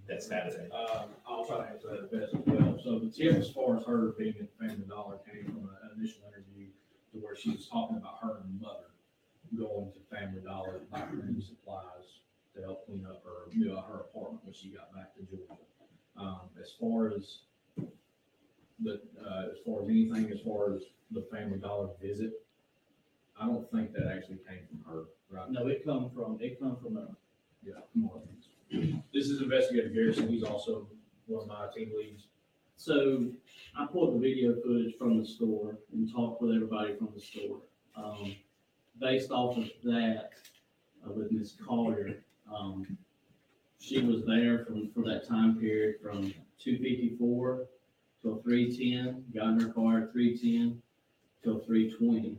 that 0.06 0.22
Saturday? 0.22 0.68
Uh, 0.70 1.04
I'll 1.26 1.46
try 1.46 1.58
to 1.58 1.72
answer 1.72 1.88
that 1.88 2.12
best 2.12 2.34
as 2.34 2.40
well. 2.44 2.78
So 2.84 2.98
the 2.98 3.10
tip 3.10 3.34
as 3.36 3.50
far 3.50 3.78
as 3.78 3.84
her 3.84 4.12
being 4.18 4.34
at 4.38 4.48
Family 4.58 4.84
Dollar 4.86 5.18
came 5.24 5.46
from 5.46 5.70
an 5.70 5.98
initial 5.98 6.20
interview 6.28 6.66
to 7.12 7.18
where 7.18 7.34
she 7.34 7.50
was 7.50 7.66
talking 7.66 7.96
about 7.96 8.18
her 8.20 8.42
mother 8.60 8.92
going 9.56 9.92
to 9.92 10.16
Family 10.16 10.40
Dollar 10.40 10.78
to 10.78 10.84
buy 10.90 11.04
new 11.12 11.40
supplies 11.40 12.20
to 12.54 12.62
help 12.62 12.86
clean 12.86 13.06
up 13.06 13.22
her, 13.24 13.50
you 13.50 13.66
know, 13.66 13.80
her 13.80 14.00
apartment 14.00 14.44
when 14.44 14.54
she 14.54 14.68
got 14.68 14.94
back 14.94 15.14
to 15.16 15.22
Georgia. 15.22 15.60
Um, 16.16 16.50
as 16.60 16.72
far 16.78 17.08
as 17.08 17.38
the, 18.82 19.00
uh, 19.24 19.50
as 19.52 19.58
far 19.64 19.82
as 19.82 19.88
anything, 19.88 20.30
as 20.32 20.40
far 20.40 20.72
as 20.74 20.82
the 21.10 21.22
Family 21.32 21.58
Dollar 21.58 21.88
visit, 22.00 22.32
I 23.40 23.46
don't 23.46 23.70
think 23.70 23.92
that 23.92 24.06
actually 24.14 24.38
came 24.48 24.60
from 24.68 24.84
her, 24.92 25.04
right? 25.30 25.50
No, 25.50 25.66
it 25.68 25.84
come 25.84 26.10
from, 26.14 26.38
it 26.40 26.60
come 26.60 26.76
from 26.82 26.96
a, 26.96 27.06
Yeah, 27.64 27.74
more. 27.94 28.20
This 29.12 29.26
is 29.26 29.40
Investigator 29.42 29.88
Garrison. 29.88 30.28
He's 30.28 30.42
also 30.42 30.88
one 31.26 31.42
of 31.42 31.48
my 31.48 31.66
team 31.74 31.92
leads. 31.96 32.24
so 32.76 33.26
I 33.76 33.86
pulled 33.86 34.14
the 34.14 34.18
video 34.18 34.54
footage 34.62 34.96
from 34.98 35.18
the 35.18 35.26
store 35.26 35.76
and 35.92 36.10
talked 36.12 36.40
with 36.42 36.54
everybody 36.54 36.94
from 36.96 37.08
the 37.14 37.20
store. 37.20 37.58
Um, 37.96 38.34
based 39.00 39.30
off 39.30 39.56
of 39.58 39.68
that, 39.84 40.30
uh, 41.06 41.12
with 41.12 41.30
Ms. 41.32 41.54
Collier, 41.66 42.22
um, 42.54 42.96
she 43.78 44.00
was 44.00 44.24
there 44.24 44.64
from, 44.64 44.90
for 44.94 45.02
that 45.04 45.26
time 45.28 45.58
period 45.58 45.96
from 46.02 46.32
two 46.58 46.78
fifty-four 46.78 47.66
till 48.22 48.36
three 48.42 48.76
ten, 48.76 49.24
got 49.34 49.48
in 49.48 49.60
her 49.60 49.72
car 49.72 50.02
at 50.02 50.12
three 50.12 50.38
ten 50.38 50.80
till 51.42 51.58
three 51.60 51.92
twenty. 51.92 52.38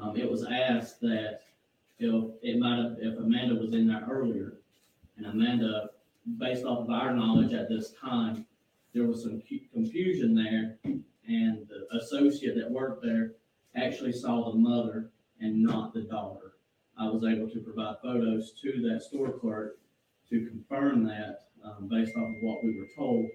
Um, 0.00 0.16
it 0.16 0.30
was 0.30 0.44
asked 0.44 1.00
that 1.00 1.40
if, 1.98 2.24
it 2.42 2.58
might 2.58 2.76
have, 2.76 2.96
if 2.98 3.18
Amanda 3.18 3.54
was 3.54 3.72
in 3.74 3.86
there 3.86 4.06
earlier, 4.10 4.54
and 5.16 5.26
Amanda, 5.26 5.90
based 6.38 6.64
off 6.64 6.80
of 6.80 6.90
our 6.90 7.14
knowledge 7.14 7.52
at 7.52 7.68
this 7.68 7.92
time, 7.92 8.46
there 8.94 9.04
was 9.04 9.22
some 9.22 9.42
cu- 9.48 9.60
confusion 9.72 10.34
there, 10.34 10.78
and 11.26 11.68
the 11.68 11.86
associate 11.98 12.56
that 12.56 12.70
worked 12.70 13.02
there 13.02 13.32
actually 13.76 14.12
saw 14.12 14.50
the 14.50 14.58
mother 14.58 15.10
and 15.40 15.62
not 15.62 15.92
the 15.92 16.02
daughter. 16.02 16.54
I 16.98 17.04
was 17.08 17.24
able 17.24 17.48
to 17.50 17.60
provide 17.60 17.96
photos 18.02 18.52
to 18.62 18.82
that 18.88 19.02
store 19.02 19.32
clerk 19.32 19.78
to 20.28 20.46
confirm 20.46 21.04
that, 21.04 21.48
um, 21.64 21.88
based 21.88 22.16
off 22.16 22.28
of 22.28 22.42
what 22.42 22.64
we 22.64 22.78
were 22.78 22.88
told. 22.96 23.26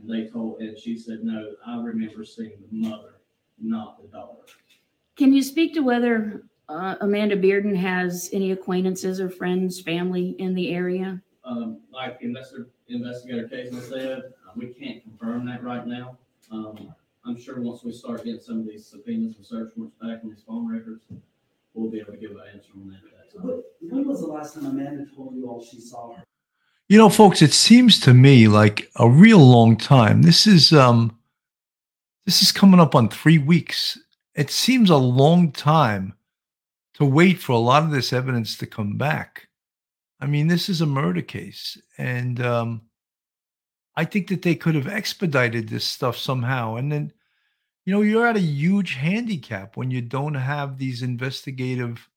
And 0.00 0.10
they 0.10 0.28
told, 0.30 0.60
and 0.60 0.78
she 0.78 0.98
said, 0.98 1.20
no, 1.22 1.54
I 1.66 1.80
remember 1.82 2.24
seeing 2.24 2.52
the 2.70 2.88
mother, 2.88 3.14
not 3.58 4.00
the 4.02 4.08
daughter. 4.08 4.42
Can 5.16 5.32
you 5.32 5.42
speak 5.42 5.72
to 5.74 5.80
whether 5.80 6.44
uh, 6.68 6.96
Amanda 7.00 7.36
Bearden 7.36 7.74
has 7.76 8.28
any 8.32 8.52
acquaintances 8.52 9.20
or 9.20 9.30
friends, 9.30 9.80
family 9.80 10.36
in 10.38 10.54
the 10.54 10.74
area? 10.74 11.22
Um, 11.44 11.80
like 11.92 12.18
Investigator, 12.20 12.68
Investigator 12.88 13.48
Casey 13.48 13.80
said, 13.80 14.18
uh, 14.18 14.52
we 14.56 14.66
can't 14.66 15.02
confirm 15.02 15.46
that 15.46 15.62
right 15.62 15.86
now. 15.86 16.18
Um, 16.50 16.94
I'm 17.24 17.40
sure 17.40 17.60
once 17.60 17.82
we 17.82 17.92
start 17.92 18.24
getting 18.24 18.40
some 18.40 18.60
of 18.60 18.66
these 18.66 18.86
subpoenas 18.86 19.36
and 19.36 19.46
search 19.46 19.72
warrants 19.76 19.96
back 20.00 20.22
in 20.22 20.30
these 20.30 20.42
phone 20.46 20.70
records, 20.70 21.04
we'll 21.74 21.90
be 21.90 22.00
able 22.00 22.12
to 22.12 22.18
give 22.18 22.32
an 22.32 22.42
answer 22.52 22.70
on 22.76 22.88
that 22.88 22.96
at 22.96 23.32
that 23.32 23.38
time. 23.38 23.62
When 23.80 24.06
when 24.06 24.06
was 24.06 24.20
the 24.20 24.26
last 24.26 24.54
time 24.54 24.66
Amanda 24.66 25.06
told 25.14 25.34
you 25.34 25.48
all 25.48 25.62
she 25.64 25.80
saw 25.80 26.14
her? 26.14 26.24
You 26.88 26.98
know, 26.98 27.08
folks, 27.08 27.42
it 27.42 27.52
seems 27.52 27.98
to 28.00 28.14
me 28.14 28.46
like 28.46 28.88
a 28.94 29.10
real 29.10 29.40
long 29.40 29.76
time. 29.76 30.22
This 30.22 30.46
is 30.46 30.72
um 30.72 31.18
this 32.26 32.42
is 32.42 32.52
coming 32.52 32.78
up 32.78 32.94
on 32.94 33.08
3 33.08 33.38
weeks. 33.38 33.98
It 34.36 34.50
seems 34.50 34.90
a 34.90 34.96
long 34.96 35.50
time 35.50 36.14
to 36.94 37.04
wait 37.04 37.38
for 37.38 37.52
a 37.52 37.58
lot 37.58 37.82
of 37.82 37.90
this 37.90 38.12
evidence 38.12 38.56
to 38.58 38.66
come 38.66 38.96
back. 38.96 39.48
I 40.20 40.26
mean, 40.26 40.46
this 40.46 40.68
is 40.68 40.80
a 40.80 40.86
murder 40.86 41.22
case 41.22 41.76
and 41.98 42.40
um 42.40 42.82
I 43.96 44.04
think 44.04 44.28
that 44.28 44.42
they 44.42 44.54
could 44.54 44.76
have 44.76 44.86
expedited 44.86 45.68
this 45.68 45.84
stuff 45.84 46.16
somehow 46.16 46.76
and 46.76 46.92
then 46.92 47.12
you 47.84 47.92
know, 47.92 48.02
you're 48.02 48.26
at 48.26 48.36
a 48.36 48.40
huge 48.40 48.94
handicap 48.94 49.76
when 49.76 49.90
you 49.90 50.02
don't 50.02 50.34
have 50.34 50.78
these 50.78 51.02
investigative 51.02 52.08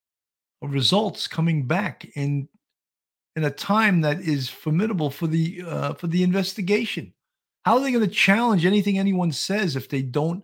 results 0.62 1.28
coming 1.28 1.66
back 1.66 2.08
in 2.16 2.48
in 3.40 3.46
a 3.46 3.52
time 3.52 4.02
that 4.02 4.20
is 4.20 4.50
formidable 4.50 5.10
for 5.10 5.26
the 5.26 5.64
uh, 5.66 5.94
for 5.94 6.08
the 6.08 6.24
investigation. 6.24 7.14
How 7.64 7.76
are 7.76 7.80
they 7.80 7.92
going 7.94 8.04
to 8.04 8.14
challenge 8.14 8.66
anything 8.66 9.00
anyone 9.00 9.32
says 9.32 9.78
if 9.78 9.88
they 9.88 10.02
don't 10.02 10.44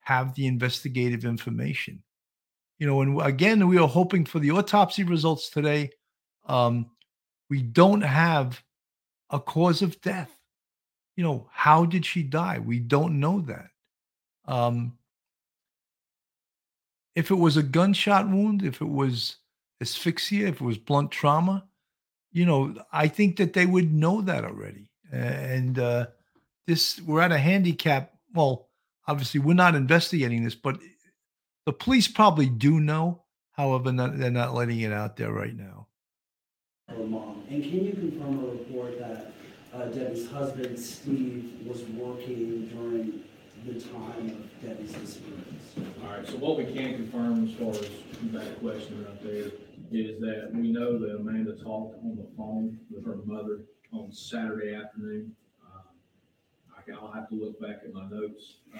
have 0.00 0.34
the 0.34 0.46
investigative 0.46 1.26
information? 1.26 2.02
You 2.78 2.86
know, 2.86 3.02
and 3.02 3.20
again, 3.20 3.68
we 3.68 3.76
are 3.76 3.86
hoping 3.86 4.24
for 4.24 4.38
the 4.38 4.52
autopsy 4.52 5.04
results 5.04 5.50
today. 5.50 5.90
Um, 6.46 6.90
we 7.50 7.60
don't 7.60 8.00
have 8.00 8.62
a 9.28 9.38
cause 9.38 9.82
of 9.82 10.00
death. 10.00 10.30
You 11.16 11.24
know, 11.24 11.50
how 11.52 11.84
did 11.84 12.06
she 12.06 12.22
die? 12.22 12.58
We 12.58 12.78
don't 12.78 13.20
know 13.20 13.42
that. 13.42 13.68
Um, 14.46 14.96
if 17.14 17.30
it 17.30 17.36
was 17.36 17.58
a 17.58 17.62
gunshot 17.62 18.30
wound, 18.30 18.62
if 18.62 18.80
it 18.80 18.88
was 18.88 19.36
asphyxia, 19.82 20.48
if 20.48 20.54
it 20.54 20.64
was 20.64 20.78
blunt 20.78 21.10
trauma, 21.10 21.66
you 22.34 22.44
know, 22.44 22.74
I 22.92 23.06
think 23.08 23.36
that 23.36 23.52
they 23.52 23.64
would 23.64 23.94
know 23.94 24.20
that 24.20 24.44
already. 24.44 24.88
And 25.10 25.78
uh, 25.78 26.08
this, 26.66 27.00
we're 27.00 27.22
at 27.22 27.30
a 27.30 27.38
handicap. 27.38 28.12
Well, 28.34 28.68
obviously, 29.06 29.38
we're 29.40 29.54
not 29.54 29.76
investigating 29.76 30.42
this, 30.42 30.56
but 30.56 30.78
the 31.64 31.72
police 31.72 32.08
probably 32.08 32.50
do 32.50 32.80
know. 32.80 33.22
However, 33.52 33.92
not, 33.92 34.18
they're 34.18 34.32
not 34.32 34.52
letting 34.52 34.80
it 34.80 34.92
out 34.92 35.16
there 35.16 35.32
right 35.32 35.56
now. 35.56 35.86
And 36.88 37.62
can 37.62 37.86
you 37.86 37.92
confirm 37.92 38.44
a 38.44 38.48
report 38.48 38.98
that 38.98 39.32
uh, 39.72 39.86
Debbie's 39.86 40.28
husband, 40.28 40.76
Steve, 40.78 41.52
was 41.64 41.82
working 41.82 42.66
during 42.66 43.22
the 43.64 43.80
time 43.80 44.28
of 44.28 44.62
Debbie's 44.62 44.92
disappearance? 44.92 45.74
All 46.02 46.10
right, 46.10 46.26
so 46.26 46.36
what 46.36 46.58
we 46.58 46.64
can 46.64 46.94
confirm 46.94 47.48
as 47.48 47.54
far 47.54 47.70
as 47.70 47.90
that 48.32 48.60
question 48.60 49.04
right 49.04 49.22
there 49.22 49.50
is 49.90 50.20
that 50.20 50.50
we 50.52 50.70
know 50.70 50.98
that 50.98 51.16
Amanda 51.16 51.52
talked 51.56 51.96
on 52.04 52.16
the 52.16 52.26
phone 52.36 52.78
with 52.90 53.04
her 53.06 53.16
mother 53.24 53.62
on 53.92 54.12
Saturday 54.12 54.74
afternoon. 54.74 55.34
Can, 56.84 56.96
I'll 56.96 57.12
have 57.12 57.30
to 57.30 57.34
look 57.34 57.58
back 57.60 57.80
at 57.82 57.94
my 57.94 58.06
notes, 58.10 58.56
uh, 58.74 58.78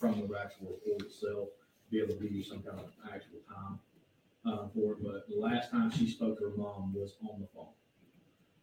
from 0.00 0.14
the 0.14 0.36
actual 0.36 0.66
report 0.66 1.02
itself, 1.02 1.50
be 1.92 2.00
able 2.00 2.14
to 2.14 2.20
give 2.20 2.32
you 2.32 2.42
some 2.42 2.60
kind 2.60 2.80
of 2.80 2.90
actual 3.06 3.38
time, 3.48 3.78
uh, 4.44 4.66
for 4.74 4.94
it, 4.94 5.02
but 5.02 5.28
the 5.28 5.38
last 5.38 5.70
time 5.70 5.90
she 5.92 6.10
spoke 6.10 6.38
to 6.40 6.46
her 6.46 6.56
mom 6.56 6.92
was 6.92 7.14
on 7.22 7.40
the 7.40 7.46
phone. 7.54 7.68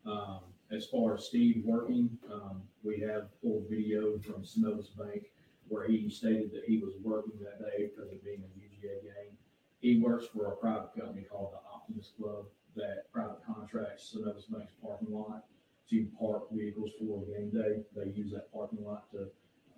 Um, 0.05 0.39
as 0.69 0.85
far 0.87 1.15
as 1.15 1.23
Steve 1.23 1.63
working, 1.63 2.09
um, 2.29 2.61
we 2.83 2.99
have 2.99 3.29
full 3.41 3.63
video 3.69 4.17
from 4.19 4.43
Synovus 4.43 4.89
Bank 4.97 5.27
where 5.73 5.87
he 5.87 6.07
stated 6.07 6.51
that 6.53 6.63
he 6.67 6.77
was 6.77 6.93
working 7.01 7.33
that 7.41 7.57
day 7.57 7.89
because 7.89 8.11
of 8.11 8.23
being 8.23 8.43
a 8.45 8.51
UGA 8.61 9.01
game. 9.01 9.33
He 9.81 9.99
works 9.99 10.25
for 10.31 10.53
a 10.53 10.55
private 10.55 10.93
company 10.97 11.25
called 11.29 11.53
the 11.53 11.67
Optimus 11.67 12.11
Club 12.15 12.45
that 12.75 13.11
private 13.11 13.39
contracts 13.45 14.13
Synovus 14.13 14.49
Bank's 14.51 14.73
parking 14.81 15.11
lot 15.11 15.45
to 15.89 16.07
park 16.19 16.43
vehicles 16.51 16.91
for 16.99 17.25
game 17.25 17.49
day. 17.49 17.81
They 17.95 18.11
use 18.11 18.31
that 18.33 18.53
parking 18.53 18.85
lot 18.85 19.11
to 19.11 19.27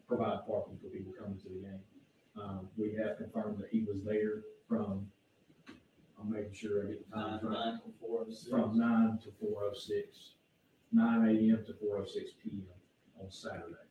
provide 0.07 0.45
parking 0.45 0.77
for 0.83 0.89
people 0.89 1.13
coming 1.17 1.39
to 1.39 1.49
the 1.49 1.61
game. 1.63 1.79
Um, 2.37 2.67
we 2.75 2.93
have 2.99 3.17
confirmed 3.17 3.59
that 3.59 3.69
he 3.71 3.83
was 3.83 4.03
there 4.03 4.43
from, 4.67 5.07
I'm 6.19 6.29
making 6.29 6.53
sure 6.53 6.83
I 6.83 6.87
get 6.87 7.09
the 7.09 7.15
times 7.15 7.43
right. 7.43 7.75
From 8.49 8.77
nine 8.77 9.17
to 9.23 9.31
four 9.39 9.63
oh 9.63 9.73
six, 9.73 10.31
nine 10.91 11.25
AM 11.27 11.63
to 11.65 11.73
four 11.79 11.99
oh 11.99 12.05
six 12.05 12.31
PM 12.43 12.65
on 13.19 13.31
Saturday. 13.31 13.84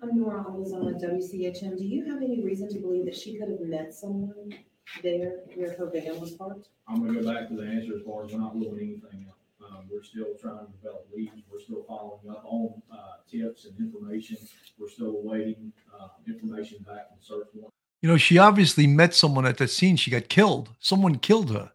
I'm 0.00 0.16
Nora 0.16 0.44
Almazan 0.44 0.94
at 0.94 1.02
WCHM. 1.02 1.76
Do 1.76 1.84
you 1.84 2.04
have 2.04 2.22
any 2.22 2.40
reason 2.44 2.68
to 2.68 2.78
believe 2.78 3.04
that 3.06 3.16
she 3.16 3.36
could 3.36 3.48
have 3.48 3.60
met 3.60 3.92
someone 3.92 4.54
there 5.02 5.40
where 5.56 5.76
her 5.76 5.90
van 5.90 6.20
was 6.20 6.32
parked? 6.32 6.68
I'm 6.86 7.04
gonna 7.04 7.20
go 7.20 7.32
back 7.34 7.48
to 7.48 7.56
the 7.56 7.64
answer 7.64 7.96
as 7.96 8.02
far 8.06 8.24
as 8.24 8.32
we're 8.32 8.38
not 8.38 8.54
ruling 8.54 8.78
anything 8.78 9.26
out. 9.28 9.34
Um, 9.66 9.88
we're 9.90 10.04
still 10.04 10.36
trying 10.40 10.66
to 10.66 10.72
develop 10.72 11.08
leads, 11.12 11.42
we're 11.50 11.58
still 11.58 11.82
following 11.88 12.30
up 12.30 12.44
on, 12.44 12.80
uh, 12.92 12.96
tips 13.28 13.64
and 13.64 13.76
information. 13.80 14.36
We're 14.78 14.88
still 14.88 15.16
awaiting, 15.16 15.72
uh, 15.92 16.08
information 16.28 16.84
back 16.84 17.08
from 17.08 17.18
search 17.20 17.48
warrant. 17.52 17.74
You 18.00 18.08
know, 18.08 18.16
she 18.16 18.38
obviously 18.38 18.86
met 18.86 19.14
someone 19.14 19.46
at 19.46 19.56
that 19.58 19.70
scene. 19.70 19.96
She 19.96 20.12
got 20.12 20.28
killed. 20.28 20.70
Someone 20.78 21.18
killed 21.18 21.50
her. 21.50 21.72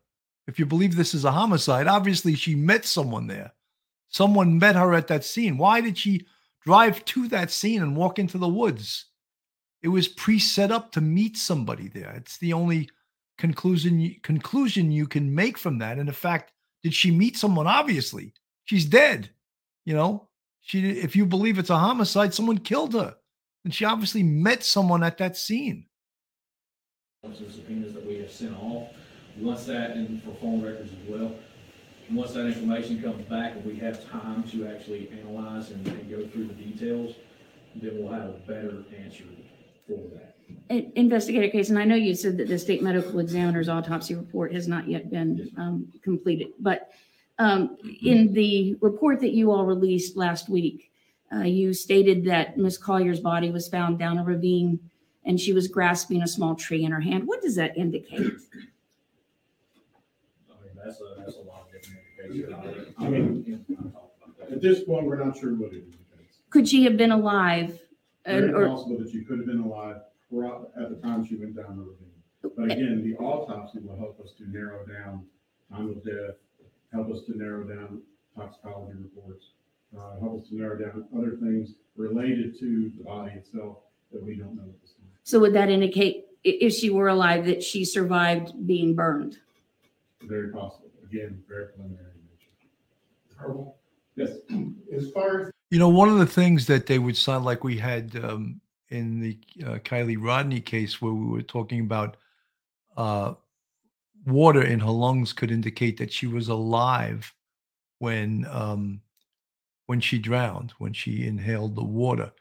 If 0.48 0.58
you 0.60 0.66
believe 0.66 0.96
this 0.96 1.14
is 1.14 1.26
a 1.26 1.34
homicide, 1.34 1.88
obviously 1.88 2.36
she 2.36 2.56
met 2.56 2.86
someone 2.86 3.28
there. 3.28 3.52
Someone 4.08 4.58
met 4.58 4.78
her 4.78 4.94
at 4.94 5.08
that 5.08 5.26
scene. 5.26 5.58
Why 5.58 5.82
did 5.82 5.98
she 5.98 6.26
drive 6.66 7.04
to 7.06 7.28
that 7.30 7.52
scene 7.52 7.82
and 7.82 7.96
walk 7.96 8.20
into 8.20 8.38
the 8.38 8.48
woods? 8.48 9.06
It 9.82 9.90
was 9.90 10.08
pre-set 10.08 10.72
up 10.72 10.92
to 10.94 11.02
meet 11.02 11.38
somebody 11.38 11.88
there. 11.90 12.12
It's 12.16 12.38
the 12.38 12.54
only 12.54 12.90
conclusion 13.38 14.16
conclusion 14.24 14.92
you 14.92 15.08
can 15.08 15.34
make 15.34 15.58
from 15.58 15.80
that. 15.80 15.98
And 15.98 16.08
in 16.08 16.16
fact, 16.16 16.54
did 16.84 16.94
she 16.94 17.12
meet 17.12 17.38
someone? 17.38 17.68
Obviously, 17.68 18.34
she's 18.66 18.86
dead. 18.86 19.30
You 19.86 19.96
know, 19.96 20.30
she 20.62 20.90
if 20.90 21.16
you 21.16 21.26
believe 21.26 21.60
it's 21.60 21.70
a 21.70 21.78
homicide, 21.78 22.34
someone 22.34 22.60
killed 22.60 22.94
her. 22.94 23.16
And 23.66 23.74
she 23.74 23.86
obviously 23.86 24.24
met 24.24 24.64
someone 24.64 25.04
at 25.04 25.18
that 25.20 25.38
scene. 25.38 25.86
Subpoenas 27.24 27.94
that 27.94 28.06
we 28.06 28.20
have 28.20 28.32
sent 28.32 28.56
off. 28.62 28.90
Once 29.38 29.66
that, 29.66 29.92
and 29.92 30.22
for 30.22 30.34
phone 30.36 30.62
records 30.62 30.92
as 30.92 31.10
well, 31.10 31.34
once 32.12 32.34
that 32.34 32.46
information 32.46 33.02
comes 33.02 33.24
back 33.26 33.54
and 33.54 33.66
we 33.66 33.76
have 33.78 34.08
time 34.10 34.44
to 34.44 34.68
actually 34.68 35.10
analyze 35.12 35.72
and, 35.72 35.88
and 35.88 36.10
go 36.10 36.28
through 36.28 36.48
the 36.48 36.54
details, 36.54 37.16
then 37.76 37.92
we'll 37.98 38.12
have 38.12 38.30
a 38.30 38.40
better 38.48 38.84
answer 39.04 39.24
for 39.88 39.98
that. 40.14 40.36
In- 40.70 40.92
Investigator 40.96 41.50
case, 41.50 41.70
and 41.70 41.80
I 41.80 41.86
know 41.86 41.96
you 41.96 42.16
said 42.16 42.38
that 42.38 42.48
the 42.48 42.60
state 42.60 42.84
medical 42.84 43.20
examiner's 43.20 43.70
autopsy 43.70 44.16
report 44.16 44.54
has 44.54 44.68
not 44.68 44.88
yet 44.88 45.10
been 45.10 45.52
um, 45.58 45.92
completed, 46.04 46.50
but 46.60 46.92
um, 47.40 47.78
in 48.04 48.34
the 48.34 48.76
report 48.82 49.20
that 49.22 49.32
you 49.32 49.52
all 49.52 49.66
released 49.66 50.16
last 50.16 50.50
week, 50.50 50.92
uh, 51.34 51.40
you 51.40 51.74
stated 51.74 52.26
that 52.26 52.58
Ms. 52.58 52.78
Collier's 52.78 53.20
body 53.20 53.50
was 53.50 53.68
found 53.68 53.98
down 53.98 54.20
a 54.20 54.24
ravine 54.24 54.80
and 55.26 55.40
she 55.40 55.54
was 55.54 55.68
grasping 55.68 56.22
a 56.22 56.28
small 56.28 56.54
tree 56.54 56.84
in 56.84 56.92
her 56.92 57.00
hand. 57.00 57.26
What 57.26 57.42
does 57.42 57.56
that 57.56 57.76
indicate? 57.78 58.20
I 58.20 58.22
mean, 58.22 58.36
that's 60.76 61.00
a, 61.00 61.16
that's 61.18 61.38
a 61.38 61.42
lot 61.42 61.66
of 61.66 61.72
different 61.72 62.00
indications. 62.00 62.13
I 62.24 63.10
mean- 63.10 63.66
I'll 63.70 63.86
talk 63.92 64.14
about 64.18 64.38
that. 64.40 64.52
At 64.52 64.62
this 64.62 64.84
point, 64.84 65.06
we're 65.08 65.24
not 65.24 65.38
sure 65.38 65.54
what 65.56 65.74
it 65.74 65.84
indicates. 65.84 66.40
Could 66.50 66.68
she 66.68 66.84
have 66.86 66.98
been 66.98 67.12
alive? 67.12 67.80
and- 68.26 68.52
Very 68.52 68.54
or- 68.64 68.68
possible 68.70 68.98
that 69.00 69.10
she 69.10 69.22
could 69.26 69.38
have 69.40 69.48
been 69.48 69.60
alive 69.60 69.98
pro- 70.32 70.72
at 70.78 70.90
the 70.90 70.96
time 71.02 71.26
she 71.26 71.36
went 71.36 71.56
down 71.58 71.76
the 71.76 71.84
ravine. 71.84 72.08
But 72.56 72.72
again, 72.72 73.04
the 73.04 73.18
autopsy 73.18 73.80
will 73.80 73.98
help 73.98 74.18
us 74.22 74.32
to 74.38 74.50
narrow 74.50 74.86
down 74.86 75.26
time 75.70 75.90
of 75.90 76.02
death, 76.06 76.36
help 76.94 77.12
us 77.12 77.26
to 77.26 77.38
narrow 77.38 77.66
down 77.66 78.02
toxicology 78.36 78.98
reports, 78.98 79.52
uh, 79.98 80.20
help 80.22 80.42
us 80.42 80.48
to 80.50 80.56
narrow 80.56 80.78
down 80.78 81.06
other 81.18 81.32
things 81.36 81.76
related 81.98 82.58
to 82.60 82.90
the 82.98 83.04
body 83.04 83.34
itself 83.36 83.80
that 84.14 84.24
we 84.24 84.36
don't 84.36 84.56
know 84.56 84.64
at 84.64 84.82
this 84.82 84.92
time. 84.94 85.08
So 85.24 85.40
would 85.42 85.54
that 85.54 85.70
indicate, 85.70 86.26
i- 86.46 86.58
if 86.62 86.72
she 86.74 86.90
were 86.90 87.10
alive, 87.10 87.46
that 87.46 87.62
she 87.62 87.84
survived 87.84 88.66
being 88.66 88.96
burned? 88.96 89.40
Very 90.22 90.50
possible. 90.50 90.90
Again, 91.04 91.44
very 91.50 91.68
preliminary. 91.74 92.08
In 93.48 93.74
Yes. 94.16 94.32
As 94.96 95.10
far 95.12 95.42
as 95.42 95.52
You 95.72 95.80
know, 95.80 95.90
one 95.90 96.10
of 96.10 96.20
the 96.20 96.26
things 96.26 96.68
that 96.68 96.86
they 96.86 97.00
would 97.00 97.18
sound 97.18 97.46
like 97.46 97.64
we 97.64 97.78
had 97.78 98.16
um, 98.24 98.62
in 98.90 99.20
the 99.20 99.40
uh, 99.66 99.80
Kiely 99.80 100.18
Rodni 100.18 100.64
case, 100.64 101.02
where 101.02 101.14
we 101.14 101.26
were 101.26 101.42
talking 101.42 101.82
about 101.82 102.18
uh, 102.96 103.34
water 104.26 104.62
in 104.62 104.80
her 104.80 104.92
lungs, 104.92 105.34
could 105.34 105.52
indicate 105.52 105.98
that 105.98 106.14
she 106.14 106.28
was 106.28 106.50
alive 106.50 107.34
when 108.00 108.46
um, 108.52 109.02
when 109.88 110.00
she 110.00 110.20
drowned, 110.20 110.74
when 110.78 110.94
she 110.94 111.26
inhaled 111.26 111.76
the 111.76 111.84
water. 111.84 112.32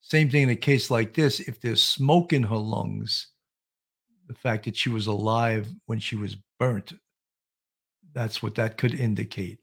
Same 0.00 0.28
thing 0.28 0.42
in 0.42 0.50
a 0.50 0.56
case 0.56 0.90
like 0.90 1.14
this. 1.14 1.40
If 1.40 1.60
there's 1.60 1.82
smoke 1.82 2.32
in 2.32 2.42
her 2.42 2.56
lungs, 2.56 3.28
the 4.26 4.34
fact 4.34 4.64
that 4.64 4.76
she 4.76 4.90
was 4.90 5.06
alive 5.06 5.68
when 5.86 5.98
she 5.98 6.16
was 6.16 6.36
burnt, 6.58 6.92
that's 8.12 8.42
what 8.42 8.54
that 8.56 8.76
could 8.76 8.94
indicate. 8.94 9.60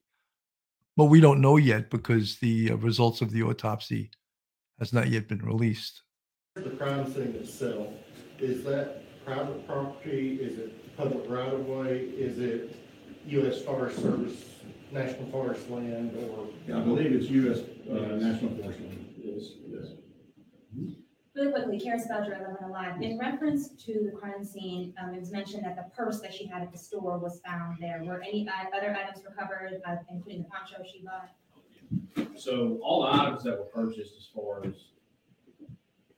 But 0.97 1.05
we 1.05 1.21
don't 1.21 1.41
know 1.41 1.57
yet 1.57 1.89
because 1.89 2.37
the 2.39 2.71
uh, 2.71 2.75
results 2.75 3.21
of 3.21 3.31
the 3.31 3.43
autopsy 3.43 4.11
has 4.79 4.91
not 4.91 5.09
yet 5.09 5.27
been 5.27 5.39
released. 5.39 6.01
the 6.55 6.71
crime 6.71 7.11
scene 7.13 7.35
itself, 7.35 7.87
is 8.39 8.63
that 8.65 9.03
private 9.25 9.65
property? 9.67 10.39
Is 10.41 10.57
it 10.59 10.97
public 10.97 11.29
right 11.29 11.53
of 11.53 11.65
way? 11.67 11.99
Is 11.99 12.39
it 12.39 12.75
U.S. 13.27 13.61
Forest 13.61 14.01
Service 14.01 14.51
national 14.91 15.29
forest 15.31 15.69
land 15.69 16.11
or? 16.15 16.47
I 16.75 16.79
believe 16.81 17.13
it's 17.13 17.29
US, 17.29 17.59
uh, 17.89 18.15
National 18.15 18.51
Forest 18.57 18.79
Land. 18.81 19.13
Yes. 19.17 19.43
Yes. 19.67 19.87
Really 21.34 21.51
quickly, 21.53 21.79
Karen 21.79 21.99
Spelger, 21.99 22.38
Eleven 22.38 22.65
Alive. 22.65 23.01
In 23.01 23.17
reference 23.17 23.69
to 23.86 24.09
the 24.11 24.11
crime 24.11 24.43
scene, 24.43 24.93
um, 25.01 25.13
it 25.13 25.19
was 25.19 25.32
mentioned 25.32 25.63
that 25.63 25.77
the 25.77 25.86
purse 25.95 26.19
that 26.19 26.34
she 26.34 26.45
had 26.45 26.61
at 26.61 26.73
the 26.73 26.77
store 26.77 27.17
was 27.17 27.39
found 27.45 27.77
there. 27.79 28.03
Were 28.03 28.21
any 28.21 28.45
uh, 28.49 28.75
other 28.75 28.93
items 28.93 29.23
recovered, 29.23 29.82
uh, 29.88 29.95
including 30.09 30.43
the 30.43 30.49
poncho 30.49 30.84
she 30.84 31.05
bought? 31.05 31.29
So 32.38 32.79
all 32.84 33.03
the 33.03 33.13
items 33.13 33.43
that 33.43 33.57
were 33.57 33.63
purchased 33.63 34.13
as 34.17 34.27
far 34.36 34.65
as 34.65 34.73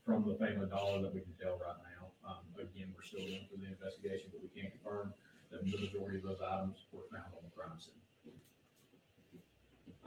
from 0.03 0.27
the 0.27 0.33
Family 0.35 0.67
Dollar 0.67 1.03
that 1.03 1.13
we 1.13 1.21
can 1.21 1.33
tell 1.39 1.59
right 1.61 1.77
now, 1.93 2.09
um, 2.27 2.41
again, 2.57 2.91
we're 2.95 3.03
still 3.03 3.19
going 3.19 3.45
through 3.49 3.61
the 3.61 3.69
investigation, 3.69 4.31
but 4.33 4.41
we 4.41 4.49
can't 4.49 4.73
confirm 4.73 5.13
that 5.51 5.63
the 5.63 5.77
majority 5.77 6.17
of 6.17 6.23
those 6.23 6.39
items 6.41 6.87
were 6.91 7.05
found 7.11 7.29
on 7.37 7.43
the 7.45 7.51
crime 7.55 7.77
scene. 7.77 7.93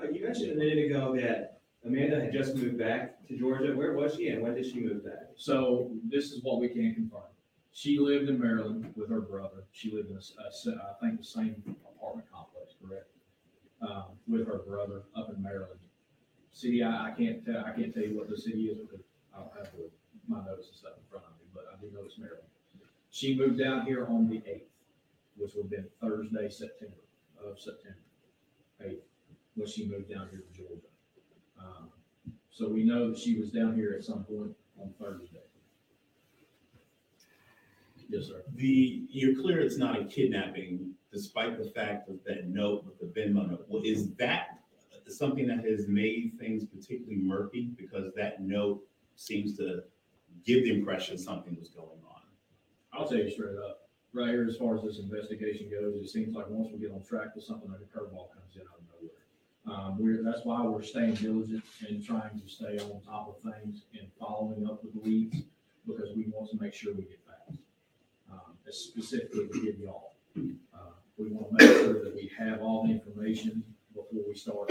Uh, 0.03 0.11
you 0.11 0.25
mentioned 0.25 0.51
a 0.51 0.57
minute 0.57 0.91
ago 0.91 1.15
that 1.15 1.56
Amanda 1.87 2.21
had 2.21 2.33
just 2.33 2.57
moved 2.57 2.79
back 2.79 3.25
to 3.29 3.37
Georgia. 3.37 3.73
Where 3.73 3.93
was 3.93 4.17
she 4.17 4.29
and 4.29 4.43
when 4.43 4.55
did 4.55 4.67
she 4.67 4.81
move 4.81 5.05
back? 5.05 5.31
So 5.37 5.93
this 6.05 6.33
is 6.33 6.43
what 6.43 6.61
we 6.61 6.69
can 6.69 6.93
confirm. 6.95 7.23
She 7.73 7.99
lived 7.99 8.29
in 8.29 8.41
Maryland 8.41 8.93
with 8.97 9.09
her 9.09 9.21
brother. 9.21 9.65
She 9.71 9.93
lived 9.93 10.11
in 10.11 10.19
I 10.19 10.93
think 11.01 11.19
the 11.19 11.25
same 11.25 11.63
apartment 11.87 12.27
complex, 12.33 12.75
correct? 12.83 13.07
Um, 13.83 14.19
with 14.27 14.47
her 14.49 14.59
brother 14.59 15.03
up 15.15 15.31
in 15.35 15.41
Maryland. 15.41 15.79
City, 16.53 16.83
I, 16.83 17.09
I 17.09 17.11
can't 17.11 17.45
tell, 17.45 17.63
I 17.65 17.71
can't 17.71 17.95
tell 17.95 18.03
you 18.03 18.17
what 18.17 18.31
the 18.31 18.37
city 18.37 18.65
is 18.65 18.79
because 18.79 19.05
I 19.35 19.41
don't 19.41 19.53
have 19.57 19.71
the, 19.77 19.91
my 20.27 20.39
and 20.39 20.65
stuff 20.65 20.93
in 20.97 21.05
front 21.11 21.27
of 21.27 21.33
me, 21.39 21.47
but 21.55 21.67
I 21.71 21.79
do 21.81 21.93
know 21.93 22.05
it's 22.05 22.19
Maryland. 22.19 22.49
She 23.11 23.37
moved 23.37 23.59
down 23.59 23.87
here 23.87 24.07
on 24.07 24.29
the 24.29 24.43
eighth, 24.47 24.73
which 25.37 25.53
would 25.55 25.65
have 25.65 25.71
been 25.71 25.87
Thursday, 26.01 26.49
September, 26.49 26.97
of 27.45 27.61
September, 27.61 27.99
eighth, 28.81 29.05
when 29.55 29.69
she 29.69 29.87
moved 29.87 30.11
down 30.11 30.29
here 30.31 30.41
to 30.41 30.59
Georgia. 30.59 30.89
Um, 31.59 31.91
So 32.51 32.69
we 32.69 32.85
know 32.85 33.11
that 33.11 33.19
she 33.19 33.39
was 33.39 33.51
down 33.51 33.75
here 33.75 33.95
at 33.97 34.03
some 34.03 34.25
point 34.25 34.53
on 34.81 34.93
Thursday. 34.99 35.43
Yes, 38.09 38.29
sir. 38.29 38.43
The, 38.55 39.05
you're 39.11 39.35
clear 39.35 39.61
it's 39.61 39.77
not 39.79 40.01
a 40.01 40.05
kidnapping, 40.05 40.95
despite 41.13 41.59
the 41.59 41.69
fact 41.71 42.09
of 42.09 42.23
that 42.25 42.49
note 42.49 42.85
with 42.87 42.99
the 43.01 43.21
Venmo 43.21 43.51
note. 43.51 43.67
Well, 43.69 43.83
is 43.85 44.15
that 44.15 44.61
something 45.09 45.47
that 45.49 45.65
has 45.65 45.89
made 45.89 46.35
things 46.39 46.65
particularly 46.65 47.21
murky? 47.21 47.73
Because 47.77 48.15
that 48.15 48.41
note 48.41 48.83
seems 49.17 49.57
to 49.59 49.83
give 50.45 50.63
the 50.65 50.73
impression 50.73 51.19
something 51.19 51.57
was 51.59 51.69
going 51.69 52.01
on. 52.09 52.23
I'll 52.93 53.09
tell 53.09 53.19
you 53.19 53.31
straight 53.31 53.59
up, 53.59 53.89
right 54.13 54.29
here, 54.29 54.47
as 54.49 54.57
far 54.57 54.77
as 54.77 54.83
this 54.83 54.99
investigation 54.99 55.69
goes, 55.69 55.97
it 55.97 56.09
seems 56.09 56.35
like 56.35 56.49
once 56.49 56.71
we 56.73 56.79
get 56.79 56.93
on 56.93 57.03
track 57.03 57.35
with 57.35 57.45
something, 57.45 57.69
like 57.71 57.81
a 57.81 57.99
curveball 57.99 58.33
comes 58.33 58.55
in 58.55 58.63
out 58.63 58.79
of 58.79 58.86
nowhere. 58.86 58.86
Um, 59.67 59.97
we're, 59.99 60.23
that's 60.23 60.45
why 60.45 60.63
we're 60.63 60.83
staying 60.83 61.15
diligent 61.15 61.65
and 61.89 62.05
trying 62.05 62.41
to 62.41 62.49
stay 62.49 62.79
on 62.79 63.01
top 63.05 63.29
of 63.29 63.53
things 63.53 63.83
and 63.99 64.09
following 64.19 64.67
up 64.67 64.85
with 64.85 64.95
the 64.95 65.09
leads, 65.09 65.43
because 65.87 66.15
we 66.17 66.27
want 66.33 66.51
to 66.51 66.57
make 66.61 66.73
sure 66.73 66.95
we 66.95 67.03
get 67.03 67.21
facts. 67.27 67.59
Um, 68.31 68.55
specifically 68.71 69.49
to 69.49 69.65
give 69.65 69.79
y'all. 69.81 70.13
Uh, 70.37 70.79
we 71.19 71.29
want 71.29 71.59
to 71.59 71.67
make 71.67 71.77
sure 71.79 72.05
that 72.05 72.15
we 72.15 72.31
have 72.39 72.61
all 72.61 72.87
the 72.87 72.93
information 72.93 73.65
before 73.95 74.23
we 74.29 74.35
start 74.35 74.69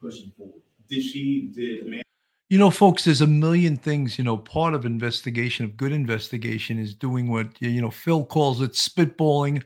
pushing 0.00 0.32
forward. 0.36 0.62
Did 0.88 1.02
she, 1.02 1.50
did 1.54 1.86
Amanda 1.86 2.04
You 2.48 2.58
know, 2.58 2.70
folks, 2.70 3.04
there's 3.04 3.20
a 3.20 3.26
million 3.26 3.76
things. 3.76 4.18
You 4.18 4.24
know, 4.24 4.36
part 4.36 4.74
of 4.74 4.84
investigation, 4.84 5.64
of 5.64 5.76
good 5.76 5.92
investigation, 5.92 6.78
is 6.78 6.94
doing 6.94 7.28
what, 7.28 7.48
you 7.60 7.80
know, 7.80 7.90
Phil 7.90 8.24
calls 8.24 8.60
it 8.60 8.72
spitballing. 8.72 9.62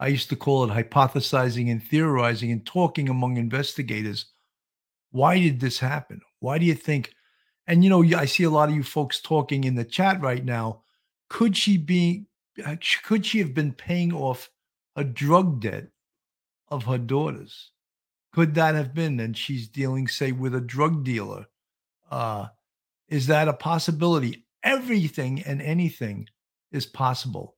I 0.00 0.08
used 0.08 0.28
to 0.30 0.36
call 0.36 0.64
it 0.64 0.70
hypothesizing 0.70 1.70
and 1.70 1.82
theorizing 1.82 2.52
and 2.52 2.64
talking 2.64 3.08
among 3.08 3.36
investigators. 3.36 4.26
Why 5.10 5.38
did 5.38 5.60
this 5.60 5.78
happen? 5.78 6.20
Why 6.40 6.58
do 6.58 6.66
you 6.66 6.74
think? 6.74 7.14
And, 7.66 7.82
you 7.82 7.90
know, 7.90 8.04
I 8.16 8.24
see 8.24 8.44
a 8.44 8.50
lot 8.50 8.68
of 8.68 8.74
you 8.74 8.82
folks 8.82 9.20
talking 9.20 9.64
in 9.64 9.74
the 9.74 9.84
chat 9.84 10.20
right 10.20 10.44
now. 10.44 10.82
Could 11.28 11.56
she 11.56 11.76
be, 11.76 12.26
uh, 12.64 12.76
could 13.02 13.26
she 13.26 13.38
have 13.40 13.54
been 13.54 13.72
paying 13.72 14.12
off 14.12 14.50
a 14.96 15.04
drug 15.04 15.60
debt 15.60 15.88
of 16.68 16.84
her 16.84 16.98
daughters? 16.98 17.72
Could 18.32 18.54
that 18.54 18.74
have 18.74 18.94
been? 18.94 19.20
And 19.20 19.36
she's 19.36 19.68
dealing, 19.68 20.08
say, 20.08 20.32
with 20.32 20.54
a 20.54 20.60
drug 20.60 21.04
dealer 21.04 21.46
uh, 22.10 22.46
is 23.08 23.26
that 23.26 23.48
a 23.48 23.52
possibility? 23.52 24.44
Everything 24.62 25.42
and 25.42 25.62
anything 25.62 26.28
is 26.72 26.86
possible. 26.86 27.56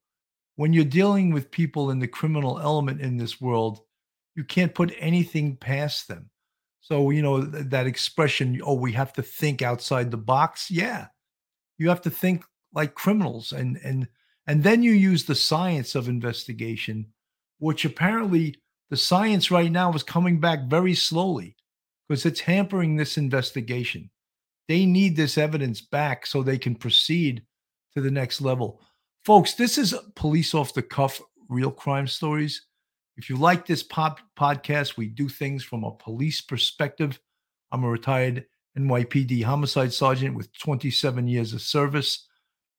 When 0.61 0.75
you're 0.75 0.85
dealing 0.85 1.33
with 1.33 1.51
people 1.51 1.91
in 1.91 2.01
the 2.01 2.07
criminal 2.07 2.61
element 2.61 3.01
in 3.01 3.17
this 3.17 3.41
world, 3.41 3.81
you 4.37 4.45
can't 4.45 4.75
put 4.75 4.95
anything 4.99 5.57
past 5.57 6.07
them. 6.07 6.29
So, 6.83 7.09
you 7.09 7.23
know, 7.23 7.43
th- 7.43 7.71
that 7.71 7.87
expression, 7.87 8.61
oh, 8.63 8.75
we 8.75 8.93
have 8.93 9.15
to 9.15 9.23
think 9.23 9.63
outside 9.63 10.11
the 10.11 10.19
box. 10.19 10.71
Yeah. 10.71 11.07
You 11.79 11.89
have 11.89 12.03
to 12.03 12.11
think 12.11 12.45
like 12.75 12.95
criminals 12.95 13.53
and 13.53 13.79
and 13.83 14.07
and 14.47 14.63
then 14.63 14.83
you 14.83 14.93
use 14.93 15.25
the 15.25 15.35
science 15.35 15.95
of 15.95 16.11
investigation, 16.11 17.07
which 17.59 17.87
apparently 17.87 18.57
the 18.91 18.99
science 18.99 19.51
right 19.51 19.73
now 19.73 19.91
is 19.95 20.03
coming 20.03 20.41
back 20.41 20.69
very 20.69 20.95
slowly 20.95 21.57
because 22.07 22.27
it's 22.27 22.41
hampering 22.41 22.97
this 22.97 23.17
investigation 23.17 24.11
they 24.71 24.87
need 24.87 25.17
this 25.17 25.37
evidence 25.37 25.81
back 25.81 26.25
so 26.25 26.45
they 26.45 26.57
can 26.57 26.77
proceed 26.77 27.43
to 27.93 28.01
the 28.01 28.11
next 28.11 28.41
level. 28.41 28.81
Folks, 29.25 29.53
this 29.53 29.77
is 29.77 29.95
police 30.15 30.55
off 30.55 30.73
the 30.73 30.83
cuff 30.83 31.21
real 31.51 31.71
crime 31.71 32.07
stories. 32.07 32.63
If 33.19 33.29
you 33.29 33.37
like 33.37 33.67
this 33.67 33.83
pop 33.83 34.19
podcast, 34.35 34.97
we 34.97 35.09
do 35.09 35.29
things 35.29 35.63
from 35.63 35.85
a 35.85 35.93
police 35.93 36.41
perspective. 36.41 37.21
I'm 37.71 37.85
a 37.85 37.91
retired 37.91 38.47
NYPD 38.79 39.45
homicide 39.45 39.93
sergeant 39.93 40.35
with 40.35 40.57
27 40.59 41.29
years 41.29 41.53
of 41.53 41.61
service. 41.61 42.29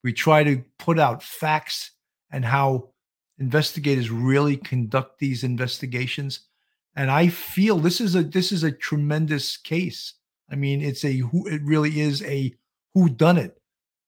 We 0.03 0.13
try 0.13 0.43
to 0.43 0.63
put 0.79 0.97
out 0.97 1.21
facts 1.21 1.91
and 2.31 2.43
how 2.43 2.89
investigators 3.37 4.09
really 4.09 4.57
conduct 4.57 5.19
these 5.19 5.43
investigations. 5.43 6.47
And 6.95 7.11
I 7.11 7.27
feel 7.27 7.77
this 7.77 8.01
is 8.01 8.15
a 8.15 8.23
this 8.23 8.51
is 8.51 8.63
a 8.63 8.71
tremendous 8.71 9.57
case. 9.57 10.15
I 10.51 10.55
mean, 10.55 10.81
it's 10.81 11.05
a 11.05 11.17
who 11.17 11.47
it 11.47 11.61
really 11.63 11.99
is 11.99 12.23
a 12.23 12.51
who 12.95 13.09
done 13.09 13.37
it. 13.37 13.60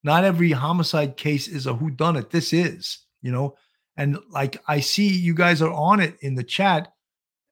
Not 0.03 0.23
every 0.25 0.51
homicide 0.51 1.17
case 1.17 1.47
is 1.47 1.65
a 1.65 1.73
who 1.73 1.89
done 1.89 2.17
it. 2.17 2.29
This 2.29 2.51
is, 2.51 2.99
you 3.21 3.31
know, 3.31 3.55
and 3.95 4.17
like 4.29 4.61
I 4.67 4.79
see 4.79 5.07
you 5.07 5.33
guys 5.33 5.61
are 5.61 5.71
on 5.71 5.99
it 5.99 6.17
in 6.21 6.35
the 6.35 6.43
chat. 6.43 6.93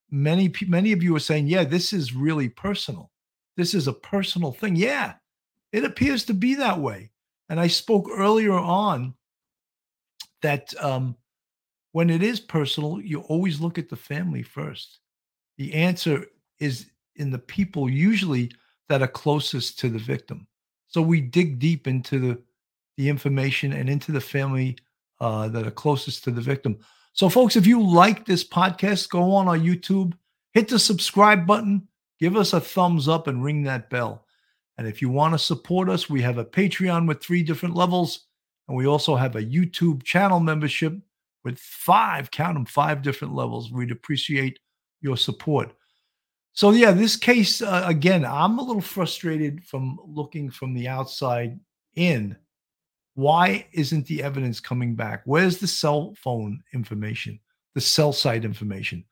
Many 0.10 0.54
many 0.68 0.91
of 0.91 1.02
you 1.02 1.16
are 1.16 1.20
saying, 1.20 1.47
"Yeah, 1.47 1.64
this 1.64 1.93
is 1.93 2.14
really 2.14 2.49
personal. 2.49 3.12
This 3.56 3.74
is 3.74 3.88
a 3.88 3.93
personal 3.93 4.52
thing." 4.52 4.76
Yeah, 4.76 5.14
it 5.72 5.86
appears 5.86 6.26
to 6.26 6.34
be 6.34 6.56
that 6.56 6.80
way. 6.80 7.12
And 7.49 7.60
I 7.60 7.68
spoke 7.68 8.10
earlier 8.12 8.54
on 8.54 9.14
that 10.41 10.74
um, 10.82 11.16
when 11.91 12.10
it 12.10 12.24
is 12.24 12.39
personal, 12.39 12.99
you 13.02 13.22
always 13.22 13.60
look 13.60 13.78
at 13.78 13.89
the 13.89 13.95
family 13.95 14.43
first. 14.43 14.99
The 15.58 15.74
answer 15.74 16.26
is 16.60 16.89
in 17.16 17.30
the 17.30 17.39
people 17.39 17.89
usually 17.89 18.52
that 18.89 19.02
are 19.02 19.08
closest 19.08 19.80
to 19.80 19.89
the 19.89 19.99
victim. 19.99 20.47
So 20.92 21.02
we 21.02 21.22
dig 21.22 21.60
deep 21.60 21.88
into 21.88 22.20
the 22.20 22.42
the 22.98 23.10
information 23.10 23.74
and 23.74 23.89
into 23.89 24.12
the 24.12 24.22
family 24.22 24.78
uh, 25.20 25.48
that 25.48 25.66
are 25.66 25.72
closest 25.72 26.24
to 26.26 26.32
the 26.32 26.42
victim. 26.42 26.78
So, 27.14 27.30
folks, 27.30 27.56
if 27.56 27.66
you 27.66 27.82
like 27.82 28.26
this 28.26 28.48
podcast, 28.48 29.10
go 29.10 29.34
on 29.34 29.48
our 29.48 29.58
YouTube, 29.58 30.14
hit 30.54 30.68
the 30.68 30.78
subscribe 30.78 31.48
button, 31.48 31.88
give 32.20 32.36
us 32.36 32.54
a 32.54 32.62
thumbs 32.62 33.08
up, 33.08 33.28
and 33.28 33.44
ring 33.44 33.64
that 33.64 33.89
bell. 33.89 34.26
And 34.78 34.88
if 34.88 35.02
you 35.02 35.10
want 35.10 35.34
to 35.34 35.39
support 35.39 35.89
us, 35.89 36.10
we 36.10 36.22
have 36.22 36.38
a 36.38 36.46
Patreon 36.46 37.08
with 37.08 37.22
three 37.22 37.44
different 37.44 37.76
levels, 37.76 38.28
and 38.68 38.78
we 38.78 38.88
also 38.88 39.16
have 39.16 39.36
a 39.36 39.44
YouTube 39.44 40.04
channel 40.04 40.39
membership 40.39 40.94
with 41.44 41.58
five, 41.60 42.30
count 42.32 42.54
them, 42.56 42.66
five 42.66 43.02
different 43.02 43.34
levels. 43.34 43.72
We'd 43.72 43.92
appreciate 43.92 44.60
your 45.02 45.18
support. 45.18 45.74
So 46.54 46.72
yeah, 46.72 46.91
this 46.91 47.16
case 47.16 47.62
uh, 47.62 47.84
again, 47.86 48.26
I'm 48.26 48.60
a 48.60 48.64
little 48.64 48.82
frustrated 48.82 49.64
from 49.64 49.99
looking 50.06 50.49
from 50.49 50.74
the 50.74 50.88
outside 50.88 51.60
in. 51.95 52.36
Why 53.16 53.68
isn't 53.74 54.06
the 54.08 54.24
evidence 54.24 54.60
coming 54.60 54.95
back? 54.95 55.22
Where's 55.26 55.58
the 55.58 55.68
cell 55.68 56.14
phone 56.18 56.64
information, 56.74 57.39
the 57.76 57.82
cell 57.82 58.14
site 58.14 58.45
information? 58.45 59.04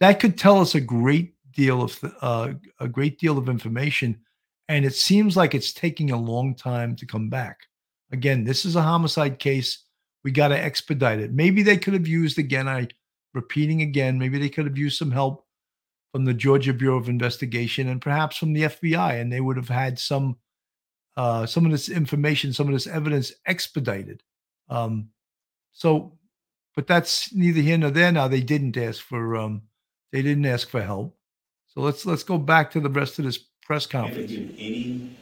That 0.00 0.20
could 0.20 0.36
tell 0.36 0.60
us 0.60 0.74
a 0.74 0.80
great 0.80 1.34
deal 1.52 1.82
of 1.82 1.98
uh, 2.20 2.52
a 2.80 2.88
great 2.88 3.18
deal 3.18 3.38
of 3.38 3.48
information, 3.48 4.18
and 4.68 4.84
it 4.84 4.94
seems 4.94 5.36
like 5.36 5.54
it's 5.54 5.72
taking 5.72 6.10
a 6.10 6.20
long 6.20 6.54
time 6.54 6.96
to 6.96 7.06
come 7.06 7.30
back. 7.30 7.60
Again, 8.12 8.44
this 8.44 8.64
is 8.64 8.76
a 8.76 8.82
homicide 8.82 9.38
case. 9.38 9.84
We 10.22 10.32
got 10.32 10.48
to 10.48 10.58
expedite 10.58 11.20
it. 11.20 11.32
Maybe 11.32 11.62
they 11.62 11.76
could 11.76 11.94
have 11.94 12.06
used 12.06 12.38
again. 12.38 12.68
I 12.68 12.88
repeating 13.32 13.82
again. 13.82 14.18
Maybe 14.18 14.38
they 14.38 14.48
could 14.48 14.66
have 14.66 14.78
used 14.78 14.98
some 14.98 15.10
help 15.10 15.45
from 16.16 16.24
the 16.24 16.32
Georgia 16.32 16.72
Bureau 16.72 16.96
of 16.96 17.10
Investigation 17.10 17.88
and 17.88 18.00
perhaps 18.00 18.38
from 18.38 18.54
the 18.54 18.62
FBI, 18.62 19.20
and 19.20 19.30
they 19.30 19.42
would 19.42 19.58
have 19.58 19.68
had 19.68 19.98
some 19.98 20.38
uh, 21.14 21.44
some 21.44 21.66
of 21.66 21.72
this 21.72 21.90
information, 21.90 22.54
some 22.54 22.68
of 22.68 22.72
this 22.72 22.86
evidence 22.86 23.34
expedited. 23.44 24.22
Um, 24.70 25.10
so, 25.72 26.16
but 26.74 26.86
that's 26.86 27.34
neither 27.34 27.60
here 27.60 27.76
nor 27.76 27.90
there. 27.90 28.10
Now 28.12 28.28
they 28.28 28.40
didn't 28.40 28.78
ask 28.78 29.02
for 29.02 29.36
um, 29.36 29.60
They 30.10 30.22
didn't 30.22 30.46
ask 30.46 30.70
for 30.70 30.80
help. 30.80 31.18
So 31.66 31.82
let's 31.82 32.06
let's 32.06 32.22
go 32.22 32.38
back 32.38 32.70
to 32.70 32.80
the 32.80 32.88
rest 32.88 33.18
of 33.18 33.26
this 33.26 33.36
press 33.60 33.84
conference. 33.84 34.30
give 34.30 34.54
any 34.56 35.14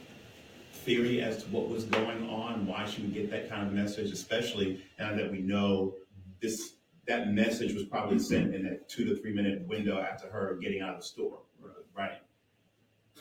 theory 0.71 1.21
as 1.21 1.43
to 1.43 1.49
what 1.49 1.67
was 1.67 1.83
going 1.83 2.29
on, 2.29 2.65
why 2.65 2.85
she 2.85 3.01
would 3.01 3.13
get 3.13 3.29
that 3.31 3.49
kind 3.49 3.67
of 3.67 3.73
message, 3.73 4.13
especially 4.13 4.81
now 4.97 5.13
that 5.13 5.29
we 5.29 5.39
know 5.39 5.95
this, 6.41 6.74
that 7.07 7.31
message 7.33 7.73
was 7.73 7.83
probably 7.85 8.19
sent 8.19 8.53
in 8.55 8.63
that 8.63 8.89
two 8.89 9.05
to 9.05 9.15
three 9.21 9.33
minute 9.33 9.67
window 9.67 9.99
after 9.99 10.27
her 10.29 10.57
getting 10.61 10.81
out 10.81 10.95
of 10.95 11.01
the 11.01 11.05
store, 11.05 11.39
right? 11.95 12.19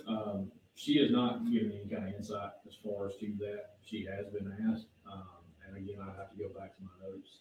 Um, 0.09 0.51
she 0.75 0.99
has 0.99 1.11
not 1.11 1.45
given 1.51 1.73
any 1.73 1.89
kind 1.89 2.09
of 2.09 2.15
insight 2.15 2.51
as 2.67 2.75
far 2.83 3.09
as 3.09 3.17
to 3.17 3.33
that. 3.41 3.77
She 3.85 4.05
has 4.07 4.27
been 4.33 4.53
asked, 4.73 4.87
um, 5.11 5.23
and 5.69 5.77
again, 5.77 5.99
I 6.03 6.07
have 6.19 6.31
to 6.33 6.37
go 6.39 6.49
back 6.59 6.77
to 6.77 6.83
my 6.83 7.09
notes. 7.09 7.41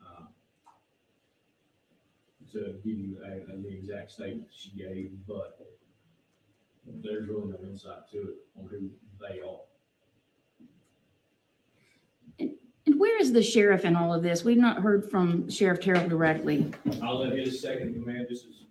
um, 0.00 0.28
To 2.52 2.58
give 2.84 2.98
you 2.98 3.18
a, 3.24 3.52
a- 3.52 3.56
the 3.62 3.68
exact 3.68 4.10
statement 4.10 4.48
she 4.50 4.70
gave, 4.70 5.12
but 5.28 5.58
there's 7.02 7.28
really 7.28 7.50
no 7.52 7.58
insight 7.62 8.10
to 8.12 8.18
it 8.18 8.34
on 8.58 8.68
who 8.68 8.90
they 9.20 9.40
are. 9.40 9.60
And 12.84 12.91
where 13.02 13.20
is 13.20 13.32
the 13.32 13.42
sheriff 13.42 13.84
in 13.84 13.96
all 13.96 14.14
of 14.14 14.22
this? 14.22 14.44
We've 14.44 14.56
not 14.56 14.80
heard 14.80 15.10
from 15.10 15.50
Sheriff 15.50 15.80
Terrell 15.80 16.08
directly. 16.08 16.72
I'll 17.02 17.18
let 17.18 17.36
his 17.36 17.60
second 17.60 17.94
command, 17.94 18.28
this 18.30 18.44
is. 18.44 18.62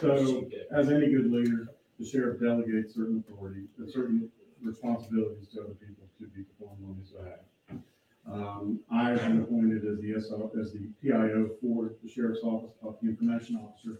So, 0.00 0.48
as 0.70 0.88
any 0.88 1.10
good 1.10 1.32
leader, 1.32 1.66
the 1.98 2.06
sheriff 2.06 2.40
delegates 2.40 2.94
certain 2.94 3.24
authority, 3.28 3.64
and 3.76 3.90
certain 3.90 4.30
responsibilities 4.62 5.48
to 5.48 5.62
other 5.62 5.74
people 5.74 6.04
to 6.20 6.28
be 6.28 6.44
performed 6.44 6.78
on 6.88 6.96
his 7.00 7.10
behalf. 7.10 7.82
Um, 8.32 8.78
I 8.92 9.10
have 9.10 9.22
been 9.22 9.42
appointed 9.42 9.84
as 9.84 9.98
the 9.98 10.20
SO, 10.20 10.52
as 10.60 10.72
the 10.72 10.88
PIO 11.02 11.50
for 11.60 11.90
the 12.04 12.08
sheriff's 12.08 12.44
office, 12.44 12.76
of 12.84 12.98
the 13.02 13.08
Information 13.08 13.56
Officer. 13.56 13.98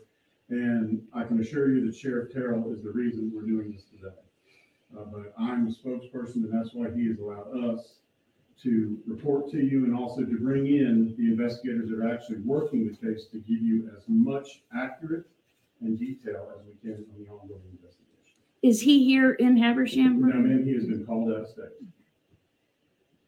And 0.51 1.03
I 1.13 1.25
can 1.25 1.41
assure 1.41 1.75
you 1.75 1.85
that 1.87 1.97
Sheriff 1.97 2.33
Terrell 2.33 2.73
is 2.73 2.85
the 2.85 2.93
reason 2.93 3.33
we're 3.35 3.43
doing 3.43 3.73
this 3.73 3.83
today. 3.83 4.15
Uh, 4.97 5.07
but 5.07 5.35
I'm 5.37 5.65
the 5.65 5.75
spokesperson, 5.75 6.37
and 6.37 6.53
that's 6.53 6.73
why 6.73 6.89
he 6.95 7.09
has 7.09 7.19
allowed 7.19 7.75
us 7.75 7.97
to 8.63 8.99
report 9.07 9.51
to 9.51 9.59
you 9.59 9.85
and 9.85 9.95
also 9.95 10.23
to 10.23 10.39
bring 10.39 10.67
in 10.67 11.15
the 11.19 11.25
investigators 11.25 11.91
that 11.91 11.99
are 11.99 12.13
actually 12.13 12.39
working 12.39 12.87
the 12.87 12.95
case 13.07 13.27
to 13.33 13.39
give 13.39 13.61
you 13.63 13.91
as 13.97 14.03
much 14.09 14.63
accurate 14.77 15.25
and 15.81 15.99
detail 15.99 16.49
as 16.55 16.65
we 16.67 16.73
can 16.83 17.05
on 17.05 17.25
the 17.25 17.31
ongoing 17.31 17.61
investigation. 17.73 18.39
Is 18.63 18.81
he 18.81 19.05
here 19.05 19.33
in 19.33 19.57
Now, 19.57 19.75
Habersham? 19.75 20.21
man, 20.21 20.65
he 20.65 20.73
has 20.75 20.85
been 20.87 21.05
called 21.05 21.31
out 21.33 21.41
of 21.43 21.49
state. 21.49 21.65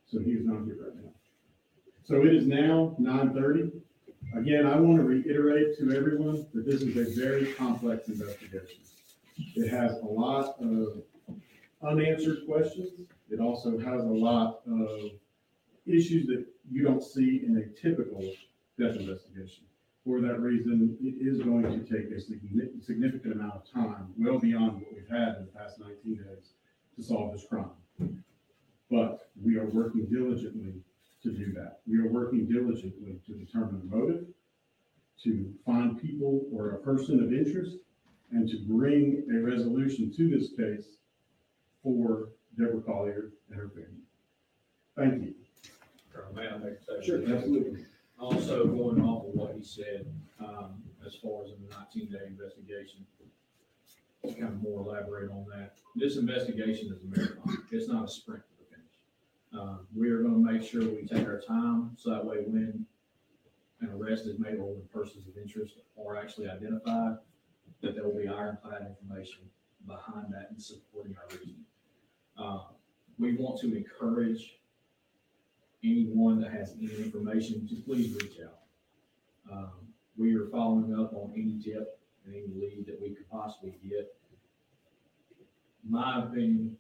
So 0.06 0.20
he 0.20 0.30
is 0.32 0.46
not 0.46 0.64
here 0.64 0.76
right 0.82 0.94
now. 0.96 1.10
So 2.04 2.24
it 2.24 2.34
is 2.34 2.46
now 2.46 2.94
nine 2.98 3.34
thirty. 3.34 3.70
Again, 4.34 4.66
I 4.66 4.78
want 4.78 4.98
to 4.98 5.04
reiterate 5.04 5.76
to 5.78 5.96
everyone 5.96 6.46
that 6.54 6.64
this 6.64 6.82
is 6.82 6.96
a 6.96 7.20
very 7.20 7.52
complex 7.54 8.08
investigation. 8.08 8.80
It 9.56 9.68
has 9.68 9.92
a 9.98 10.06
lot 10.06 10.56
of 10.60 11.02
unanswered 11.82 12.46
questions. 12.46 13.02
It 13.30 13.40
also 13.40 13.78
has 13.78 14.02
a 14.02 14.08
lot 14.08 14.60
of 14.66 15.10
issues 15.86 16.26
that 16.26 16.46
you 16.70 16.82
don't 16.82 17.02
see 17.02 17.42
in 17.46 17.56
a 17.58 17.80
typical 17.80 18.20
death 18.78 18.96
investigation. 18.96 19.64
For 20.04 20.20
that 20.20 20.40
reason, 20.40 20.96
it 21.02 21.16
is 21.20 21.42
going 21.42 21.64
to 21.64 21.78
take 21.80 22.10
a 22.12 22.20
signi- 22.20 22.82
significant 22.84 23.34
amount 23.34 23.54
of 23.54 23.70
time, 23.70 24.14
well 24.16 24.38
beyond 24.38 24.74
what 24.74 24.94
we've 24.94 25.08
had 25.08 25.36
in 25.38 25.46
the 25.46 25.52
past 25.58 25.80
nineteen 25.80 26.16
days 26.16 26.52
to 26.94 27.02
solve 27.02 27.32
this 27.32 27.44
crime. 27.48 27.70
But 28.90 29.30
we 29.42 29.56
are 29.56 29.66
working 29.66 30.06
diligently 30.06 30.74
to 31.24 31.32
do 31.32 31.52
that. 31.54 31.80
We 31.88 31.98
are 31.98 32.08
working 32.08 32.46
diligently 32.46 33.20
to 33.26 33.32
determine 33.34 33.80
the 33.80 33.96
motive, 33.96 34.26
to 35.24 35.52
find 35.64 36.00
people 36.00 36.46
or 36.52 36.70
a 36.70 36.78
person 36.78 37.20
of 37.22 37.32
interest, 37.32 37.78
and 38.30 38.48
to 38.48 38.58
bring 38.68 39.26
a 39.34 39.40
resolution 39.40 40.12
to 40.16 40.28
this 40.28 40.52
case 40.52 40.98
for 41.82 42.28
Deborah 42.58 42.80
Collier 42.82 43.30
and 43.50 43.58
her 43.58 43.68
family. 43.68 44.02
Thank 44.96 45.22
you. 45.22 45.34
Or 46.14 46.32
May 46.34 46.48
I 46.48 46.56
make 46.56 46.78
a 46.78 46.82
statement? 46.82 47.04
Sure, 47.04 47.36
absolutely. 47.36 47.84
Also, 48.18 48.66
going 48.66 49.02
off 49.02 49.26
of 49.26 49.34
what 49.34 49.54
he 49.54 49.62
said, 49.62 50.06
um, 50.40 50.82
as 51.04 51.14
far 51.16 51.44
as 51.44 51.50
the 51.50 51.76
nineteen 51.76 52.10
day 52.10 52.26
investigation. 52.26 53.06
To 54.26 54.32
kind 54.32 54.54
of 54.54 54.62
more 54.62 54.80
elaborate 54.80 55.30
on 55.30 55.46
that, 55.50 55.76
this 55.94 56.16
investigation 56.16 56.92
is 56.92 57.00
a 57.00 57.06
marathon, 57.16 57.62
it's 57.70 57.86
not 57.86 58.06
a 58.06 58.08
sprint 58.08 58.42
to 58.42 58.54
the 58.58 58.64
finish. 58.74 58.90
Um, 59.52 59.86
we 59.94 60.10
are 60.10 60.20
gonna 60.20 60.38
make 60.38 60.62
sure 60.68 60.80
we 60.80 61.06
take 61.06 61.28
our 61.28 61.40
time, 61.40 61.92
so 61.96 62.10
that 62.10 62.24
way 62.24 62.38
when 62.38 62.84
an 63.82 63.90
arrest 63.90 64.26
is 64.26 64.38
made 64.40 64.54
or 64.56 64.72
when 64.72 64.82
persons 64.92 65.28
of 65.28 65.36
interest 65.40 65.74
are 66.02 66.16
actually 66.16 66.48
identified, 66.48 67.18
that 67.82 67.94
there 67.94 68.02
will 68.04 68.16
be 68.18 68.26
ironclad 68.26 68.86
information 68.88 69.42
behind 69.86 70.32
that 70.32 70.48
and 70.50 70.60
supporting 70.60 71.14
our 71.16 71.28
reasoning. 71.38 71.65
Uh, 72.38 72.58
we 73.18 73.34
want 73.36 73.58
to 73.60 73.74
encourage 73.74 74.58
anyone 75.82 76.40
that 76.40 76.52
has 76.52 76.74
any 76.80 76.94
information 76.96 77.66
to 77.68 77.76
please 77.76 78.14
reach 78.14 78.38
out. 78.44 78.58
Um, 79.50 79.70
we 80.18 80.34
are 80.36 80.46
following 80.46 80.94
up 80.98 81.12
on 81.14 81.32
any 81.34 81.58
tip 81.62 81.98
and 82.24 82.34
any 82.34 82.52
lead 82.54 82.84
that 82.86 83.00
we 83.00 83.10
could 83.10 83.30
possibly 83.30 83.78
get. 83.88 84.14
My 85.88 86.24
opinion, 86.24 86.76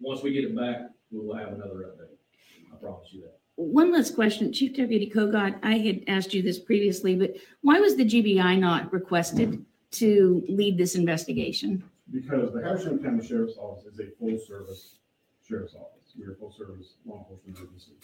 once 0.00 0.22
we 0.22 0.32
get 0.32 0.44
it 0.44 0.56
back, 0.56 0.90
we 1.10 1.20
will 1.20 1.36
have 1.36 1.52
another 1.52 1.86
update. 1.86 2.16
I 2.72 2.76
promise 2.76 3.08
you 3.12 3.22
that. 3.22 3.37
One 3.58 3.92
last 3.92 4.14
question, 4.14 4.52
Chief 4.52 4.72
Deputy 4.72 5.10
Kogod, 5.10 5.58
I 5.64 5.78
had 5.78 6.04
asked 6.06 6.32
you 6.32 6.42
this 6.42 6.60
previously, 6.60 7.16
but 7.16 7.34
why 7.62 7.80
was 7.80 7.96
the 7.96 8.04
GBI 8.04 8.56
not 8.56 8.92
requested 8.92 9.66
to 9.90 10.44
lead 10.48 10.78
this 10.78 10.94
investigation? 10.94 11.82
Because 12.08 12.52
the 12.52 12.62
Habersham 12.62 13.02
County 13.02 13.26
Sheriff's 13.26 13.58
Office 13.58 13.86
is 13.86 13.98
a 13.98 14.10
full-service 14.16 14.98
sheriff's 15.44 15.74
office. 15.74 16.14
We're 16.16 16.34
a 16.34 16.36
full-service 16.36 16.94
law 17.04 17.26
enforcement 17.28 17.58
agency. 17.58 17.94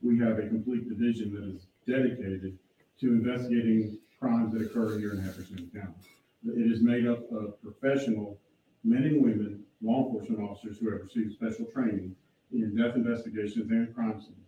We 0.00 0.18
have 0.20 0.38
a 0.38 0.48
complete 0.48 0.88
division 0.88 1.34
that 1.34 1.44
is 1.44 1.66
dedicated 1.86 2.58
to 3.00 3.06
investigating 3.08 3.98
crimes 4.18 4.54
that 4.54 4.62
occur 4.62 4.98
here 4.98 5.12
in 5.12 5.20
Habersham 5.20 5.70
County. 5.74 5.92
It 6.46 6.72
is 6.72 6.80
made 6.80 7.06
up 7.06 7.30
of 7.30 7.60
professional 7.60 8.38
men 8.82 9.02
and 9.02 9.22
women, 9.22 9.62
law 9.82 10.06
enforcement 10.06 10.40
officers 10.40 10.78
who 10.78 10.90
have 10.90 11.02
received 11.02 11.34
special 11.34 11.66
training 11.66 12.16
in 12.50 12.74
death 12.74 12.96
investigations 12.96 13.70
and 13.70 13.94
crime 13.94 14.18
scenes. 14.18 14.41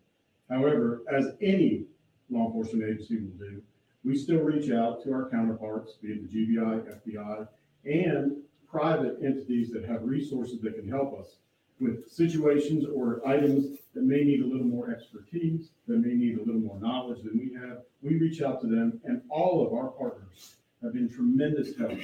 However, 0.51 1.03
as 1.13 1.33
any 1.41 1.87
law 2.31 2.47
enforcement 2.47 2.85
agency 2.85 3.17
will 3.17 3.39
do, 3.39 3.63
we 4.05 4.17
still 4.17 4.41
reach 4.41 4.71
out 4.71 5.03
to 5.05 5.13
our 5.13 5.31
counterparts, 5.31 5.95
be 5.95 6.09
it 6.09 6.31
the 6.31 6.57
GBI, 6.57 7.01
FBI, 7.07 7.49
and 7.85 8.37
private 8.71 9.19
entities 9.23 9.71
that 9.71 9.85
have 9.85 10.03
resources 10.03 10.61
that 10.61 10.75
can 10.75 10.89
help 10.89 11.19
us 11.19 11.37
with 11.81 12.11
situations 12.11 12.85
or 12.95 13.27
items 13.27 13.79
that 13.95 14.05
may 14.05 14.23
need 14.23 14.43
a 14.43 14.47
little 14.47 14.67
more 14.67 14.91
expertise, 14.91 15.71
that 15.87 15.99
may 15.99 16.15
need 16.15 16.37
a 16.37 16.43
little 16.43 16.61
more 16.61 16.79
knowledge 16.81 17.23
than 17.23 17.39
we 17.39 17.53
have. 17.55 17.79
We 18.03 18.17
reach 18.17 18.43
out 18.43 18.61
to 18.61 18.67
them 18.67 19.01
and 19.05 19.23
all 19.29 19.67
of 19.67 19.73
our 19.73 19.89
partners 19.89 20.57
have 20.83 20.93
been 20.93 21.09
tremendous 21.09 21.77
help 21.77 21.99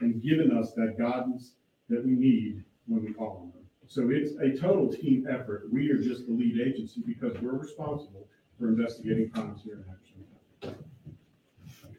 and 0.00 0.22
given 0.22 0.56
us 0.56 0.72
that 0.74 0.96
guidance 0.98 1.52
that 1.88 2.04
we 2.04 2.12
need 2.12 2.62
when 2.86 3.04
we 3.04 3.12
call 3.12 3.40
on 3.42 3.52
them. 3.52 3.63
So 3.88 4.10
it's 4.10 4.32
a 4.40 4.58
total 4.60 4.92
team 4.92 5.26
effort. 5.30 5.64
We 5.72 5.90
are 5.90 5.98
just 5.98 6.26
the 6.26 6.32
lead 6.32 6.60
agency 6.60 7.02
because 7.06 7.38
we're 7.40 7.52
responsible 7.52 8.26
for 8.58 8.68
investigating 8.68 9.30
crimes 9.30 9.62
here 9.62 9.74
in 9.74 9.84
Habersham. 9.84 10.84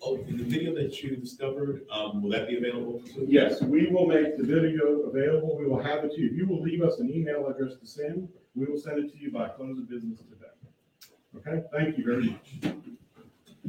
Oh, 0.01 0.17
the 0.17 0.43
video 0.43 0.75
that 0.75 1.01
you 1.01 1.15
discovered, 1.15 1.85
um, 1.89 2.21
will 2.21 2.29
that 2.31 2.47
be 2.47 2.57
available? 2.57 2.99
to- 2.99 3.25
Yes, 3.27 3.61
we 3.63 3.87
will 3.87 4.05
make 4.07 4.37
the 4.37 4.43
video 4.43 5.01
available. 5.03 5.57
We 5.57 5.65
will 5.65 5.81
have 5.81 6.03
it 6.03 6.11
to 6.13 6.21
you. 6.21 6.27
If 6.31 6.37
you 6.37 6.45
will 6.47 6.61
leave 6.61 6.81
us 6.83 6.99
an 6.99 7.11
email 7.11 7.47
address 7.47 7.75
to 7.77 7.87
send, 7.87 8.29
we 8.55 8.65
will 8.65 8.77
send 8.77 8.99
it 9.03 9.11
to 9.13 9.17
you 9.17 9.31
by 9.31 9.49
close 9.49 9.77
of 9.79 9.89
business 9.89 10.19
today. 10.19 10.51
Okay, 11.37 11.63
thank 11.71 11.97
you 11.97 12.03
very 12.05 12.25
much. 12.29 12.75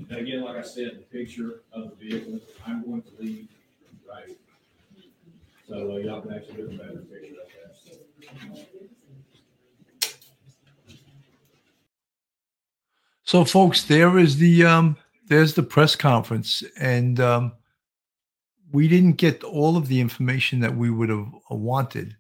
And 0.09 0.19
again, 0.19 0.43
like 0.43 0.57
I 0.57 0.63
said, 0.63 0.99
the 0.99 1.19
picture 1.19 1.63
of 1.73 1.91
the 1.91 1.97
vehicle, 1.97 2.39
I'm 2.67 2.85
going 2.85 3.03
to 3.03 3.11
leave, 3.19 3.49
right? 4.09 4.37
So 5.69 5.93
uh, 5.93 5.97
y'all 5.97 6.21
can 6.21 6.35
actually 6.35 6.57
get 6.57 6.65
a 6.67 6.77
better 6.77 6.99
picture 6.99 7.35
of 7.41 7.49
that. 7.49 8.06
So, 13.27 13.45
folks, 13.45 13.83
there 13.83 14.19
is 14.19 14.37
the 14.37 14.65
um, 14.65 14.97
there's 15.27 15.55
the 15.55 15.63
press 15.63 15.97
conference, 15.97 16.63
and 16.79 17.19
um, 17.19 17.53
we 18.71 18.87
didn't 18.87 19.15
get 19.15 19.43
all 19.43 19.77
of 19.77 19.89
the 19.89 20.01
information 20.01 20.61
that 20.61 20.77
we 20.77 20.91
would 20.91 21.09
have 21.09 21.27
wanted 21.51 22.17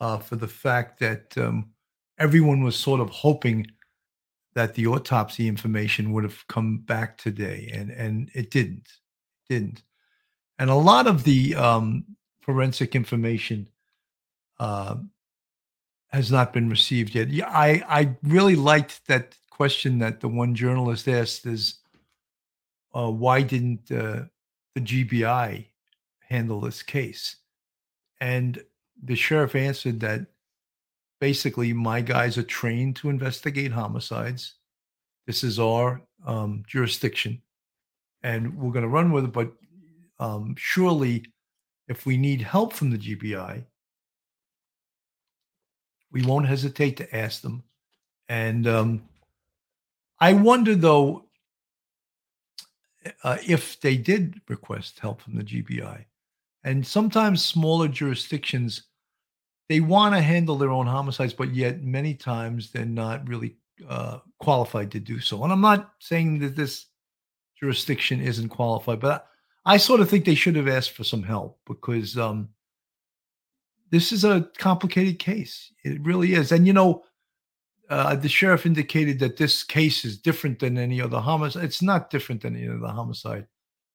uh, 0.00 0.18
for 0.18 0.34
the 0.34 0.48
fact 0.48 0.98
that 0.98 1.38
um, 1.38 1.70
everyone 2.18 2.64
was 2.64 2.74
sort 2.74 3.00
of 3.00 3.08
hoping 3.08 3.68
that 4.54 4.74
the 4.74 4.88
autopsy 4.88 5.46
information 5.46 6.12
would 6.12 6.24
have 6.24 6.44
come 6.48 6.78
back 6.78 7.16
today, 7.16 7.70
and 7.72 7.92
and 7.92 8.28
it 8.34 8.50
didn't, 8.50 8.88
didn't, 9.48 9.84
and 10.58 10.70
a 10.70 10.74
lot 10.74 11.06
of 11.06 11.22
the 11.22 11.54
um, 11.54 12.04
forensic 12.40 12.96
information. 12.96 13.68
Uh, 14.58 14.96
has 16.08 16.32
not 16.32 16.52
been 16.52 16.68
received 16.68 17.14
yet. 17.14 17.28
Yeah, 17.28 17.48
I 17.48 17.82
I 17.88 18.16
really 18.22 18.56
liked 18.56 19.06
that 19.08 19.36
question 19.50 19.98
that 19.98 20.20
the 20.20 20.28
one 20.28 20.54
journalist 20.54 21.08
asked 21.08 21.44
is, 21.46 21.80
uh, 22.94 23.10
why 23.10 23.42
didn't 23.42 23.90
uh, 23.90 24.22
the 24.74 24.80
GBI 24.80 25.66
handle 26.20 26.60
this 26.60 26.82
case? 26.82 27.36
And 28.20 28.62
the 29.02 29.16
sheriff 29.16 29.54
answered 29.54 30.00
that 30.00 30.26
basically 31.20 31.72
my 31.72 32.00
guys 32.00 32.38
are 32.38 32.44
trained 32.44 32.96
to 32.96 33.10
investigate 33.10 33.72
homicides. 33.72 34.54
This 35.26 35.44
is 35.44 35.58
our 35.58 36.00
um, 36.26 36.62
jurisdiction, 36.66 37.42
and 38.22 38.56
we're 38.56 38.72
going 38.72 38.82
to 38.82 38.88
run 38.88 39.12
with 39.12 39.24
it. 39.24 39.32
But 39.32 39.52
um, 40.18 40.54
surely, 40.56 41.24
if 41.88 42.06
we 42.06 42.16
need 42.16 42.40
help 42.40 42.72
from 42.72 42.90
the 42.90 42.98
GBI, 42.98 43.64
we 46.12 46.24
won't 46.24 46.46
hesitate 46.46 46.96
to 46.98 47.16
ask 47.16 47.42
them. 47.42 47.62
And 48.28 48.66
um, 48.66 49.02
I 50.20 50.32
wonder, 50.32 50.74
though, 50.74 51.24
uh, 53.22 53.38
if 53.46 53.80
they 53.80 53.96
did 53.96 54.40
request 54.48 54.98
help 54.98 55.20
from 55.20 55.36
the 55.36 55.44
GBI. 55.44 56.04
And 56.64 56.86
sometimes 56.86 57.44
smaller 57.44 57.88
jurisdictions, 57.88 58.82
they 59.68 59.80
want 59.80 60.14
to 60.14 60.20
handle 60.20 60.58
their 60.58 60.70
own 60.70 60.86
homicides, 60.86 61.32
but 61.32 61.54
yet 61.54 61.82
many 61.82 62.14
times 62.14 62.70
they're 62.70 62.84
not 62.84 63.26
really 63.28 63.56
uh, 63.88 64.18
qualified 64.38 64.90
to 64.92 65.00
do 65.00 65.20
so. 65.20 65.44
And 65.44 65.52
I'm 65.52 65.60
not 65.60 65.92
saying 66.00 66.40
that 66.40 66.56
this 66.56 66.86
jurisdiction 67.58 68.20
isn't 68.20 68.48
qualified, 68.48 69.00
but 69.00 69.26
I, 69.64 69.74
I 69.74 69.76
sort 69.76 70.00
of 70.00 70.10
think 70.10 70.24
they 70.24 70.34
should 70.34 70.56
have 70.56 70.68
asked 70.68 70.92
for 70.92 71.04
some 71.04 71.22
help 71.22 71.58
because 71.66 72.18
um, 72.18 72.48
this 73.90 74.12
is 74.12 74.24
a 74.24 74.48
complicated 74.58 75.18
case. 75.18 75.72
It 75.84 76.00
really 76.02 76.34
is. 76.34 76.52
And 76.52 76.66
you 76.66 76.72
know, 76.72 77.04
uh, 77.88 78.16
the 78.16 78.28
sheriff 78.28 78.66
indicated 78.66 79.18
that 79.20 79.36
this 79.36 79.62
case 79.62 80.04
is 80.04 80.18
different 80.18 80.58
than 80.58 80.76
any 80.76 81.00
other 81.00 81.18
homicide. 81.18 81.64
It's 81.64 81.82
not 81.82 82.10
different 82.10 82.42
than 82.42 82.56
any 82.56 82.68
other 82.68 82.92
homicide. 82.92 83.46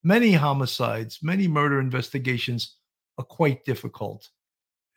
Many 0.03 0.33
homicides, 0.33 1.19
many 1.21 1.47
murder 1.47 1.79
investigations 1.79 2.75
are 3.17 3.23
quite 3.23 3.63
difficult. 3.65 4.29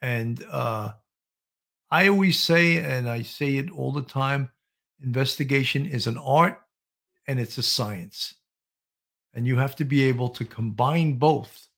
And 0.00 0.42
uh, 0.50 0.92
I 1.90 2.08
always 2.08 2.40
say, 2.40 2.78
and 2.78 3.08
I 3.08 3.22
say 3.22 3.56
it 3.56 3.70
all 3.70 3.92
the 3.92 4.02
time 4.02 4.50
investigation 5.02 5.84
is 5.84 6.06
an 6.06 6.16
art 6.16 6.58
and 7.28 7.38
it's 7.38 7.58
a 7.58 7.62
science. 7.62 8.34
And 9.34 9.46
you 9.46 9.56
have 9.58 9.76
to 9.76 9.84
be 9.84 10.04
able 10.04 10.30
to 10.30 10.44
combine 10.46 11.18
both 11.18 11.68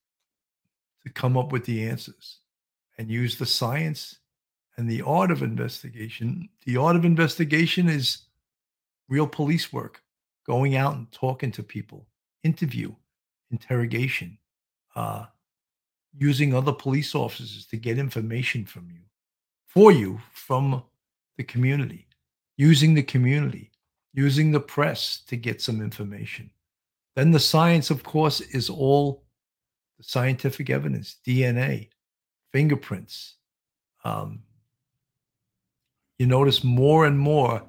to 1.05 1.12
come 1.12 1.37
up 1.37 1.51
with 1.51 1.64
the 1.64 1.85
answers 1.89 2.39
and 2.99 3.09
use 3.09 3.39
the 3.39 3.47
science 3.47 4.19
and 4.77 4.91
the 4.91 5.03
art 5.03 5.31
of 5.31 5.43
investigation. 5.43 6.49
The 6.67 6.77
art 6.77 6.97
of 6.97 7.05
investigation 7.05 7.89
is 7.89 8.19
real 9.09 9.27
police 9.27 9.73
work, 9.73 10.03
going 10.47 10.77
out 10.77 10.95
and 10.95 11.11
talking 11.11 11.51
to 11.53 11.63
people, 11.63 12.07
interview, 12.43 12.95
interrogation, 13.51 14.39
uh, 14.95 15.27
using 16.17 16.55
other 16.55 16.73
police 16.73 17.15
officers 17.15 17.67
to 17.67 17.77
get 17.77 17.99
information 17.99 18.65
from 18.65 18.89
you, 18.91 19.01
for 19.67 19.93
you, 19.93 20.21
from 20.33 20.83
the 21.37 21.45
community, 21.45 22.07
using 22.57 22.95
the 22.95 23.03
community, 23.03 23.71
using 24.13 24.51
the 24.51 24.61
press 24.61 25.21
to 25.29 25.37
get 25.37 25.63
some 25.63 25.81
information. 25.81 26.51
Then 27.15 27.31
the 27.31 27.41
science, 27.41 27.91
of 27.91 28.03
course, 28.03 28.41
is 28.41 28.69
all 28.69 29.25
the 29.99 30.05
scientific 30.05 30.71
evidence, 30.71 31.17
DNA, 31.27 31.89
fingerprints. 32.53 33.35
Um, 34.05 34.43
you 36.19 36.27
notice 36.27 36.65
more 36.65 37.07
and 37.07 37.19
more 37.19 37.63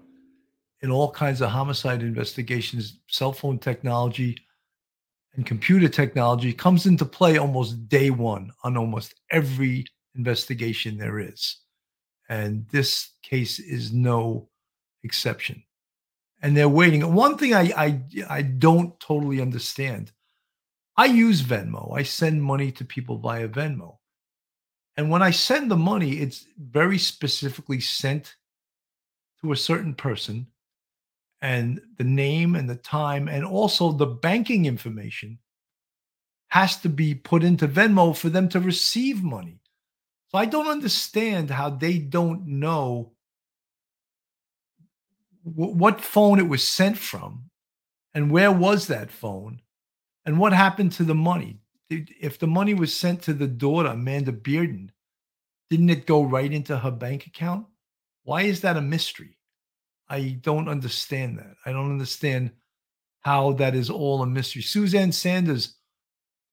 in 0.81 0.91
all 0.91 1.11
kinds 1.11 1.41
of 1.41 1.49
homicide 1.49 2.01
investigations, 2.01 2.99
cell 3.07 3.33
phone 3.33 3.59
technology 3.59 4.37
and 5.35 5.45
computer 5.45 5.87
technology 5.87 6.53
comes 6.53 6.85
into 6.85 7.05
play 7.05 7.37
almost 7.37 7.87
day 7.87 8.09
one 8.09 8.51
on 8.63 8.77
almost 8.77 9.15
every 9.31 9.85
investigation 10.15 10.97
there 10.97 11.19
is. 11.19 11.57
And 12.29 12.67
this 12.71 13.11
case 13.21 13.59
is 13.59 13.91
no 13.91 14.49
exception. 15.03 15.63
And 16.41 16.55
they're 16.55 16.69
waiting. 16.69 17.13
One 17.13 17.37
thing 17.37 17.53
I, 17.53 17.71
I, 17.75 18.01
I 18.29 18.41
don't 18.41 18.97
totally 18.99 19.41
understand 19.41 20.11
I 20.99 21.05
use 21.05 21.41
Venmo, 21.41 21.97
I 21.97 22.03
send 22.03 22.43
money 22.43 22.73
to 22.73 22.83
people 22.83 23.19
via 23.19 23.47
Venmo. 23.47 23.98
And 24.97 25.09
when 25.09 25.21
I 25.21 25.31
send 25.31 25.71
the 25.71 25.77
money, 25.77 26.19
it's 26.19 26.45
very 26.57 26.97
specifically 26.97 27.79
sent 27.79 28.35
to 29.41 29.51
a 29.51 29.57
certain 29.57 29.93
person 29.93 30.47
and 31.41 31.79
the 31.97 32.03
name 32.03 32.55
and 32.55 32.69
the 32.69 32.75
time 32.75 33.27
and 33.27 33.45
also 33.45 33.91
the 33.91 34.05
banking 34.05 34.65
information 34.65 35.39
has 36.49 36.77
to 36.81 36.89
be 36.89 37.15
put 37.15 37.43
into 37.43 37.67
Venmo 37.67 38.15
for 38.15 38.29
them 38.29 38.49
to 38.49 38.59
receive 38.59 39.23
money. 39.23 39.59
So 40.29 40.37
I 40.37 40.45
don't 40.45 40.67
understand 40.67 41.49
how 41.49 41.69
they 41.69 41.97
don't 41.97 42.45
know 42.45 43.13
w- 45.45 45.73
what 45.73 46.01
phone 46.01 46.39
it 46.39 46.47
was 46.47 46.67
sent 46.67 46.97
from 46.97 47.49
and 48.13 48.31
where 48.31 48.51
was 48.51 48.87
that 48.87 49.11
phone 49.11 49.61
and 50.25 50.39
what 50.39 50.53
happened 50.53 50.91
to 50.93 51.03
the 51.03 51.15
money. 51.15 51.59
If 51.89 52.37
the 52.37 52.47
money 52.47 52.73
was 52.73 52.95
sent 52.95 53.21
to 53.23 53.33
the 53.33 53.47
daughter, 53.47 53.89
Amanda 53.89 54.31
Bearden, 54.31 54.89
didn't 55.69 55.89
it 55.89 56.05
go 56.05 56.23
right 56.23 56.51
into 56.51 56.77
her 56.77 56.91
bank 56.91 57.25
account? 57.25 57.65
Why 58.23 58.43
is 58.43 58.61
that 58.61 58.77
a 58.77 58.81
mystery? 58.81 59.37
I 60.07 60.39
don't 60.41 60.67
understand 60.67 61.39
that. 61.39 61.55
I 61.65 61.71
don't 61.71 61.91
understand 61.91 62.51
how 63.21 63.53
that 63.53 63.75
is 63.75 63.89
all 63.89 64.21
a 64.21 64.25
mystery. 64.25 64.61
Suzanne 64.61 65.11
Sanders, 65.11 65.75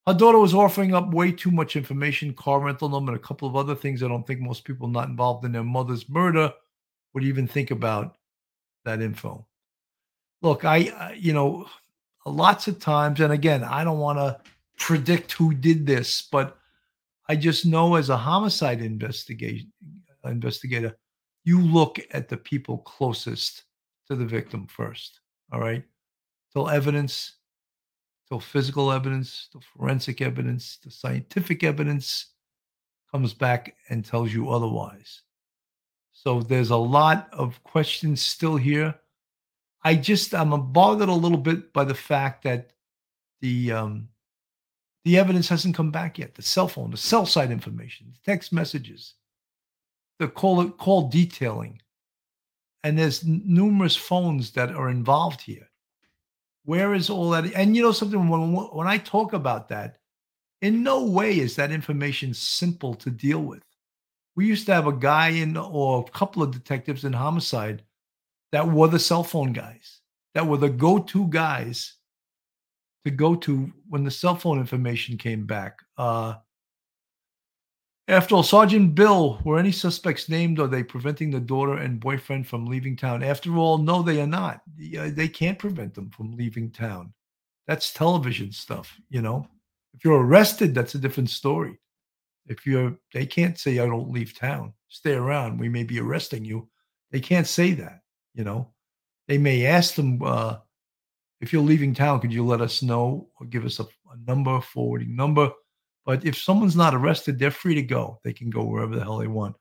her 0.07 0.14
daughter 0.14 0.39
was 0.39 0.55
offering 0.55 0.95
up 0.95 1.12
way 1.12 1.32
too 1.32 1.51
much 1.51 1.76
information, 1.76 2.34
car 2.34 2.61
rental 2.61 2.89
number, 2.89 3.12
and 3.12 3.20
a 3.20 3.24
couple 3.24 3.49
of 3.49 3.57
other 3.57 3.74
things. 3.74 4.03
I 4.03 4.09
don't 4.09 4.26
think 4.26 4.41
most 4.41 4.64
people 4.64 4.89
not 4.89 5.09
involved 5.09 5.45
in 5.45 5.53
their 5.53 5.64
mother's 5.64 6.09
murder 6.09 6.53
would 7.14 7.24
even 7.24 7.47
think 7.47 7.70
about 7.70 8.16
that 8.84 9.01
info. 9.01 9.47
Look, 10.43 10.64
I, 10.64 11.14
you 11.18 11.32
know, 11.32 11.66
lots 12.24 12.68
of 12.68 12.78
times, 12.78 13.20
and 13.20 13.32
again, 13.32 13.64
I 13.64 13.84
don't 13.84 13.99
want 13.99 14.18
to 14.18 14.39
predict 14.79 15.33
who 15.33 15.55
did 15.55 15.87
this, 15.87 16.22
but 16.31 16.59
I 17.29 17.37
just 17.37 17.66
know 17.66 17.97
as 17.97 18.09
a 18.09 18.16
homicide 18.16 18.81
investigation 18.81 19.72
investigator, 20.24 20.97
you 21.45 21.61
look 21.61 21.99
at 22.11 22.29
the 22.29 22.37
people 22.37 22.79
closest 22.79 23.64
to 24.09 24.16
the 24.16 24.24
victim 24.24 24.66
first. 24.66 25.20
All 25.53 25.61
right. 25.61 25.85
Till 26.53 26.68
evidence, 26.68 27.37
till 28.29 28.41
physical 28.41 28.91
evidence, 28.91 29.49
till 29.51 29.61
forensic 29.61 30.20
evidence, 30.20 30.79
the 30.83 30.91
scientific 30.91 31.62
evidence 31.62 32.33
comes 33.12 33.35
back 33.35 33.74
and 33.89 34.05
tells 34.05 34.33
you 34.33 34.51
otherwise. 34.51 35.22
So 36.12 36.41
there's 36.41 36.70
a 36.70 36.77
lot 36.77 37.29
of 37.33 37.62
questions 37.62 38.22
still 38.22 38.57
here. 38.57 38.95
I 39.85 39.95
just 39.95 40.35
I'm 40.35 40.72
bothered 40.72 41.09
a 41.09 41.14
little 41.14 41.39
bit 41.39 41.72
by 41.72 41.85
the 41.85 41.95
fact 41.95 42.43
that 42.45 42.72
the 43.41 43.70
um, 43.70 44.09
the 45.07 45.16
evidence 45.16 45.48
hasn't 45.48 45.76
come 45.76 45.92
back 45.92 46.18
yet. 46.18 46.34
The 46.34 46.42
cell 46.42 46.68
phone, 46.68 46.90
the 46.90 46.98
cell 46.98 47.26
site 47.26 47.52
information, 47.52 48.12
the 48.12 48.32
text 48.32 48.52
messages, 48.52 49.14
the 50.18 50.28
call 50.28 50.68
call 50.70 51.09
detailing. 51.09 51.80
and 52.86 52.96
there's 52.96 53.24
numerous 53.26 53.96
phones 53.96 54.52
that 54.52 54.70
are 54.70 54.90
involved 54.90 55.40
here. 55.40 55.68
Where 56.66 56.94
is 56.94 57.11
all 57.11 57.30
that? 57.30 57.52
And 57.52 57.74
you 57.74 57.82
know 57.82 57.90
something, 57.90 58.28
when, 58.28 58.52
when 58.52 58.86
I 58.86 58.98
talk 58.98 59.32
about 59.32 59.70
that, 59.70 59.98
in 60.62 60.84
no 60.84 61.04
way 61.04 61.40
is 61.40 61.57
that 61.57 61.72
information 61.72 62.32
simple 62.32 62.94
to 62.94 63.11
deal 63.11 63.40
with. 63.40 63.64
We 64.36 64.46
used 64.46 64.66
to 64.66 64.74
have 64.74 64.86
a 64.86 64.92
guy 64.92 65.30
in, 65.30 65.57
or 65.57 66.04
a 66.07 66.11
couple 66.12 66.44
of 66.44 66.52
detectives 66.52 67.04
in 67.04 67.12
homicide 67.12 67.82
that 68.52 68.68
were 68.68 68.86
the 68.86 69.00
cell 69.00 69.24
phone 69.24 69.52
guys, 69.52 70.00
that 70.34 70.46
were 70.46 70.57
the 70.57 70.70
go 70.70 71.00
to 71.00 71.26
guys 71.26 71.95
to 73.07 73.11
go 73.11 73.34
to 73.34 73.72
when 73.88 74.04
the 74.04 74.11
cell 74.11 74.36
phone 74.36 74.59
information 74.59 75.16
came 75.16 75.46
back. 75.46 75.78
Uh, 75.96 76.34
after 78.09 78.36
all, 78.36 78.42
Sergeant 78.42 78.94
Bill, 78.94 79.40
were 79.44 79.59
any 79.59 79.72
suspects 79.72 80.28
named? 80.28 80.61
Are 80.61 80.68
they 80.68 80.84
preventing 80.84 81.30
the 81.30 81.40
daughter 81.40 81.78
and 81.78 81.98
boyfriend 81.98 82.46
from 82.46 82.66
leaving 82.66 82.96
town? 82.96 83.22
After 83.22 83.57
all, 83.57 83.78
no, 83.78 84.02
they 84.02 84.20
are 84.20 84.26
not. 84.26 84.61
Uh, 84.98 85.11
They 85.12 85.28
can't 85.28 85.59
prevent 85.59 85.94
them 85.94 86.11
from 86.11 86.36
leaving 86.36 86.70
town. 86.70 87.12
That's 87.66 87.92
television 87.92 88.52
stuff, 88.52 88.96
you 89.09 89.22
know. 89.22 89.48
If 89.94 90.04
you're 90.04 90.24
arrested, 90.24 90.74
that's 90.74 90.94
a 90.94 91.00
different 91.00 91.30
story. 91.30 91.80
If 92.46 92.64
you're, 92.64 92.96
they 93.12 93.26
can't 93.26 93.59
say, 93.59 93.80
I 93.80 93.86
don't 93.86 94.12
leave 94.12 94.38
town, 94.38 94.72
stay 94.88 95.14
around. 95.14 95.59
We 95.59 95.68
may 95.68 95.82
be 95.82 95.98
arresting 95.98 96.44
you. 96.44 96.68
They 97.11 97.18
can't 97.18 97.46
say 97.46 97.72
that, 97.72 98.02
you 98.34 98.44
know. 98.44 98.70
They 99.26 99.38
may 99.38 99.66
ask 99.66 99.94
them, 99.96 100.22
uh, 100.22 100.59
if 101.41 101.53
you're 101.53 101.62
leaving 101.62 101.95
town, 101.95 102.20
could 102.20 102.32
you 102.32 102.45
let 102.45 102.61
us 102.61 102.82
know 102.82 103.28
or 103.39 103.47
give 103.47 103.64
us 103.64 103.78
a, 103.78 103.84
a 103.84 104.16
number, 104.26 104.61
forwarding 104.61 105.14
number? 105.14 105.51
But 106.05 106.24
if 106.24 106.39
someone's 106.39 106.76
not 106.76 106.95
arrested, 106.95 107.39
they're 107.39 107.51
free 107.51 107.74
to 107.74 107.82
go. 107.82 108.20
They 108.22 108.32
can 108.32 108.49
go 108.49 108.64
wherever 108.64 108.95
the 108.95 109.03
hell 109.03 109.18
they 109.18 109.26
want. 109.26 109.57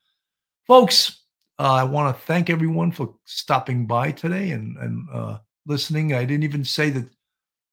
Folks, 0.68 1.24
uh, 1.60 1.74
I 1.74 1.84
want 1.84 2.16
to 2.16 2.22
thank 2.24 2.50
everyone 2.50 2.92
for 2.92 3.16
stopping 3.26 3.88
by 3.88 4.12
today 4.12 4.52
and, 4.52 4.78
and 4.78 5.08
uh, 5.12 5.38
listening. 5.66 6.14
I 6.14 6.24
didn't 6.26 6.44
even 6.44 6.64
say 6.64 6.90
that 6.92 7.10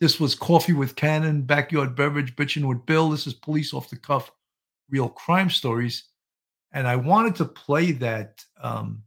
this 0.01 0.19
was 0.19 0.35
Coffee 0.35 0.73
with 0.73 0.97
Cannon, 0.97 1.43
Backyard 1.43 1.95
Beverage, 1.95 2.35
Bitching 2.35 2.67
with 2.67 2.85
Bill. 2.87 3.11
This 3.11 3.27
is 3.27 3.35
Police 3.35 3.73
Off 3.73 3.91
the 3.91 3.97
Cuff, 3.97 4.33
Real 4.91 5.09
Crime 5.09 5.51
Stories. 5.51 6.05
And 6.73 6.89
I 6.89 6.97
wanted 6.97 7.37
to 7.37 7.45
play 7.45 7.93
that, 7.93 8.45
um, 8.61 9.03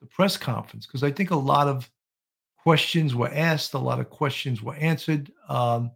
the 0.00 0.06
press 0.06 0.36
conference, 0.36 0.86
because 0.86 1.02
I 1.02 1.10
think 1.10 1.30
a 1.30 1.36
lot 1.36 1.66
of 1.66 1.90
questions 2.62 3.14
were 3.14 3.30
asked, 3.32 3.74
a 3.74 3.78
lot 3.78 4.00
of 4.00 4.10
questions 4.10 4.62
were 4.62 4.74
answered. 4.74 5.32
Um, 5.48 5.92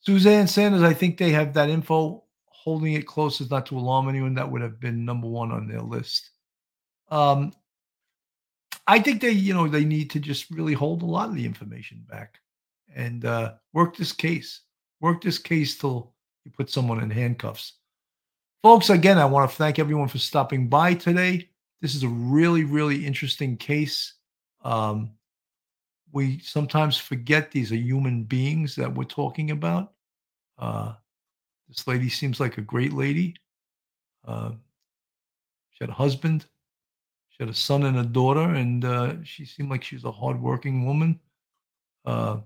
Suzanne 0.00 0.46
Sanders, 0.46 0.82
I 0.82 0.94
think 0.94 1.18
they 1.18 1.30
have 1.30 1.54
that 1.54 1.70
info. 1.70 2.24
Holding 2.46 2.94
it 2.94 3.06
close 3.06 3.40
as 3.40 3.50
not 3.50 3.66
to 3.66 3.78
alarm 3.78 4.08
anyone. 4.08 4.34
That 4.34 4.50
would 4.50 4.62
have 4.62 4.78
been 4.80 5.04
number 5.04 5.26
one 5.26 5.52
on 5.52 5.68
their 5.68 5.80
list. 5.80 6.30
Um, 7.10 7.52
I 8.86 8.98
think 9.00 9.20
they, 9.20 9.30
you 9.30 9.54
know, 9.54 9.68
they 9.68 9.84
need 9.84 10.10
to 10.10 10.20
just 10.20 10.50
really 10.50 10.74
hold 10.74 11.02
a 11.02 11.06
lot 11.06 11.28
of 11.28 11.34
the 11.34 11.46
information 11.46 12.04
back 12.08 12.40
and 12.94 13.24
uh, 13.24 13.54
work 13.72 13.96
this 13.96 14.12
case. 14.12 14.62
Work 15.00 15.22
this 15.22 15.38
case 15.38 15.78
till 15.78 16.12
you 16.44 16.50
put 16.50 16.68
someone 16.68 17.00
in 17.02 17.10
handcuffs. 17.10 17.74
Folks, 18.62 18.90
again, 18.90 19.18
I 19.18 19.24
want 19.24 19.48
to 19.48 19.56
thank 19.56 19.78
everyone 19.78 20.08
for 20.08 20.18
stopping 20.18 20.68
by 20.68 20.94
today. 20.94 21.48
This 21.80 21.94
is 21.94 22.02
a 22.02 22.08
really, 22.08 22.64
really 22.64 23.06
interesting 23.06 23.56
case. 23.56 24.14
Um, 24.62 25.12
we 26.12 26.38
sometimes 26.40 26.96
forget 26.96 27.50
these 27.50 27.70
are 27.72 27.76
human 27.76 28.24
beings 28.24 28.74
that 28.76 28.92
we're 28.92 29.04
talking 29.04 29.50
about. 29.50 29.92
Uh, 30.58 30.94
this 31.68 31.86
lady 31.86 32.08
seems 32.08 32.40
like 32.40 32.58
a 32.58 32.62
great 32.62 32.92
lady. 32.92 33.36
Uh, 34.26 34.52
she 35.70 35.78
had 35.84 35.90
a 35.90 35.94
husband, 35.94 36.46
she 37.28 37.36
had 37.40 37.48
a 37.48 37.54
son 37.54 37.84
and 37.84 37.98
a 37.98 38.04
daughter, 38.04 38.54
and 38.54 38.84
uh, 38.84 39.14
she 39.22 39.44
seemed 39.44 39.70
like 39.70 39.84
she's 39.84 40.04
a 40.04 40.12
hardworking 40.12 40.86
woman. 40.86 41.20
Uh, 42.04 42.38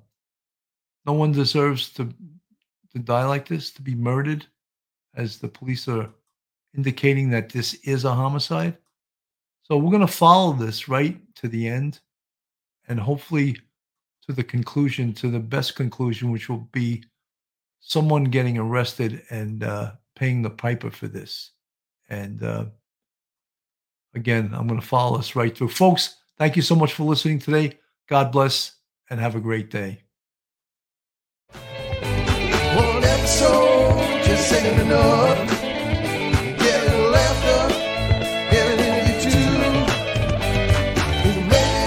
no 1.06 1.12
one 1.12 1.32
deserves 1.32 1.90
to 1.90 2.12
to 2.92 2.98
die 2.98 3.24
like 3.24 3.48
this, 3.48 3.70
to 3.70 3.80
be 3.80 3.94
murdered, 3.94 4.46
as 5.14 5.38
the 5.38 5.48
police 5.48 5.88
are 5.88 6.10
indicating 6.76 7.30
that 7.30 7.48
this 7.48 7.74
is 7.84 8.04
a 8.04 8.14
homicide. 8.14 8.76
So 9.72 9.78
we're 9.78 9.90
going 9.90 10.06
to 10.06 10.12
follow 10.12 10.52
this 10.52 10.86
right 10.86 11.18
to 11.36 11.48
the 11.48 11.66
end 11.66 11.98
and 12.88 13.00
hopefully 13.00 13.56
to 14.26 14.34
the 14.34 14.44
conclusion, 14.44 15.14
to 15.14 15.30
the 15.30 15.40
best 15.40 15.76
conclusion, 15.76 16.30
which 16.30 16.50
will 16.50 16.68
be 16.72 17.02
someone 17.80 18.24
getting 18.24 18.58
arrested 18.58 19.22
and 19.30 19.64
uh, 19.64 19.92
paying 20.14 20.42
the 20.42 20.50
piper 20.50 20.90
for 20.90 21.08
this. 21.08 21.52
And 22.10 22.42
uh, 22.42 22.66
again, 24.14 24.50
I'm 24.52 24.68
going 24.68 24.78
to 24.78 24.86
follow 24.86 25.16
this 25.16 25.34
right 25.34 25.56
through. 25.56 25.68
Folks, 25.68 26.16
thank 26.36 26.54
you 26.54 26.60
so 26.60 26.74
much 26.74 26.92
for 26.92 27.04
listening 27.04 27.38
today. 27.38 27.78
God 28.10 28.30
bless 28.30 28.74
and 29.08 29.18
have 29.18 29.36
a 29.36 29.40
great 29.40 29.70
day. 29.70 30.02
One 31.48 33.04
episode. 33.04 33.92